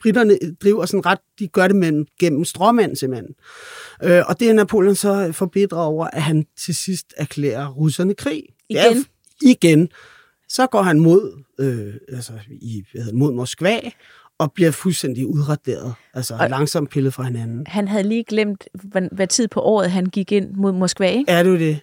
Britterne 0.00 0.38
driver 0.62 0.86
sådan 0.86 1.06
ret, 1.06 1.18
de 1.38 1.48
gør 1.48 1.68
det 1.68 1.76
med, 1.76 2.04
gennem 2.20 2.44
stråmand 2.44 2.96
simpelthen. 2.96 3.34
Øh, 4.04 4.22
og 4.26 4.40
det 4.40 4.48
er 4.48 4.52
Napoleon 4.52 4.94
så 4.94 5.32
forbedret 5.32 5.84
over, 5.84 6.06
at 6.06 6.22
han 6.22 6.46
til 6.58 6.74
sidst 6.76 7.06
erklærer 7.16 7.68
russerne 7.68 8.14
krig. 8.14 8.42
Igen? 8.68 9.06
Ja, 9.42 9.50
igen. 9.50 9.88
Så 10.48 10.66
går 10.66 10.82
han 10.82 11.00
mod, 11.00 11.42
øh, 11.60 11.94
altså, 12.16 12.32
i, 12.50 12.84
hvad 12.92 13.02
hedder, 13.02 13.18
mod 13.18 13.32
Moskva, 13.32 13.80
og 14.38 14.52
bliver 14.52 14.70
fuldstændig 14.70 15.26
udraderet, 15.26 15.94
altså 16.14 16.36
og 16.40 16.50
langsomt 16.50 16.90
pillet 16.90 17.14
fra 17.14 17.22
hinanden. 17.22 17.66
Han 17.66 17.88
havde 17.88 18.08
lige 18.08 18.24
glemt, 18.24 18.68
hvad, 18.74 19.02
hvad 19.12 19.26
tid 19.26 19.48
på 19.48 19.60
året 19.60 19.90
han 19.90 20.06
gik 20.06 20.32
ind 20.32 20.54
mod 20.54 20.72
Moskva, 20.72 21.10
ikke? 21.10 21.32
Ja, 21.32 21.42
det 21.42 21.52
var 21.52 21.58
det. 21.58 21.80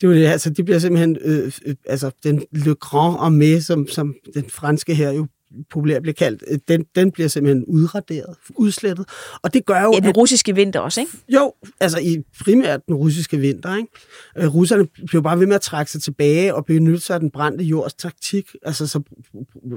Det 0.00 0.08
var 0.08 0.14
det, 0.14 0.26
altså 0.26 0.50
det 0.50 0.64
bliver 0.64 0.78
simpelthen, 0.78 1.16
øh, 1.20 1.52
øh, 1.66 1.74
altså 1.86 2.10
den 2.24 2.42
Le 2.52 2.74
Grand 2.74 3.16
Armée, 3.16 3.60
som, 3.60 3.86
som 3.88 4.14
den 4.34 4.44
franske 4.50 4.94
her 4.94 5.10
jo 5.10 5.26
populært 5.70 6.02
bliver 6.02 6.14
kaldt, 6.14 6.44
øh, 6.48 6.58
den, 6.68 6.84
den 6.94 7.10
bliver 7.10 7.28
simpelthen 7.28 7.64
udraderet, 7.64 8.36
udslettet. 8.54 9.08
Og 9.42 9.54
det 9.54 9.66
gør 9.66 9.82
jo... 9.82 9.92
Ja, 9.94 10.00
den 10.00 10.12
russiske 10.12 10.54
vinter 10.54 10.80
også, 10.80 11.00
ikke? 11.00 11.12
Jo, 11.28 11.52
altså 11.80 11.98
i 11.98 12.16
primært 12.40 12.80
den 12.86 12.94
russiske 12.94 13.38
vinter, 13.38 13.76
ikke? 13.76 13.88
Øh, 14.38 14.54
russerne 14.54 14.86
blev 15.06 15.22
bare 15.22 15.40
ved 15.40 15.46
med 15.46 15.54
at 15.54 15.60
trække 15.60 15.92
sig 15.92 16.02
tilbage 16.02 16.54
og 16.54 16.64
benytte 16.64 17.00
sig 17.00 17.14
af 17.14 17.20
den 17.20 17.30
brændte 17.30 17.64
jords 17.64 17.94
taktik. 17.94 18.50
Altså 18.62 18.86
så 18.86 19.00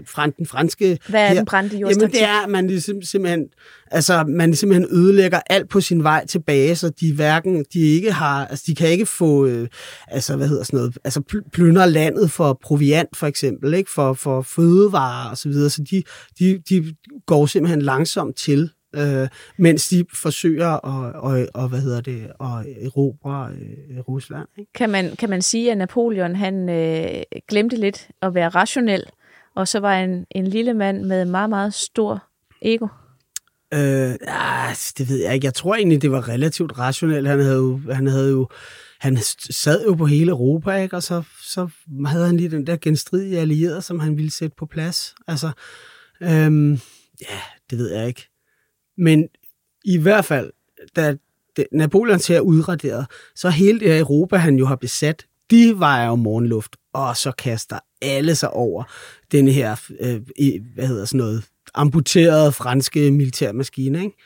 fra 0.07 0.27
den 0.27 0.45
franske... 0.45 0.99
Hvad 1.07 1.21
er 1.21 1.27
her, 1.27 1.33
den 1.35 1.45
brændte 1.45 1.77
jords 1.77 1.97
Jamen 1.97 2.11
det 2.11 2.23
er, 2.23 2.43
at 2.43 2.49
man 2.49 2.67
ligesom, 2.67 3.01
simpelthen, 3.01 3.45
altså, 3.91 4.23
man 4.27 4.55
simpelthen 4.55 4.97
ødelægger 4.97 5.39
alt 5.49 5.69
på 5.69 5.81
sin 5.81 6.03
vej 6.03 6.25
tilbage, 6.25 6.75
så 6.75 6.89
de 6.89 7.13
hverken, 7.13 7.65
de 7.73 7.79
ikke 7.79 8.11
har, 8.11 8.45
altså 8.45 8.63
de 8.67 8.75
kan 8.75 8.89
ikke 8.89 9.05
få, 9.05 9.45
øh, 9.45 9.67
altså 10.07 10.35
hvad 10.35 10.47
hedder 10.47 10.63
sådan 10.63 10.77
noget, 10.77 10.97
altså 11.03 11.21
plyndre 11.53 11.91
landet 11.91 12.31
for 12.31 12.59
proviant 12.63 13.17
for 13.17 13.27
eksempel, 13.27 13.73
ikke? 13.73 13.91
For, 13.91 14.13
for 14.13 14.41
fødevarer 14.41 15.29
og 15.29 15.37
så 15.37 15.49
videre, 15.49 15.64
så 15.71 15.83
de, 15.91 16.03
de, 16.39 16.61
de 16.69 16.95
går 17.25 17.45
simpelthen 17.45 17.81
langsomt 17.81 18.35
til 18.35 18.69
øh, 18.95 19.27
mens 19.57 19.89
de 19.89 20.05
forsøger 20.13 20.71
at, 20.71 21.15
og, 21.15 21.47
og, 21.53 21.69
hvad 21.69 21.79
hedder 21.79 22.01
det, 22.01 22.23
at 22.23 22.85
erobre 22.85 23.49
øh, 23.51 23.99
Rusland. 23.99 24.47
Ikke? 24.57 24.71
Kan, 24.73 24.89
man, 24.89 25.15
kan 25.15 25.29
man 25.29 25.41
sige, 25.41 25.71
at 25.71 25.77
Napoleon 25.77 26.35
han 26.35 26.69
øh, 26.69 27.07
glemte 27.47 27.75
lidt 27.75 28.07
at 28.21 28.33
være 28.33 28.49
rationel, 28.49 29.03
og 29.55 29.67
så 29.67 29.79
var 29.79 29.95
en, 29.99 30.25
en 30.31 30.47
lille 30.47 30.73
mand 30.73 31.01
med 31.01 31.25
meget, 31.25 31.49
meget 31.49 31.73
stor 31.73 32.23
ego? 32.61 32.87
Øh, 33.73 34.15
ja, 34.27 34.67
det 34.97 35.09
ved 35.09 35.23
jeg 35.23 35.33
ikke. 35.33 35.45
Jeg 35.45 35.53
tror 35.53 35.75
egentlig, 35.75 36.01
det 36.01 36.11
var 36.11 36.29
relativt 36.29 36.79
rationelt. 36.79 37.27
Han 37.27 37.39
havde 37.39 37.55
jo, 37.55 37.79
han 37.91 38.07
havde 38.07 38.31
jo 38.31 38.47
han 38.99 39.17
sad 39.49 39.85
jo 39.85 39.93
på 39.93 40.05
hele 40.05 40.31
Europa, 40.31 40.75
ikke? 40.75 40.95
og 40.95 41.03
så, 41.03 41.23
så 41.41 41.67
havde 42.05 42.25
han 42.25 42.37
lige 42.37 42.51
den 42.51 42.67
der 42.67 42.77
genstridige 42.77 43.39
allierede, 43.39 43.81
som 43.81 43.99
han 43.99 44.17
ville 44.17 44.31
sætte 44.31 44.55
på 44.57 44.65
plads. 44.65 45.15
Altså, 45.27 45.51
øhm, 46.21 46.71
ja, 47.21 47.39
det 47.69 47.77
ved 47.77 47.91
jeg 47.91 48.07
ikke. 48.07 48.29
Men 48.97 49.27
i 49.85 49.97
hvert 49.97 50.25
fald, 50.25 50.51
da 50.95 51.15
Napoleon 51.71 52.19
ser 52.19 52.39
udraderet, 52.39 53.05
så 53.35 53.49
hele 53.49 53.79
det 53.79 53.87
her 53.87 53.99
Europa, 53.99 54.37
han 54.37 54.55
jo 54.55 54.65
har 54.65 54.75
besat, 54.75 55.25
de 55.51 55.79
vejer 55.79 56.07
jo 56.07 56.15
morgenluft, 56.15 56.75
og 56.93 57.17
så 57.17 57.31
kaster 57.31 57.79
alle 58.01 58.35
sig 58.35 58.49
over 58.49 58.83
denne 59.31 59.51
her, 59.51 59.75
øh, 59.99 60.21
hvad 60.73 60.87
hedder 60.87 61.05
sådan 61.05 61.17
noget, 61.17 61.43
amputerede 61.73 62.51
franske 62.51 63.11
militærmaskine, 63.11 64.03
ikke? 64.03 64.17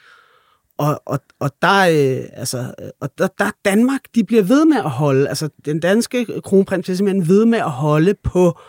Og, 0.80 1.02
og, 1.06 1.20
og, 1.40 1.52
der, 1.62 1.80
øh, 1.80 2.24
altså, 2.34 2.74
og 3.02 3.10
der, 3.18 3.28
der 3.40 3.52
Danmark, 3.66 4.02
de 4.16 4.24
bliver 4.24 4.44
ved 4.44 4.66
med 4.66 4.78
at 4.78 4.90
holde, 4.90 5.30
altså 5.30 5.50
den 5.66 5.80
danske 5.80 6.42
kronprins 6.44 6.86
bliver 6.86 6.98
simpelthen 6.98 7.28
ved 7.28 7.46
med 7.46 7.60
at 7.60 7.72
holde 7.72 8.14
på 8.24 8.60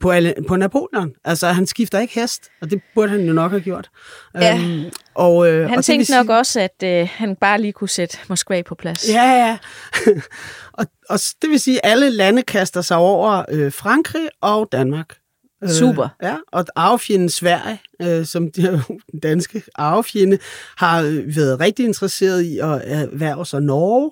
på, 0.00 0.12
på 0.48 0.56
Napoleon. 0.56 1.12
Altså, 1.24 1.46
han 1.46 1.66
skifter 1.66 2.00
ikke 2.00 2.14
hest, 2.14 2.48
og 2.62 2.70
det 2.70 2.82
burde 2.94 3.08
han 3.08 3.26
jo 3.26 3.32
nok 3.32 3.50
have 3.50 3.60
gjort. 3.60 3.90
Ja. 4.34 4.54
Um, 4.54 4.84
og, 5.14 5.48
øh, 5.48 5.68
han 5.68 5.78
og 5.78 5.84
tænkte 5.84 6.06
sige, 6.06 6.16
nok 6.16 6.28
også, 6.28 6.60
at 6.60 6.82
øh, 6.84 7.08
han 7.12 7.36
bare 7.36 7.60
lige 7.60 7.72
kunne 7.72 7.88
sætte 7.88 8.18
Moskva 8.28 8.62
på 8.62 8.74
plads. 8.74 9.08
Ja, 9.08 9.22
ja. 9.22 9.58
og, 10.78 10.86
og 11.08 11.18
det 11.42 11.50
vil 11.50 11.60
sige, 11.60 11.86
at 11.86 11.90
alle 11.92 12.10
lande 12.10 12.42
kaster 12.42 12.80
sig 12.80 12.96
over 12.96 13.44
øh, 13.48 13.72
Frankrig 13.72 14.28
og 14.40 14.68
Danmark. 14.72 15.16
Øh, 15.62 15.70
Super. 15.70 16.04
Øh, 16.04 16.08
ja, 16.22 16.36
og 16.52 16.64
arvefjenden 16.76 17.28
Sverige, 17.28 17.80
øh, 18.02 18.26
som 18.26 18.50
de 18.50 18.82
danske 19.22 19.62
arvefjende, 19.74 20.38
har 20.76 21.02
været 21.36 21.60
rigtig 21.60 21.84
interesseret 21.84 22.42
i 22.42 22.58
at 22.58 22.82
erhverve 22.84 23.46
sig 23.46 23.62
Norge 23.62 24.10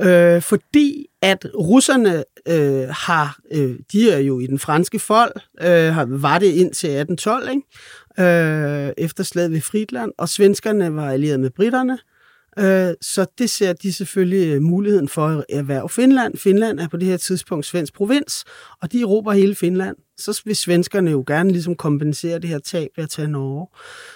øh, 0.00 0.42
fordi 0.42 1.06
at 1.22 1.46
russerne 1.54 2.24
øh, 2.48 2.88
har, 2.90 3.38
øh, 3.52 3.78
de 3.92 4.10
er 4.10 4.18
jo 4.18 4.40
i 4.40 4.46
den 4.46 4.58
franske 4.58 4.98
fold, 4.98 5.32
øh, 5.60 6.22
var 6.22 6.38
det 6.38 6.46
indtil 6.46 6.90
1812, 6.90 7.50
ikke? 7.50 8.86
Øh, 8.86 8.92
efter 8.98 9.24
slaget 9.24 9.52
ved 9.52 9.60
Friedland, 9.60 10.12
og 10.18 10.28
svenskerne 10.28 10.94
var 10.94 11.10
allieret 11.10 11.40
med 11.40 11.50
britterne, 11.50 11.98
øh, 12.58 12.94
så 13.02 13.26
det 13.38 13.50
ser 13.50 13.72
de 13.72 13.92
selvfølgelig 13.92 14.54
øh, 14.54 14.62
muligheden 14.62 15.08
for 15.08 15.26
at 15.26 15.44
erhverve 15.48 15.88
Finland. 15.88 16.36
Finland 16.38 16.80
er 16.80 16.88
på 16.88 16.96
det 16.96 17.08
her 17.08 17.16
tidspunkt 17.16 17.66
svensk 17.66 17.94
provins, 17.94 18.44
og 18.82 18.92
de 18.92 19.00
erobrer 19.00 19.34
hele 19.34 19.54
Finland 19.54 19.96
så 20.18 20.42
vil 20.44 20.56
svenskerne 20.56 21.10
jo 21.10 21.24
gerne 21.26 21.50
ligesom 21.50 21.74
kompensere 21.74 22.38
det 22.38 22.50
her 22.50 22.58
tab 22.58 22.88
ved 22.96 23.04
at 23.04 23.10
tage 23.10 23.28
Norge. 23.28 23.66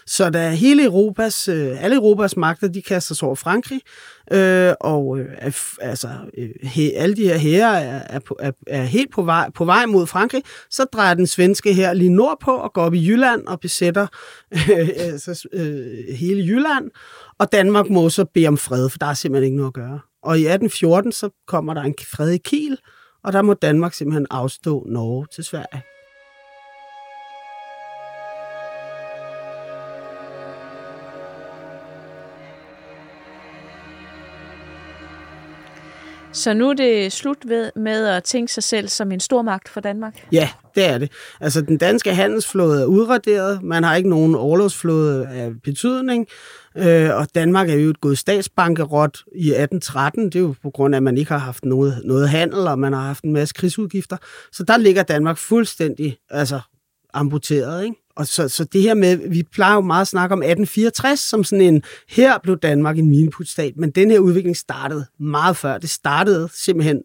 Så 0.06 0.30
da 0.30 0.50
hele 0.50 0.84
Europas, 0.84 1.48
øh, 1.48 1.84
alle 1.84 1.96
Europas 1.96 2.36
magter, 2.36 2.68
de 2.68 2.82
kaster 2.82 3.14
sig 3.14 3.26
over 3.26 3.34
Frankrig, 3.34 3.80
øh, 4.32 4.72
og 4.80 5.18
øh, 5.18 5.26
altså, 5.80 6.08
øh, 6.38 6.48
he, 6.62 6.92
alle 6.96 7.16
de 7.16 7.24
her 7.24 7.36
herrer 7.36 7.78
er, 7.78 8.02
er, 8.06 8.18
på, 8.18 8.36
er, 8.40 8.52
er 8.66 8.82
helt 8.82 9.12
på 9.12 9.22
vej, 9.22 9.50
på 9.50 9.64
vej 9.64 9.86
mod 9.86 10.06
Frankrig, 10.06 10.42
så 10.70 10.84
drejer 10.84 11.14
den 11.14 11.26
svenske 11.26 11.72
her 11.72 11.92
lige 11.92 12.10
nordpå 12.10 12.50
og 12.50 12.72
går 12.72 12.82
op 12.82 12.94
i 12.94 13.08
Jylland 13.08 13.46
og 13.46 13.60
besætter 13.60 14.06
øh, 14.52 14.88
altså, 14.98 15.48
øh, 15.52 16.16
hele 16.16 16.42
Jylland, 16.42 16.90
og 17.38 17.52
Danmark 17.52 17.90
må 17.90 18.08
så 18.08 18.24
bede 18.24 18.48
om 18.48 18.58
fred, 18.58 18.88
for 18.88 18.98
der 18.98 19.06
er 19.06 19.14
simpelthen 19.14 19.44
ikke 19.44 19.56
noget 19.56 19.70
at 19.70 19.74
gøre. 19.74 20.00
Og 20.22 20.38
i 20.38 20.44
1814, 20.46 21.12
så 21.12 21.30
kommer 21.46 21.74
der 21.74 21.82
en 21.82 21.94
fred 22.12 22.30
i 22.30 22.38
Kiel, 22.38 22.78
og 23.22 23.32
der 23.32 23.42
må 23.42 23.54
Danmark 23.54 23.94
simpelthen 23.94 24.26
afstå 24.30 24.84
Norge 24.88 25.26
til 25.26 25.44
Sverige. 25.44 25.82
Så 36.32 36.54
nu 36.54 36.68
er 36.70 36.74
det 36.74 37.12
slut 37.12 37.38
ved, 37.44 37.70
med 37.76 38.06
at 38.06 38.24
tænke 38.24 38.52
sig 38.52 38.62
selv 38.62 38.88
som 38.88 39.12
en 39.12 39.20
stormagt 39.20 39.68
for 39.68 39.80
Danmark? 39.80 40.26
Ja, 40.32 40.48
det 40.74 40.88
er 40.88 40.98
det. 40.98 41.12
Altså, 41.40 41.60
den 41.60 41.78
danske 41.78 42.14
handelsflåde 42.14 42.82
er 42.82 42.86
udraderet. 42.86 43.62
Man 43.62 43.84
har 43.84 43.96
ikke 43.96 44.08
nogen 44.08 44.34
overlovsflåde 44.34 45.28
af 45.28 45.52
betydning. 45.64 46.26
Øh, 46.76 47.16
og 47.16 47.26
Danmark 47.34 47.70
er 47.70 47.74
jo 47.74 47.90
et 47.90 48.00
gået 48.00 48.18
statsbankerot 48.18 49.18
i 49.34 49.48
1813. 49.48 50.24
Det 50.24 50.36
er 50.36 50.40
jo 50.40 50.54
på 50.62 50.70
grund 50.70 50.94
af, 50.94 50.96
at 50.96 51.02
man 51.02 51.18
ikke 51.18 51.32
har 51.32 51.38
haft 51.38 51.64
noget, 51.64 52.02
noget 52.04 52.28
handel, 52.28 52.58
og 52.58 52.78
man 52.78 52.92
har 52.92 53.02
haft 53.02 53.24
en 53.24 53.32
masse 53.32 53.54
krigsudgifter. 53.54 54.16
Så 54.52 54.62
der 54.62 54.76
ligger 54.76 55.02
Danmark 55.02 55.38
fuldstændig 55.38 56.16
altså, 56.30 56.60
amputeret, 57.14 57.84
ikke? 57.84 57.96
Og 58.16 58.26
så, 58.26 58.48
så 58.48 58.64
det 58.64 58.82
her 58.82 58.94
med, 58.94 59.16
vi 59.16 59.42
plejer 59.52 59.74
jo 59.74 59.80
meget 59.80 60.00
at 60.00 60.08
snakke 60.08 60.32
om 60.32 60.38
1864 60.38 61.20
som 61.20 61.44
sådan 61.44 61.74
en, 61.74 61.82
her 62.08 62.38
blev 62.38 62.58
Danmark 62.58 62.98
en 62.98 63.08
miniputstat, 63.08 63.76
men 63.76 63.90
den 63.90 64.10
her 64.10 64.18
udvikling 64.18 64.56
startede 64.56 65.06
meget 65.18 65.56
før. 65.56 65.78
Det 65.78 65.90
startede 65.90 66.48
simpelthen 66.52 67.02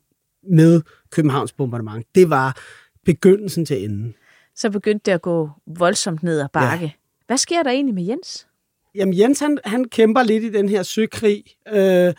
med 0.50 0.82
Københavns 1.12 1.54
bombardement. 1.54 2.06
Det 2.16 2.30
var 2.30 2.58
begyndelsen 3.06 3.66
til 3.66 3.84
enden. 3.84 4.16
Så 4.56 4.70
begyndte 4.70 5.04
det 5.06 5.12
at 5.12 5.22
gå 5.22 5.50
voldsomt 5.68 6.24
ned 6.24 6.40
ad 6.40 6.48
bakke. 6.54 6.86
Ja. 6.86 6.92
Hvad 7.28 7.38
sker 7.38 7.64
der 7.64 7.72
egentlig 7.72 7.96
med 7.96 8.04
Jens? 8.04 8.48
Jamen 8.96 9.20
Jens, 9.20 9.40
han, 9.40 9.58
han 9.66 9.86
kæmper 9.86 10.24
lidt 10.24 10.44
i 10.44 10.52
den 10.52 10.70
her 10.70 10.84
søkrig, 10.84 11.44
øh, 11.74 12.14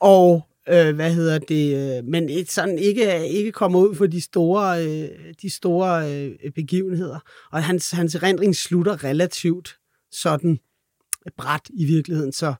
og 0.00 0.46
øh, 0.68 0.94
hvad 0.94 1.14
hedder 1.14 1.38
det, 1.38 1.96
øh, 1.98 2.04
men 2.04 2.28
et, 2.28 2.50
sådan 2.50 2.78
ikke, 2.78 3.28
ikke 3.28 3.52
kommer 3.52 3.78
ud 3.78 3.94
for 3.94 4.06
de 4.06 4.20
store, 4.20 4.86
øh, 4.86 5.08
de 5.42 5.50
store 5.50 6.12
øh, 6.12 6.50
begivenheder. 6.54 7.18
Og 7.52 7.64
hans, 7.64 7.90
hans 7.90 8.14
erindring 8.14 8.56
slutter 8.56 9.04
relativt 9.04 9.76
sådan 10.12 10.58
bræt 11.36 11.70
i 11.74 11.84
virkeligheden, 11.84 12.32
så 12.32 12.54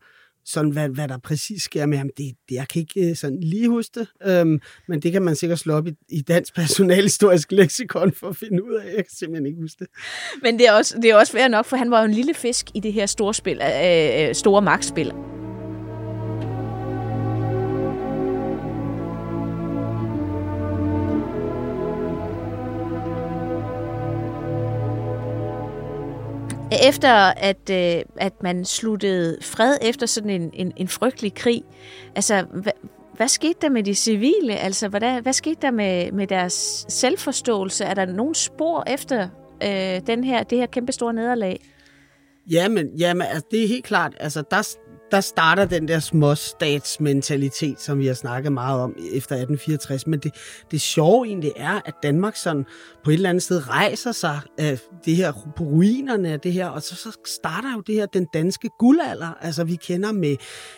sådan, 0.47 0.71
hvad, 0.71 0.89
hvad 0.89 1.09
der 1.09 1.19
præcis 1.19 1.63
sker 1.63 1.87
med 1.87 1.99
ham, 1.99 2.11
det, 2.17 2.35
det 2.49 2.55
jeg 2.55 2.69
kan 2.69 2.81
ikke 2.81 3.11
øh, 3.11 3.17
sådan 3.17 3.41
lige 3.41 3.69
huske 3.69 4.01
det, 4.01 4.09
øhm, 4.27 4.61
men 4.89 5.01
det 5.01 5.13
kan 5.13 5.23
man 5.23 5.37
sikkert 5.37 5.59
slå 5.59 5.75
op 5.75 5.87
i, 5.87 5.93
i 6.09 6.21
dansk 6.21 6.55
personalhistorisk 6.55 7.53
leksikon 7.53 8.13
for 8.13 8.29
at 8.29 8.37
finde 8.37 8.65
ud 8.65 8.75
af. 8.75 8.85
Jeg 8.87 9.05
kan 9.05 9.15
simpelthen 9.19 9.47
ikke 9.47 9.61
huske 9.61 9.79
det. 9.79 9.89
Men 10.43 10.59
det 10.59 10.69
er 10.69 10.73
også, 10.73 10.99
det 11.03 11.11
er 11.11 11.17
også 11.17 11.33
værd 11.33 11.51
nok, 11.51 11.67
for 11.67 11.77
han 11.77 11.91
var 11.91 11.99
jo 12.01 12.05
en 12.05 12.15
lille 12.15 12.35
fisk 12.35 12.67
i 12.75 12.81
det 12.81 12.93
her 12.93 13.07
store, 13.07 13.35
spil, 13.35 13.61
øh, 13.63 14.29
øh 14.29 14.35
store 14.35 14.63
magtspil. 14.63 15.34
Efter 26.83 27.13
at, 27.37 27.71
øh, 27.71 28.03
at 28.17 28.43
man 28.43 28.65
sluttede 28.65 29.39
fred 29.43 29.77
efter 29.83 30.07
sådan 30.07 30.31
en, 30.31 30.51
en, 30.55 30.73
en 30.77 30.89
frygtelig 30.89 31.35
krig, 31.35 31.63
altså 32.17 32.45
hvad, 32.53 32.73
hvad 33.17 33.29
skete 33.29 33.59
der 33.63 33.69
med 33.69 33.83
de 33.83 33.95
civile? 33.95 34.57
Altså 34.57 34.89
hvad, 34.89 35.23
hvad 35.23 35.33
skete 35.33 35.57
der 35.63 35.71
med, 35.71 36.13
med 36.13 36.27
deres 36.27 36.87
selvforståelse? 36.89 37.85
Er 37.85 37.95
der 37.95 38.05
nogen 38.05 38.35
spor 38.35 38.85
efter 38.87 39.29
øh, 39.65 40.01
den 40.07 40.25
her, 40.25 40.43
det 40.43 40.59
her 40.59 40.67
kæmpe 40.67 40.93
store 40.93 41.13
nederlag? 41.13 41.61
Jamen, 42.51 42.89
jamen 42.99 43.27
altså, 43.27 43.47
det 43.51 43.65
er 43.65 43.69
helt 43.69 43.85
klart. 43.85 44.15
Altså, 44.21 44.43
der, 44.51 44.77
der 45.11 45.21
starter 45.21 45.65
den 45.65 45.89
der 45.89 45.99
småstatsmentalitet, 46.01 47.81
som 47.81 47.99
vi 47.99 48.07
har 48.07 48.15
snakket 48.15 48.53
meget 48.53 48.81
om 48.81 48.91
efter 48.91 49.35
1864. 49.35 50.07
Men 50.07 50.19
det, 50.21 50.35
det 50.71 50.81
sjove 50.81 51.27
egentlig 51.27 51.53
er, 51.57 51.81
at 51.85 51.95
Danmark 52.03 52.37
sådan 52.37 52.67
på 53.05 53.11
et 53.11 53.15
eller 53.15 53.29
andet 53.29 53.43
sted 53.43 53.69
rejser 53.69 54.13
sig 54.13 54.41
af 54.59 54.79
det 55.05 55.17
her 55.17 55.33
på 55.57 55.65
ruinerne 55.65 56.29
af 56.29 56.41
det 56.41 56.53
her, 56.53 56.67
og 56.67 56.83
så, 56.83 56.95
så 56.97 57.19
starter 57.27 57.73
jo 57.75 57.81
det 57.81 57.95
her 57.95 58.07
den 58.07 58.27
danske 58.35 58.71
guldalder. 58.79 59.39
Altså 59.41 59.65
vi 59.65 59.77
kender 59.77 60.13
med, 60.13 60.37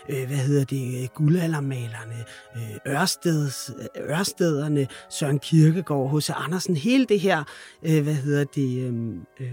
øh, 0.09 0.27
hvad 0.27 0.37
hedder 0.37 0.65
det, 0.65 1.15
guldaldermalerne, 1.15 2.25
øh, 2.57 2.93
Ørsteds, 2.95 3.71
øh, 3.79 4.19
Ørstederne, 4.19 4.87
Søren 5.11 5.39
Kirkegaard, 5.39 6.17
H.C. 6.17 6.31
Andersen, 6.35 6.77
hele 6.77 7.07
det 7.07 7.21
her, 7.21 7.45
øh, 7.83 8.03
hvad 8.03 8.15
hedder 8.15 8.45
det, 8.45 8.79
øh, 8.79 8.95
øh 9.41 9.53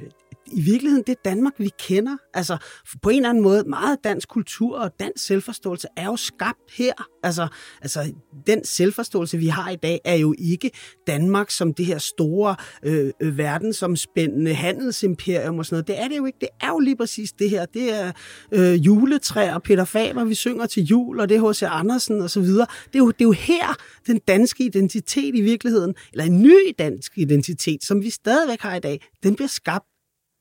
i 0.56 0.62
virkeligheden 0.62 1.04
det 1.08 1.26
Danmark, 1.26 1.54
vi 1.58 1.70
kender. 1.80 2.18
Altså 2.34 2.58
på 3.02 3.10
en 3.10 3.16
eller 3.16 3.30
anden 3.30 3.44
måde, 3.44 3.64
meget 3.64 3.98
dansk 4.04 4.30
kultur 4.30 4.78
og 4.78 4.92
dansk 5.00 5.26
selvforståelse 5.26 5.88
er 5.98 6.06
jo 6.06 6.16
skabt 6.16 6.72
her. 6.78 6.94
Altså, 7.24 7.48
altså 7.82 8.14
den 8.48 8.66
selvforståelse, 8.66 9.38
vi 9.38 9.48
har 9.48 9.70
i 9.70 9.76
dag, 9.76 10.02
er 10.06 10.16
jo 10.16 10.36
ikke 10.38 10.72
Danmark 11.08 11.52
som 11.52 11.74
det 11.74 11.86
her 11.86 11.98
store 11.98 12.56
øh, 12.84 13.12
øh 13.22 13.38
verdensomspændende 13.38 14.54
handelsimperium 14.54 15.60
og 15.60 15.66
sådan 15.66 15.76
noget. 15.76 15.88
Det 15.88 16.00
er 16.00 16.08
det 16.08 16.18
jo 16.18 16.26
ikke. 16.26 16.38
Det 16.42 16.50
er 16.62 16.70
jo 16.70 16.80
lige 16.80 16.98
præcis 16.98 17.32
det 17.32 17.50
her. 17.50 17.66
Det 17.66 17.94
er 17.94 18.12
øh, 18.52 18.86
juletræer, 18.86 19.60
Peter 19.60 19.86
Faber, 19.86 20.24
vi 20.24 20.36
synger 20.36 20.66
til 20.66 20.84
jul, 20.84 21.20
og 21.20 21.30
det 21.30 21.38
er 21.38 21.50
H.C. 21.50 21.64
Andersen 21.64 22.22
og 22.22 22.30
så 22.30 22.40
videre. 22.40 22.68
Det 22.86 22.96
er, 22.96 23.00
jo, 23.00 23.12
det 23.12 23.22
er 23.22 23.26
jo 23.26 23.32
her, 23.32 23.76
den 24.08 24.20
danske 24.28 24.66
identitet 24.66 25.36
i 25.36 25.42
virkeligheden, 25.42 25.96
eller 26.12 26.26
en 26.26 26.42
ny 26.42 26.76
dansk 26.80 27.18
identitet, 27.18 27.84
som 27.84 28.02
vi 28.02 28.10
stadigvæk 28.10 28.62
har 28.62 28.76
i 28.76 28.80
dag, 28.80 29.02
den 29.24 29.36
bliver 29.36 29.48
skabt 29.48 29.86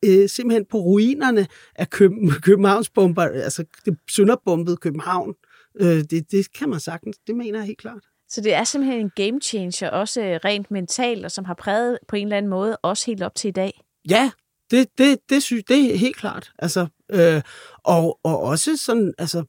øh, 0.04 0.28
simpelthen 0.28 0.64
på 0.64 0.78
ruinerne 0.78 1.46
af 1.74 1.90
Køb- 1.90 2.30
Københavns 2.46 2.90
bomber, 2.90 3.22
altså 3.22 3.64
det 3.84 3.96
sønderbombede 4.10 4.76
København. 4.76 5.34
Øh, 5.80 6.04
det, 6.10 6.30
det 6.30 6.52
kan 6.52 6.68
man 6.68 6.80
sagtens, 6.80 7.18
det 7.26 7.36
mener 7.36 7.58
jeg 7.58 7.66
helt 7.66 7.78
klart. 7.78 8.02
Så 8.28 8.40
det 8.40 8.54
er 8.54 8.64
simpelthen 8.64 9.00
en 9.00 9.10
game 9.16 9.40
changer, 9.40 9.90
også 9.90 10.38
rent 10.44 10.70
mentalt, 10.70 11.24
og 11.24 11.30
som 11.30 11.44
har 11.44 11.54
præget 11.54 11.98
på 12.08 12.16
en 12.16 12.26
eller 12.26 12.36
anden 12.36 12.50
måde, 12.50 12.76
også 12.76 13.06
helt 13.06 13.22
op 13.22 13.34
til 13.34 13.48
i 13.48 13.52
dag. 13.52 13.80
Ja, 14.10 14.30
det, 14.70 14.88
det, 14.98 15.18
det, 15.28 15.42
synes, 15.42 15.64
det 15.64 15.94
er 15.94 15.96
helt 15.98 16.16
klart. 16.16 16.52
Altså, 16.58 16.86
øh, 17.12 17.42
og, 17.84 18.18
og 18.24 18.40
også 18.40 18.76
sådan, 18.76 19.14
altså, 19.18 19.44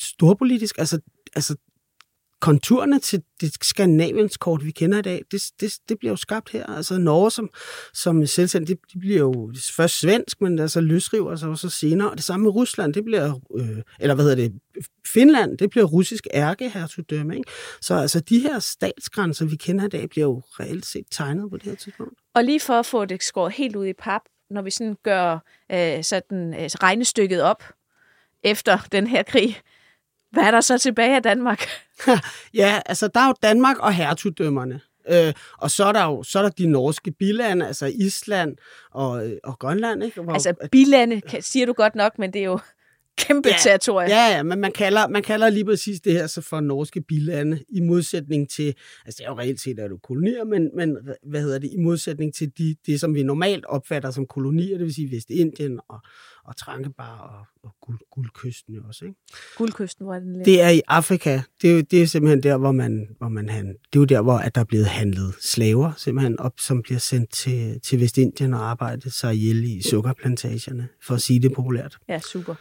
storpolitisk, 0.00 0.78
altså, 0.78 1.00
altså 1.34 1.56
konturerne 2.40 2.98
til 2.98 3.22
det 3.40 3.64
Skandinaviens 3.64 4.36
kort, 4.36 4.64
vi 4.64 4.70
kender 4.70 4.98
i 4.98 5.02
dag, 5.02 5.22
det, 5.30 5.42
det, 5.60 5.78
det 5.88 5.98
bliver 5.98 6.12
jo 6.12 6.16
skabt 6.16 6.50
her. 6.50 6.66
Altså 6.66 6.98
Norge 6.98 7.30
som, 7.30 7.50
som 7.94 8.26
selvstændig, 8.26 8.68
det, 8.68 8.92
det 8.92 9.00
bliver 9.00 9.18
jo 9.18 9.52
først 9.76 10.00
svensk, 10.00 10.40
men 10.40 10.58
altså 10.58 10.80
løsriver 10.80 11.36
sig 11.36 11.48
også 11.48 11.70
senere. 11.70 12.10
Og 12.10 12.16
det 12.16 12.24
samme 12.24 12.44
med 12.44 12.54
Rusland, 12.54 12.94
det 12.94 13.04
bliver, 13.04 13.40
øh, 13.58 13.82
eller 14.00 14.14
hvad 14.14 14.24
hedder 14.24 14.36
det, 14.36 14.60
Finland, 15.12 15.58
det 15.58 15.70
bliver 15.70 15.86
russisk 15.86 16.26
ærkehertugdømme. 16.34 17.36
Ikke? 17.36 17.50
Så 17.80 17.94
altså 17.94 18.20
de 18.20 18.38
her 18.38 18.58
statsgrænser, 18.58 19.44
vi 19.44 19.56
kender 19.56 19.84
i 19.84 19.88
dag, 19.88 20.10
bliver 20.10 20.26
jo 20.26 20.42
reelt 20.60 20.86
set 20.86 21.04
tegnet 21.10 21.50
på 21.50 21.56
det 21.56 21.64
her 21.64 21.74
tidspunkt. 21.74 22.14
Og 22.34 22.44
lige 22.44 22.60
for 22.60 22.74
at 22.74 22.86
få 22.86 23.04
det 23.04 23.22
skåret 23.22 23.52
helt 23.52 23.76
ud 23.76 23.86
i 23.86 23.92
pap, 23.92 24.22
når 24.50 24.62
vi 24.62 24.70
sådan 24.70 24.96
gør 25.02 25.38
øh, 25.72 26.04
sådan, 26.04 26.54
øh, 26.54 26.70
regnestykket 26.82 27.42
op 27.42 27.62
efter 28.42 28.78
den 28.92 29.06
her 29.06 29.22
krig, 29.22 29.60
hvad 30.30 30.42
er 30.44 30.50
der 30.50 30.60
så 30.60 30.78
tilbage 30.78 31.16
af 31.16 31.22
Danmark? 31.22 31.62
ja, 32.54 32.80
altså 32.86 33.08
der 33.08 33.20
er 33.20 33.26
jo 33.26 33.34
Danmark 33.42 33.78
og 33.78 33.92
hertugdømmerne. 33.92 34.80
Øh, 35.10 35.32
og 35.58 35.70
så 35.70 35.84
er 35.84 35.92
der 35.92 36.04
jo 36.04 36.22
så 36.22 36.38
er 36.38 36.42
der 36.42 36.50
de 36.50 36.66
norske 36.66 37.10
bilande, 37.10 37.66
altså 37.66 37.86
Island 37.86 38.56
og, 38.90 39.22
og 39.44 39.58
Grønland. 39.58 40.04
Ikke? 40.04 40.20
Hvor, 40.20 40.32
altså 40.32 40.54
bilande, 40.72 41.20
siger 41.40 41.66
du 41.66 41.72
godt 41.72 41.94
nok, 41.94 42.18
men 42.18 42.32
det 42.32 42.40
er 42.40 42.44
jo 42.44 42.58
kæmpe 43.26 43.48
ja, 43.48 43.56
territorie. 43.58 44.08
Ja, 44.08 44.36
ja, 44.36 44.42
men 44.42 44.60
man 44.60 44.72
kalder, 44.72 45.08
man 45.08 45.22
kalder 45.22 45.50
lige 45.50 45.64
præcis 45.64 46.00
det 46.00 46.12
her 46.12 46.26
så 46.26 46.40
for 46.40 46.60
norske 46.60 47.00
bilande, 47.00 47.64
i 47.68 47.80
modsætning 47.80 48.50
til, 48.50 48.74
altså 49.06 49.18
det 49.18 49.24
er 49.24 49.30
jo 49.30 49.38
reelt 49.38 49.60
set, 49.60 49.78
at 49.78 49.90
du 49.90 49.98
kolonier, 49.98 50.44
men, 50.44 50.70
men 50.76 50.96
hvad 51.22 51.40
hedder 51.40 51.58
det, 51.58 51.70
i 51.72 51.76
modsætning 51.76 52.34
til 52.34 52.52
de, 52.58 52.76
det, 52.86 53.00
som 53.00 53.14
vi 53.14 53.22
normalt 53.22 53.64
opfatter 53.64 54.10
som 54.10 54.26
kolonier, 54.26 54.78
det 54.78 54.86
vil 54.86 54.94
sige 54.94 55.10
Vestindien 55.16 55.80
og, 55.88 55.98
og 56.44 56.56
Trankebar 56.56 57.18
og, 57.18 57.68
og 57.68 57.76
guld, 57.80 57.98
Guldkysten 58.10 58.76
også. 58.88 59.04
Ikke? 59.04 59.16
Guldkysten, 59.56 60.04
hvor 60.04 60.14
er 60.14 60.18
den 60.18 60.44
Det 60.44 60.62
er 60.62 60.68
i 60.68 60.82
Afrika. 60.88 61.40
Det 61.62 61.70
er, 61.70 61.74
jo, 61.74 61.80
det 61.80 62.02
er 62.02 62.06
simpelthen 62.06 62.42
der, 62.42 62.56
hvor 62.56 62.72
man, 62.72 63.08
hvor 63.18 63.28
man 63.28 63.48
han, 63.48 63.66
det 63.66 63.96
er 63.96 64.00
jo 64.00 64.04
der, 64.04 64.20
hvor 64.20 64.38
at 64.38 64.54
der 64.54 64.60
er 64.60 64.64
blevet 64.64 64.86
handlet 64.86 65.34
slaver, 65.40 65.92
simpelthen 65.96 66.38
op, 66.38 66.52
som 66.60 66.82
bliver 66.82 66.98
sendt 66.98 67.32
til, 67.32 67.80
til 67.80 68.00
Vestindien 68.00 68.54
og 68.54 68.70
arbejdet 68.70 69.12
sig 69.12 69.34
ihjel 69.34 69.64
i 69.64 69.82
sukkerplantagerne, 69.82 70.88
for 71.02 71.14
at 71.14 71.22
sige 71.22 71.40
det 71.40 71.52
populært. 71.52 71.98
Ja, 72.08 72.18
super. 72.18 72.54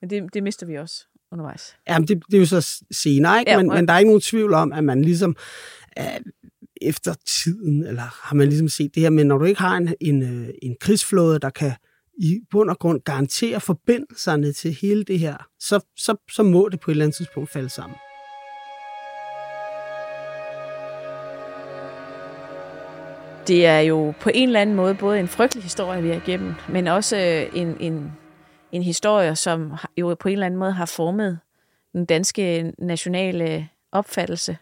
Men 0.00 0.10
det, 0.10 0.34
det 0.34 0.42
mister 0.42 0.66
vi 0.66 0.74
også 0.74 1.06
undervejs. 1.32 1.76
Jamen, 1.88 2.08
det, 2.08 2.22
det 2.26 2.34
er 2.34 2.38
jo 2.38 2.46
så 2.46 2.84
senere, 2.90 3.38
ikke? 3.38 3.50
Ja, 3.50 3.56
men, 3.56 3.68
men 3.68 3.88
der 3.88 3.94
er 3.94 3.98
ikke 3.98 4.08
nogen 4.08 4.20
tvivl 4.20 4.54
om, 4.54 4.72
at 4.72 4.84
man 4.84 5.02
ligesom 5.02 5.36
øh, 5.98 6.04
efter 6.82 7.14
tiden, 7.26 7.86
eller 7.86 8.02
har 8.02 8.34
man 8.34 8.48
ligesom 8.48 8.68
set 8.68 8.94
det 8.94 9.02
her, 9.02 9.10
men 9.10 9.26
når 9.26 9.38
du 9.38 9.44
ikke 9.44 9.60
har 9.60 9.76
en, 9.76 9.94
en, 10.00 10.22
øh, 10.22 10.48
en 10.62 10.76
krigsflåde, 10.80 11.38
der 11.38 11.50
kan 11.50 11.72
i 12.22 12.40
bund 12.50 12.70
og 12.70 12.78
grund 12.78 13.00
garantere 13.00 13.60
forbindelserne 13.60 14.52
til 14.52 14.76
hele 14.82 15.04
det 15.04 15.18
her, 15.18 15.36
så, 15.60 15.80
så, 15.96 16.16
så 16.30 16.42
må 16.42 16.68
det 16.68 16.80
på 16.80 16.90
et 16.90 16.92
eller 16.92 17.04
andet 17.04 17.16
tidspunkt 17.16 17.50
falde 17.50 17.68
sammen. 17.68 17.96
Det 23.46 23.66
er 23.66 23.78
jo 23.78 24.14
på 24.20 24.30
en 24.34 24.48
eller 24.48 24.60
anden 24.60 24.76
måde 24.76 24.94
både 24.94 25.20
en 25.20 25.28
frygtelig 25.28 25.62
historie, 25.62 26.02
vi 26.02 26.08
har 26.08 26.16
igennem, 26.16 26.54
men 26.68 26.86
også 26.86 27.16
øh, 27.16 27.60
en, 27.60 27.76
en, 27.80 28.12
en 28.72 28.82
historie, 28.82 29.36
som 29.36 29.72
jo 29.96 30.16
på 30.20 30.28
en 30.28 30.32
eller 30.32 30.46
anden 30.46 30.60
måde 30.60 30.72
har 30.72 30.86
formet 30.86 31.38
den 31.92 32.04
danske 32.04 32.72
nationale 32.78 33.68
opfattelse 33.92 34.56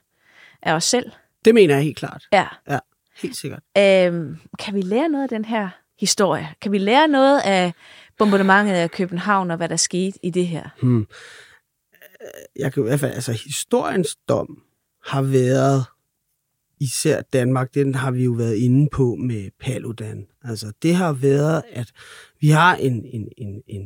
af 0.63 0.73
os 0.75 0.85
selv. 0.85 1.11
Det 1.45 1.55
mener 1.55 1.75
jeg 1.75 1.85
helt 1.85 1.97
klart. 1.97 2.25
Ja. 2.33 2.47
Ja, 2.71 2.79
helt 3.23 3.37
sikkert. 3.37 3.63
Øhm, 3.79 4.37
kan 4.59 4.75
vi 4.75 4.81
lære 4.81 5.09
noget 5.09 5.23
af 5.23 5.29
den 5.29 5.45
her 5.45 5.69
historie? 6.01 6.49
Kan 6.63 6.73
vi 6.73 6.79
lære 6.79 7.09
noget 7.09 7.41
af 7.45 7.73
bombardementet 8.19 8.75
af 8.75 8.91
København 8.91 9.51
og 9.51 9.57
hvad 9.57 9.69
der 9.69 9.77
skete 9.77 10.19
i 10.23 10.31
det 10.31 10.47
her? 10.47 10.69
Hmm. 10.83 11.07
Jeg 12.57 12.73
kan 12.73 12.83
i 12.83 12.87
hvert 12.87 13.01
fald, 13.01 13.15
altså 13.15 13.33
historiens 13.33 14.17
dom 14.29 14.63
har 15.07 15.23
været 15.23 15.85
især 16.81 17.21
Danmark, 17.21 17.75
den 17.75 17.95
har 17.95 18.11
vi 18.11 18.25
jo 18.25 18.33
været 18.33 18.57
inde 18.57 18.89
på 18.93 19.15
med 19.15 19.51
Paludan. 19.61 20.27
Altså 20.45 20.73
det 20.83 20.95
har 20.95 21.13
været, 21.13 21.63
at 21.73 21.93
vi 22.41 22.49
har 22.49 22.77
en, 22.77 23.05
en, 23.13 23.29
en, 23.39 23.63
en, 23.69 23.83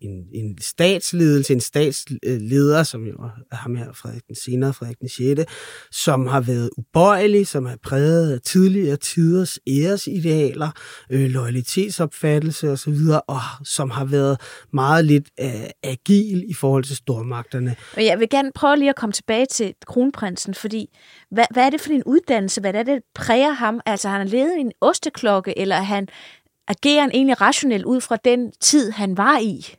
en, 0.00 0.24
en 0.34 0.58
statsledelse, 0.60 1.52
en 1.52 1.60
statsleder, 1.60 2.82
som 2.82 3.06
jo 3.06 3.14
er 3.52 3.56
ham 3.56 3.76
her, 3.76 3.92
Frederik 3.92 4.26
den 4.26 4.36
senere, 4.36 4.72
Frederik 4.72 5.00
den 5.00 5.08
6., 5.08 5.50
som 5.90 6.26
har 6.26 6.40
været 6.40 6.70
ubøjelig, 6.76 7.46
som 7.46 7.66
har 7.66 7.76
præget 7.82 8.32
af 8.32 8.40
tidligere 8.40 8.96
tiders 8.96 9.58
æresidealer, 9.68 10.70
øh, 11.10 11.30
loyalitetsopfattelse 11.30 12.70
osv., 12.70 12.98
og 13.26 13.40
som 13.64 13.90
har 13.90 14.04
været 14.04 14.40
meget 14.72 15.04
lidt 15.04 15.28
øh, 15.40 15.64
agil 15.82 16.44
i 16.48 16.54
forhold 16.54 16.84
til 16.84 16.96
stormagterne. 16.96 17.76
Og 17.96 18.04
jeg 18.04 18.20
vil 18.20 18.28
gerne 18.28 18.50
prøve 18.54 18.76
lige 18.76 18.90
at 18.90 18.96
komme 18.96 19.12
tilbage 19.12 19.46
til 19.46 19.74
kronprinsen, 19.86 20.54
fordi 20.54 20.98
hvad, 21.30 21.44
hvad 21.50 21.66
er 21.66 21.70
det 21.70 21.80
for 21.80 21.90
en 21.90 22.04
uddannelse? 22.04 22.60
Hvad 22.60 22.74
er 22.74 22.82
det, 22.82 22.86
der 22.86 23.00
præger 23.14 23.50
ham? 23.52 23.80
Altså, 23.86 24.08
han 24.08 24.20
har 24.20 24.28
levet 24.28 24.56
i 24.56 24.60
en 24.60 24.72
osteklokke, 24.80 25.58
eller 25.58 25.76
han 25.76 26.08
agerer 26.72 27.00
han 27.00 27.10
egentlig 27.14 27.40
rationelt 27.40 27.84
ud 27.84 28.00
fra 28.00 28.16
den 28.16 28.52
tid, 28.60 28.90
han 28.90 29.16
var 29.16 29.38
i? 29.38 29.74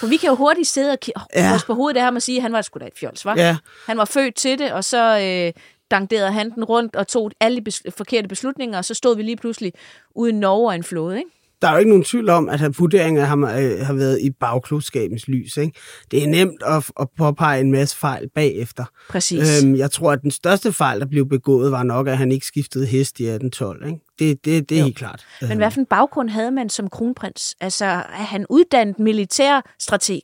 For 0.00 0.06
vi 0.06 0.16
kan 0.16 0.28
jo 0.28 0.34
hurtigt 0.34 0.68
sidde 0.68 0.90
og 0.90 0.98
ja. 1.34 1.58
på 1.66 1.74
hovedet 1.74 1.96
af 1.96 2.04
ham 2.04 2.16
og 2.16 2.22
sige, 2.22 2.36
at 2.36 2.42
han 2.42 2.52
var 2.52 2.62
sgu 2.62 2.78
da 2.78 2.86
et 2.86 2.92
fjols, 3.00 3.24
var? 3.24 3.34
Ja. 3.36 3.56
Han 3.86 3.98
var 3.98 4.04
født 4.04 4.34
til 4.34 4.58
det, 4.58 4.72
og 4.72 4.84
så 4.84 5.18
øh, 5.20 5.62
danderede 5.90 6.32
han 6.32 6.50
den 6.50 6.64
rundt 6.64 6.96
og 6.96 7.08
tog 7.08 7.30
alle 7.40 7.60
de 7.60 7.70
bes- 7.70 7.90
forkerte 7.96 8.28
beslutninger, 8.28 8.78
og 8.78 8.84
så 8.84 8.94
stod 8.94 9.16
vi 9.16 9.22
lige 9.22 9.36
pludselig 9.36 9.72
uden 10.14 10.40
Norge 10.40 10.68
og 10.68 10.74
en 10.74 10.84
flåde, 10.84 11.18
ikke? 11.18 11.30
Der 11.62 11.68
er 11.68 11.72
jo 11.72 11.78
ikke 11.78 11.88
nogen 11.88 12.04
tvivl 12.04 12.28
om, 12.28 12.48
at 12.48 12.78
vurderingen 12.78 13.22
af 13.22 13.28
ham 13.28 13.44
øh, 13.44 13.86
har 13.86 13.92
været 13.92 14.20
i 14.20 14.30
bagklodskabens 14.30 15.28
lys. 15.28 15.56
Ikke? 15.56 15.78
Det 16.10 16.22
er 16.22 16.26
nemt 16.26 16.62
at, 16.66 16.90
at 17.00 17.08
påpege 17.18 17.60
en 17.60 17.72
masse 17.72 17.96
fejl 17.96 18.28
bagefter. 18.34 18.84
Præcis. 19.10 19.64
Øhm, 19.64 19.76
jeg 19.76 19.90
tror, 19.90 20.12
at 20.12 20.22
den 20.22 20.30
største 20.30 20.72
fejl, 20.72 21.00
der 21.00 21.06
blev 21.06 21.28
begået, 21.28 21.72
var 21.72 21.82
nok, 21.82 22.08
at 22.08 22.18
han 22.18 22.32
ikke 22.32 22.46
skiftede 22.46 22.86
hest 22.86 23.20
i 23.20 23.24
1812. 23.24 23.86
Ikke? 23.86 23.98
Det, 24.18 24.44
det, 24.44 24.68
det 24.68 24.74
er 24.74 24.78
jo. 24.78 24.84
helt 24.84 24.96
klart. 24.96 25.26
Men 25.40 25.58
hvad 25.58 25.70
for 25.70 25.80
en 25.80 25.86
baggrund 25.86 26.28
havde 26.28 26.50
man 26.50 26.68
som 26.68 26.90
kronprins? 26.90 27.56
Altså, 27.60 27.84
er 27.84 28.02
han 28.24 28.46
uddannet 28.48 28.98
militærstrateg? 28.98 30.22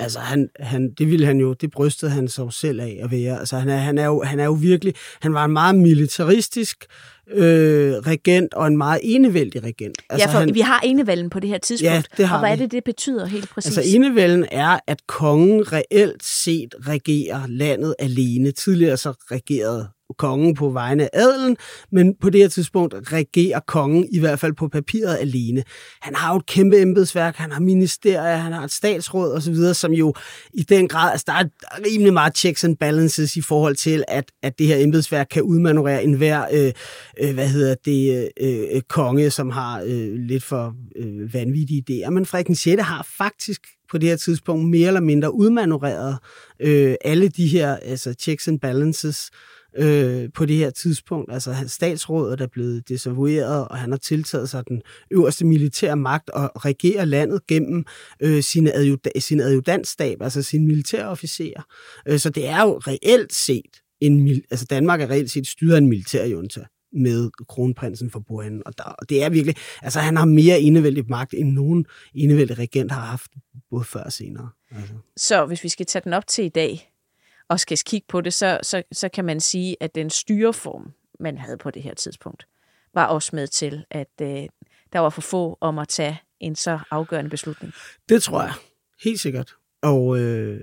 Altså, 0.00 0.18
han, 0.18 0.48
han, 0.60 0.90
det 0.98 1.10
ville 1.10 1.26
han 1.26 1.40
jo, 1.40 1.52
det 1.52 1.70
brystede 1.70 2.10
han 2.10 2.28
sig 2.28 2.52
selv 2.52 2.80
af 2.80 3.00
at 3.02 3.10
være. 3.10 3.38
Altså, 3.38 3.56
han 3.56 3.68
er, 3.68 3.76
han 3.76 3.98
er, 3.98 4.06
jo, 4.06 4.22
han 4.22 4.40
er 4.40 4.44
jo 4.44 4.52
virkelig, 4.52 4.94
han 5.20 5.34
var 5.34 5.44
en 5.44 5.52
meget 5.52 5.74
militaristisk 5.74 6.86
øh, 7.32 7.92
regent 7.94 8.54
og 8.54 8.66
en 8.66 8.76
meget 8.76 9.00
enevældig 9.02 9.62
regent. 9.62 9.98
Altså, 10.10 10.28
ja, 10.28 10.34
for 10.34 10.38
han, 10.38 10.54
vi 10.54 10.60
har 10.60 10.80
enevælden 10.84 11.30
på 11.30 11.40
det 11.40 11.50
her 11.50 11.58
tidspunkt. 11.58 11.92
Ja, 11.92 12.02
det 12.16 12.26
har 12.26 12.36
og 12.36 12.40
hvad 12.40 12.56
vi. 12.56 12.62
er 12.62 12.66
det, 12.66 12.72
det 12.72 12.84
betyder 12.84 13.26
helt 13.26 13.50
præcis? 13.50 13.78
Altså, 13.78 13.96
enevælden 13.96 14.46
er, 14.50 14.78
at 14.86 15.06
kongen 15.06 15.72
reelt 15.72 16.24
set 16.24 16.74
regerer 16.86 17.46
landet 17.48 17.94
alene. 17.98 18.50
Tidligere 18.50 18.96
så 18.96 19.12
regerede 19.30 19.88
kongen 20.18 20.54
på 20.54 20.70
vegne 20.70 21.14
af 21.14 21.20
adelen, 21.20 21.56
men 21.92 22.14
på 22.20 22.30
det 22.30 22.40
her 22.40 22.48
tidspunkt 22.48 22.94
regerer 23.12 23.60
kongen 23.60 24.08
i 24.12 24.18
hvert 24.18 24.38
fald 24.38 24.52
på 24.52 24.68
papiret 24.68 25.16
alene. 25.20 25.62
Han 26.00 26.14
har 26.14 26.32
jo 26.32 26.38
et 26.38 26.46
kæmpe 26.46 26.80
embedsværk, 26.80 27.36
han 27.36 27.52
har 27.52 27.60
ministerier, 27.60 28.36
han 28.36 28.52
har 28.52 28.64
et 28.64 28.72
statsråd 28.72 29.32
osv., 29.32 29.74
som 29.74 29.92
jo 29.92 30.14
i 30.54 30.62
den 30.62 30.88
grad, 30.88 31.10
altså 31.10 31.24
der 31.26 31.32
er 31.32 31.44
rimelig 31.86 32.12
meget 32.12 32.36
checks 32.36 32.64
and 32.64 32.76
balances 32.76 33.36
i 33.36 33.40
forhold 33.40 33.76
til, 33.76 34.04
at, 34.08 34.24
at 34.42 34.58
det 34.58 34.66
her 34.66 34.76
embedsværk 34.76 35.26
kan 35.30 35.42
udmanøvrere 35.42 36.04
enhver, 36.04 36.44
øh, 36.52 36.72
øh, 37.20 37.34
hvad 37.34 37.48
hedder 37.48 37.74
det, 37.84 38.30
øh, 38.40 38.74
øh 38.74 38.80
konge, 38.88 39.30
som 39.30 39.50
har 39.50 39.80
øh, 39.80 40.14
lidt 40.14 40.44
for 40.44 40.74
øh, 40.96 41.34
vanvittige 41.34 41.84
idéer. 41.90 42.10
Men 42.10 42.26
Frederik 42.26 42.56
6. 42.56 42.82
har 42.82 43.06
faktisk 43.18 43.60
på 43.90 43.98
det 43.98 44.08
her 44.08 44.16
tidspunkt 44.16 44.68
mere 44.68 44.86
eller 44.86 45.00
mindre 45.00 45.34
udmanøvreret 45.34 46.18
øh, 46.60 46.94
alle 47.04 47.28
de 47.28 47.46
her 47.46 47.76
altså 47.76 48.14
checks 48.14 48.48
and 48.48 48.60
balances, 48.60 49.30
øh, 49.76 50.28
på 50.34 50.46
det 50.46 50.56
her 50.56 50.70
tidspunkt. 50.70 51.32
Altså 51.32 51.52
hans 51.52 51.72
statsrådet 51.72 52.40
er 52.40 52.46
blevet 52.46 52.88
desavoueret, 52.88 53.68
og 53.68 53.78
han 53.78 53.90
har 53.90 53.98
tiltaget 53.98 54.48
sig 54.48 54.68
den 54.68 54.82
øverste 55.10 55.46
militære 55.46 55.96
magt 55.96 56.30
og 56.30 56.64
regerer 56.64 57.04
landet 57.04 57.46
gennem 57.46 57.84
øh, 58.22 58.42
sine 58.42 58.72
adjud- 58.72 59.20
sin 59.20 59.40
adjudantstab, 59.40 60.22
altså 60.22 60.42
sine 60.42 60.66
militære 60.66 61.08
officerer. 61.08 61.62
Øh, 62.08 62.18
så 62.18 62.30
det 62.30 62.48
er 62.48 62.62
jo 62.62 62.78
reelt 62.78 63.34
set 63.34 63.80
en, 64.00 64.42
altså 64.50 64.66
Danmark 64.70 65.00
er 65.00 65.10
reelt 65.10 65.30
set 65.30 65.46
styret 65.46 65.74
af 65.74 65.78
en 65.78 65.88
militærjunta 65.88 66.64
med 66.92 67.30
kronprinsen 67.48 68.10
for 68.10 68.20
Burhan. 68.28 68.62
Og, 68.66 68.78
der, 68.78 68.84
og 68.84 69.08
det 69.08 69.22
er 69.22 69.30
virkelig, 69.30 69.56
altså 69.82 70.00
han 70.00 70.16
har 70.16 70.24
mere 70.24 70.60
indevældig 70.60 71.04
magt, 71.08 71.34
end 71.34 71.52
nogen 71.52 71.86
indevældig 72.14 72.58
regent 72.58 72.92
har 72.92 73.00
haft, 73.00 73.30
både 73.70 73.84
før 73.84 74.02
og 74.02 74.12
senere. 74.12 74.50
Altså. 74.70 74.94
Så 75.16 75.46
hvis 75.46 75.64
vi 75.64 75.68
skal 75.68 75.86
tage 75.86 76.02
den 76.04 76.12
op 76.12 76.26
til 76.26 76.44
i 76.44 76.48
dag, 76.48 76.89
og 77.50 77.60
skal 77.60 77.78
kigge 77.78 78.06
på 78.08 78.20
det, 78.20 78.34
så, 78.34 78.58
så, 78.62 78.82
så 78.92 79.08
kan 79.08 79.24
man 79.24 79.40
sige, 79.40 79.76
at 79.80 79.94
den 79.94 80.10
styreform, 80.10 80.92
man 81.20 81.38
havde 81.38 81.56
på 81.56 81.70
det 81.70 81.82
her 81.82 81.94
tidspunkt, 81.94 82.46
var 82.94 83.06
også 83.06 83.36
med 83.36 83.46
til, 83.46 83.84
at 83.90 84.10
øh, 84.22 84.48
der 84.92 84.98
var 84.98 85.10
for 85.10 85.20
få 85.20 85.58
om 85.60 85.78
at 85.78 85.88
tage 85.88 86.20
en 86.40 86.56
så 86.56 86.78
afgørende 86.90 87.30
beslutning. 87.30 87.72
Det 88.08 88.22
tror 88.22 88.42
jeg, 88.42 88.52
helt 89.04 89.20
sikkert. 89.20 89.54
Og, 89.82 90.18
øh, 90.18 90.60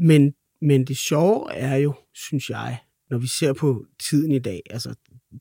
men, 0.00 0.34
men 0.60 0.84
det 0.86 0.96
sjove 0.96 1.52
er 1.52 1.76
jo, 1.76 1.94
synes 2.14 2.50
jeg, 2.50 2.78
når 3.10 3.18
vi 3.18 3.26
ser 3.26 3.52
på 3.52 3.84
tiden 4.08 4.32
i 4.32 4.38
dag, 4.38 4.62
altså 4.70 4.94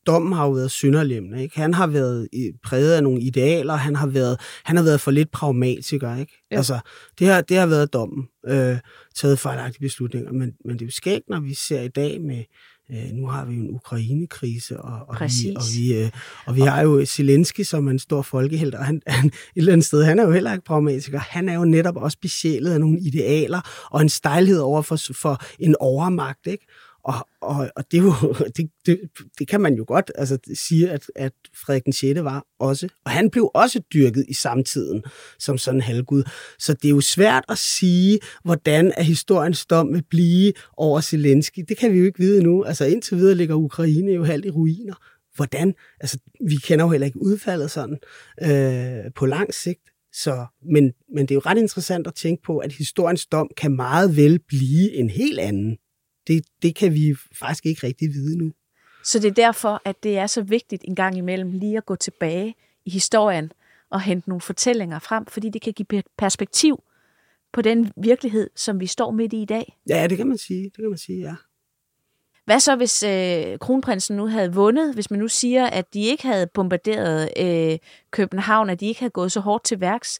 dommen 0.07 0.33
har 0.33 0.45
jo 0.45 0.51
været 0.51 0.71
synderlemmende. 0.71 1.43
Ikke? 1.43 1.59
Han 1.59 1.73
har 1.73 1.87
været 1.87 2.27
præget 2.63 2.93
af 2.93 3.03
nogle 3.03 3.21
idealer, 3.21 3.73
han 3.73 3.95
har 3.95 4.07
været, 4.07 4.39
han 4.63 4.77
har 4.77 4.83
været 4.83 5.01
for 5.01 5.11
lidt 5.11 5.31
pragmatiker. 5.31 6.15
Ikke? 6.15 6.33
Ja. 6.51 6.57
Altså, 6.57 6.79
det, 7.19 7.27
har, 7.27 7.41
det 7.41 7.57
har 7.57 7.65
været 7.65 7.93
dommen, 7.93 8.27
øh, 8.47 8.77
taget 9.15 9.39
fejlagtige 9.39 9.81
beslutninger, 9.81 10.31
men, 10.31 10.51
men 10.65 10.73
det 10.73 10.81
er 10.81 10.85
jo 10.85 10.91
skægt, 10.91 11.29
når 11.29 11.39
vi 11.39 11.53
ser 11.53 11.81
i 11.81 11.87
dag 11.87 12.21
med, 12.21 12.43
øh, 12.91 13.11
nu 13.13 13.27
har 13.27 13.45
vi 13.45 13.55
jo 13.55 13.61
en 13.61 13.75
Ukraine-krise, 13.75 14.81
og, 14.81 15.09
og, 15.09 15.15
vi, 15.21 15.55
og, 15.55 15.61
vi, 15.77 15.97
øh, 15.97 16.09
og 16.45 16.55
vi 16.55 16.61
har 16.61 16.81
jo 16.81 17.05
Zelensky, 17.05 17.61
som 17.61 17.87
er 17.87 17.91
en 17.91 17.99
stor 17.99 18.21
folkehelt, 18.21 18.75
og 18.75 18.85
han, 18.85 19.01
han, 19.07 19.27
et 19.27 19.33
eller 19.55 19.73
andet 19.73 19.85
sted, 19.85 20.03
han 20.03 20.19
er 20.19 20.23
jo 20.23 20.31
heller 20.31 20.53
ikke 20.53 20.65
pragmatiker. 20.65 21.19
Han 21.19 21.49
er 21.49 21.53
jo 21.53 21.65
netop 21.65 21.95
også 21.95 22.17
besjælet 22.21 22.71
af 22.71 22.79
nogle 22.79 22.99
idealer, 22.99 23.87
og 23.91 24.01
en 24.01 24.09
stejlhed 24.09 24.59
over 24.59 24.81
for, 24.81 24.97
for 25.21 25.41
en 25.59 25.75
overmagt, 25.79 26.47
ikke? 26.47 26.65
Og, 27.03 27.27
og, 27.41 27.69
og 27.75 27.83
det, 27.91 27.97
er 27.97 28.01
jo, 28.01 28.13
det, 28.57 28.69
det, 28.85 28.99
det 29.39 29.47
kan 29.47 29.61
man 29.61 29.73
jo 29.73 29.85
godt 29.87 30.11
altså, 30.15 30.37
sige, 30.53 30.89
at, 30.89 31.05
at 31.15 31.33
Frederik 31.55 31.85
den 31.85 31.93
6. 31.93 32.23
var 32.23 32.45
også. 32.59 32.87
Og 33.05 33.11
han 33.11 33.29
blev 33.29 33.51
også 33.53 33.79
dyrket 33.93 34.25
i 34.27 34.33
samtiden 34.33 35.03
som 35.39 35.57
sådan 35.57 35.77
en 35.77 35.81
halvgud. 35.81 36.23
Så 36.59 36.73
det 36.73 36.85
er 36.85 36.89
jo 36.89 37.01
svært 37.01 37.43
at 37.49 37.57
sige, 37.57 38.19
hvordan 38.43 38.93
er 38.97 39.03
historiens 39.03 39.65
dom 39.65 39.93
vil 39.93 40.03
blive 40.09 40.53
over 40.77 41.01
Zelensky. 41.01 41.59
Det 41.69 41.77
kan 41.77 41.93
vi 41.93 41.97
jo 41.97 42.05
ikke 42.05 42.19
vide 42.19 42.43
nu. 42.43 42.63
Altså 42.63 42.85
indtil 42.85 43.17
videre 43.17 43.35
ligger 43.35 43.55
Ukraine 43.55 44.11
jo 44.11 44.23
halvt 44.23 44.45
i 44.45 44.49
ruiner. 44.49 44.95
Hvordan? 45.35 45.73
Altså, 45.99 46.17
vi 46.49 46.55
kender 46.55 46.85
jo 46.85 46.91
heller 46.91 47.07
ikke 47.07 47.21
udfaldet 47.21 47.71
sådan 47.71 47.97
øh, 48.41 49.11
på 49.15 49.25
lang 49.25 49.53
sigt. 49.53 49.81
Så, 50.13 50.45
men, 50.73 50.91
men 51.15 51.25
det 51.25 51.31
er 51.31 51.35
jo 51.35 51.41
ret 51.45 51.57
interessant 51.57 52.07
at 52.07 52.15
tænke 52.15 52.43
på, 52.43 52.57
at 52.57 52.71
historiens 52.71 53.25
dom 53.25 53.49
kan 53.57 53.75
meget 53.75 54.15
vel 54.15 54.39
blive 54.47 54.93
en 54.93 55.09
helt 55.09 55.39
anden 55.39 55.77
det, 56.29 56.45
det 56.61 56.75
kan 56.75 56.93
vi 56.93 57.15
faktisk 57.39 57.65
ikke 57.65 57.87
rigtig 57.87 58.09
vide 58.09 58.37
nu. 58.37 58.51
Så 59.03 59.19
det 59.19 59.27
er 59.27 59.33
derfor, 59.33 59.81
at 59.85 60.03
det 60.03 60.17
er 60.17 60.27
så 60.27 60.41
vigtigt 60.41 60.83
en 60.87 60.95
gang 60.95 61.17
imellem 61.17 61.51
lige 61.51 61.77
at 61.77 61.85
gå 61.85 61.95
tilbage 61.95 62.55
i 62.85 62.89
historien 62.89 63.51
og 63.89 64.01
hente 64.01 64.29
nogle 64.29 64.41
fortællinger 64.41 64.99
frem, 64.99 65.25
fordi 65.25 65.49
det 65.49 65.61
kan 65.61 65.73
give 65.73 66.03
perspektiv 66.17 66.83
på 67.53 67.61
den 67.61 67.91
virkelighed, 67.97 68.49
som 68.55 68.79
vi 68.79 68.87
står 68.87 69.11
midt 69.11 69.33
i 69.33 69.41
i 69.41 69.45
dag. 69.45 69.77
Ja, 69.89 70.07
det 70.07 70.17
kan 70.17 70.27
man 70.27 70.37
sige. 70.37 70.63
Det 70.63 70.75
kan 70.75 70.89
man 70.89 70.97
sige, 70.97 71.19
ja. 71.19 71.35
Hvad 72.45 72.59
så, 72.59 72.75
hvis 72.75 73.03
øh, 73.03 73.59
kronprinsen 73.59 74.17
nu 74.17 74.27
havde 74.27 74.53
vundet? 74.53 74.93
Hvis 74.93 75.11
man 75.11 75.19
nu 75.19 75.27
siger, 75.27 75.65
at 75.65 75.93
de 75.93 76.01
ikke 76.01 76.23
havde 76.23 76.47
bombarderet 76.47 77.29
øh, 77.39 77.77
København, 78.11 78.69
at 78.69 78.79
de 78.79 78.85
ikke 78.85 78.99
havde 78.99 79.11
gået 79.11 79.31
så 79.31 79.39
hårdt 79.39 79.63
til 79.63 79.81
værks, 79.81 80.19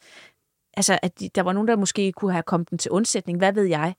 altså 0.74 1.00
at 1.02 1.20
de, 1.20 1.30
der 1.36 1.42
var 1.42 1.54
nogen, 1.54 1.68
der 1.68 1.76
måske 1.76 2.12
kunne 2.12 2.32
have 2.32 2.44
kommet 2.44 2.70
den 2.70 2.78
til 2.78 2.92
undsætning, 2.92 3.38
hvad 3.38 3.54
ved 3.54 3.64
jeg? 3.64 3.96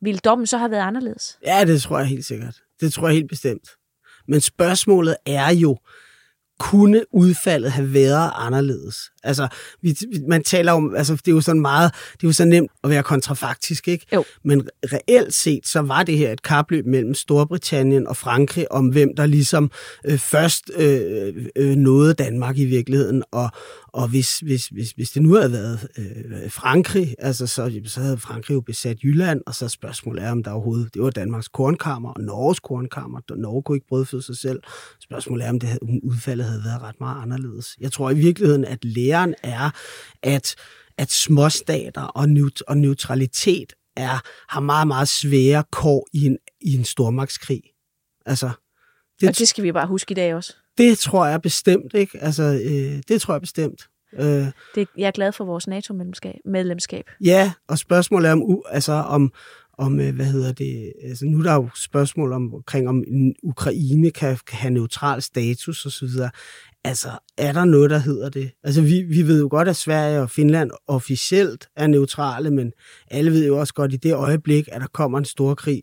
Ville 0.00 0.18
dommen 0.18 0.46
så 0.46 0.58
have 0.58 0.70
været 0.70 0.82
anderledes? 0.82 1.38
Ja, 1.46 1.64
det 1.64 1.82
tror 1.82 1.98
jeg 1.98 2.08
helt 2.08 2.24
sikkert. 2.24 2.56
Det 2.80 2.92
tror 2.92 3.08
jeg 3.08 3.14
helt 3.14 3.28
bestemt. 3.28 3.68
Men 4.28 4.40
spørgsmålet 4.40 5.16
er 5.26 5.50
jo, 5.50 5.78
kunne 6.58 7.04
udfaldet 7.14 7.72
have 7.72 7.94
været 7.94 8.30
anderledes? 8.34 8.96
Altså, 9.22 9.48
vi, 9.82 9.96
man 10.28 10.42
taler 10.42 10.72
om, 10.72 10.94
altså, 10.94 11.14
det 11.14 11.28
er 11.28 11.32
jo 11.32 11.40
sådan 11.40 11.60
meget, 11.60 11.92
det 12.12 12.22
er 12.22 12.28
jo 12.28 12.32
så 12.32 12.44
nemt 12.44 12.70
at 12.84 12.90
være 12.90 13.02
kontrafaktisk, 13.02 13.88
ikke? 13.88 14.06
Jo. 14.14 14.24
Men 14.44 14.68
reelt 14.84 15.34
set, 15.34 15.66
så 15.66 15.80
var 15.80 16.02
det 16.02 16.18
her 16.18 16.32
et 16.32 16.42
kapløb 16.42 16.86
mellem 16.86 17.14
Storbritannien 17.14 18.06
og 18.06 18.16
Frankrig 18.16 18.72
om, 18.72 18.86
hvem 18.86 19.16
der 19.16 19.26
ligesom 19.26 19.70
øh, 20.04 20.18
først 20.18 20.70
øh, 20.76 21.34
øh, 21.56 21.76
nåede 21.76 22.14
Danmark 22.14 22.58
i 22.58 22.64
virkeligheden, 22.64 23.22
og, 23.30 23.50
og 23.88 24.08
hvis, 24.08 24.38
hvis, 24.38 24.66
hvis, 24.66 24.90
hvis 24.90 25.10
det 25.10 25.22
nu 25.22 25.34
havde 25.34 25.52
været 25.52 25.88
øh, 25.98 26.50
Frankrig, 26.50 27.14
altså 27.18 27.46
så, 27.46 27.80
så 27.84 28.00
havde 28.00 28.18
Frankrig 28.18 28.54
jo 28.54 28.60
besat 28.60 29.04
Jylland, 29.04 29.40
og 29.46 29.54
så 29.54 29.68
spørgsmålet 29.68 30.24
er, 30.24 30.30
om 30.30 30.42
der 30.42 30.50
overhovedet, 30.50 30.94
det 30.94 31.02
var 31.02 31.10
Danmarks 31.10 31.48
kornkammer 31.48 32.10
og 32.10 32.20
Norges 32.20 32.60
kornkammer, 32.60 33.20
Norge 33.36 33.62
kunne 33.62 33.76
ikke 33.76 33.88
brødføde 33.88 34.22
sig 34.22 34.36
selv. 34.36 34.60
Spørgsmålet 35.00 35.46
er, 35.46 35.50
om 35.50 35.60
det 35.60 35.68
havde, 35.68 36.04
udfaldet 36.04 36.46
havde 36.46 36.62
været 36.64 36.82
ret 36.82 37.00
meget 37.00 37.22
anderledes. 37.22 37.76
Jeg 37.80 37.92
tror 37.92 38.10
i 38.10 38.14
virkeligheden, 38.14 38.64
at 38.64 38.84
læren 39.18 39.34
er, 39.42 39.70
at, 40.22 40.54
at 40.98 41.10
småstater 41.10 42.02
og, 42.02 42.28
neut- 42.28 42.62
og 42.68 42.76
neutralitet 42.78 43.72
er, 43.96 44.20
har 44.48 44.60
meget, 44.60 44.86
meget 44.86 45.08
svære 45.08 45.64
kår 45.72 46.06
i 46.12 46.26
en, 46.26 46.38
i 46.60 46.76
en 46.76 46.84
stormagtskrig. 46.84 47.62
Altså, 48.26 48.50
det, 49.20 49.28
og 49.28 49.38
det 49.38 49.48
skal 49.48 49.64
vi 49.64 49.72
bare 49.72 49.86
huske 49.86 50.12
i 50.12 50.14
dag 50.14 50.34
også. 50.34 50.56
Det 50.78 50.98
tror 50.98 51.26
jeg 51.26 51.42
bestemt, 51.42 51.94
ikke? 51.94 52.18
Altså, 52.18 52.42
øh, 52.42 53.02
det 53.08 53.20
tror 53.20 53.34
jeg 53.34 53.40
bestemt. 53.40 53.88
Øh, 54.12 54.46
det, 54.74 54.88
jeg 54.96 55.06
er 55.06 55.10
glad 55.10 55.32
for 55.32 55.44
vores 55.44 55.66
NATO-medlemskab. 55.66 57.10
Ja, 57.24 57.52
og 57.68 57.78
spørgsmålet 57.78 58.28
er 58.28 58.32
om, 58.32 58.62
altså, 58.70 58.92
om, 58.92 59.32
om, 59.78 60.00
øh, 60.00 60.14
hvad 60.14 60.26
hedder 60.26 60.52
det, 60.52 60.92
altså 61.04 61.24
nu 61.26 61.38
er 61.38 61.42
der 61.42 61.54
jo 61.54 61.68
spørgsmål 61.74 62.32
om, 62.32 62.54
omkring, 62.54 62.88
om 62.88 63.04
Ukraine 63.42 64.10
kan, 64.10 64.38
kan 64.46 64.58
have 64.58 64.70
neutral 64.70 65.22
status 65.22 65.86
osv. 65.86 66.08
Altså, 66.84 67.18
er 67.36 67.52
der 67.52 67.64
noget, 67.64 67.90
der 67.90 67.98
hedder 67.98 68.28
det? 68.28 68.50
Altså, 68.64 68.82
vi, 68.82 69.02
vi 69.02 69.22
ved 69.22 69.40
jo 69.40 69.48
godt, 69.50 69.68
at 69.68 69.76
Sverige 69.76 70.20
og 70.20 70.30
Finland 70.30 70.70
officielt 70.86 71.68
er 71.76 71.86
neutrale, 71.86 72.50
men 72.50 72.72
alle 73.10 73.30
ved 73.30 73.46
jo 73.46 73.58
også 73.58 73.74
godt, 73.74 73.88
at 73.88 73.94
i 73.94 74.08
det 74.08 74.14
øjeblik, 74.14 74.68
at 74.72 74.80
der 74.80 74.86
kommer 74.86 75.18
en 75.18 75.24
stor 75.24 75.54
krig, 75.54 75.82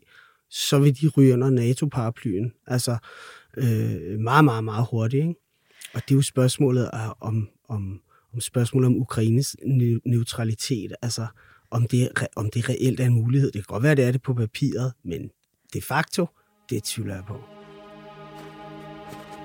så 0.50 0.78
vil 0.78 1.00
de 1.00 1.08
ryge 1.08 1.32
under 1.32 1.50
NATO-paraplyen. 1.50 2.52
Altså, 2.66 2.96
øh, 3.56 4.18
meget, 4.18 4.44
meget, 4.44 4.64
meget 4.64 4.86
hurtigt. 4.90 5.20
Ikke? 5.20 5.40
Og 5.94 6.02
det 6.02 6.10
er 6.10 6.16
jo 6.16 6.22
spørgsmålet 6.22 6.90
øh, 6.94 7.10
om, 7.20 7.48
om, 7.68 8.00
om 8.34 8.40
spørgsmålet 8.40 8.86
om 8.86 8.96
Ukraines 8.96 9.56
neutralitet. 10.04 10.92
Altså, 11.02 11.26
om 11.70 11.86
det, 11.86 12.08
om 12.36 12.50
det 12.50 12.68
reelt 12.68 13.00
er 13.00 13.06
en 13.06 13.14
mulighed. 13.14 13.50
Det 13.52 13.66
kan 13.66 13.74
godt 13.74 13.82
være, 13.82 13.92
at 13.92 13.96
det 13.96 14.04
er 14.04 14.12
det 14.12 14.22
på 14.22 14.34
papiret, 14.34 14.92
men 15.04 15.30
de 15.74 15.82
facto, 15.82 16.26
det 16.70 16.82
tvivler 16.82 17.14
jeg 17.14 17.24
på. 17.28 17.55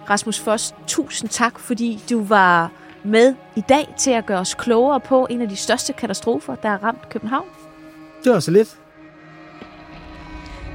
Rasmus 0.10 0.40
Foss, 0.40 0.76
tusind 0.88 1.30
tak, 1.30 1.60
fordi 1.60 2.04
du 2.10 2.24
var 2.24 2.72
med 3.04 3.36
i 3.56 3.62
dag 3.70 3.94
til 3.98 4.12
at 4.12 4.26
gøre 4.26 4.40
os 4.40 4.54
klogere 4.54 5.00
på 5.00 5.28
en 5.30 5.42
af 5.42 5.50
de 5.50 5.56
største 5.56 5.94
katastrofer, 5.94 6.56
der 6.56 6.70
har 6.70 6.84
ramt 6.84 7.10
København. 7.10 7.48
Det 8.24 8.32
var 8.32 8.40
så 8.40 8.52
lidt. 8.52 8.80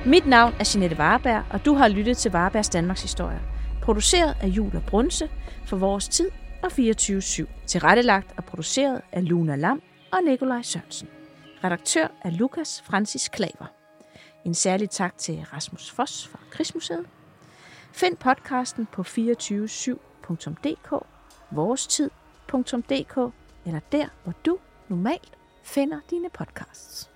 Mit 0.07 0.27
navn 0.27 0.55
er 0.61 0.71
Jeanette 0.75 0.99
Varberg, 0.99 1.45
og 1.51 1.65
du 1.65 1.75
har 1.75 1.89
lyttet 1.89 2.17
til 2.17 2.33
Varbergs 2.33 2.69
Danmarks 2.69 3.03
Historie. 3.03 3.41
Produceret 3.83 4.37
af 4.41 4.47
Juler 4.47 4.81
Brunse 4.81 5.29
for 5.67 5.77
Vores 5.77 6.09
Tid 6.09 6.31
og 6.63 6.73
24-7. 6.73 7.45
Tilrettelagt 7.67 8.35
og 8.37 8.45
produceret 8.45 9.01
af 9.13 9.29
Luna 9.29 9.57
Lam 9.57 9.83
og 10.13 10.19
Nikolaj 10.25 10.63
Sørensen. 10.63 11.09
Redaktør 11.65 12.07
er 12.25 12.31
Lukas 12.31 12.83
Francis 12.87 13.29
Klaver. 13.29 13.67
En 14.45 14.55
særlig 14.55 14.91
tak 14.91 15.19
til 15.19 15.47
Rasmus 15.53 15.91
Foss 15.91 16.29
fra 16.29 16.39
Krigsmuseet. 16.51 17.07
Find 17.97 18.17
podcasten 18.17 18.87
på 18.87 19.03
247.dk, 19.03 21.07
vorestid.dk 21.51 23.17
eller 23.67 23.81
der, 23.93 24.07
hvor 24.25 24.35
du 24.47 24.59
normalt 24.89 25.39
finder 25.63 26.01
dine 26.11 26.31
podcasts. 26.31 27.11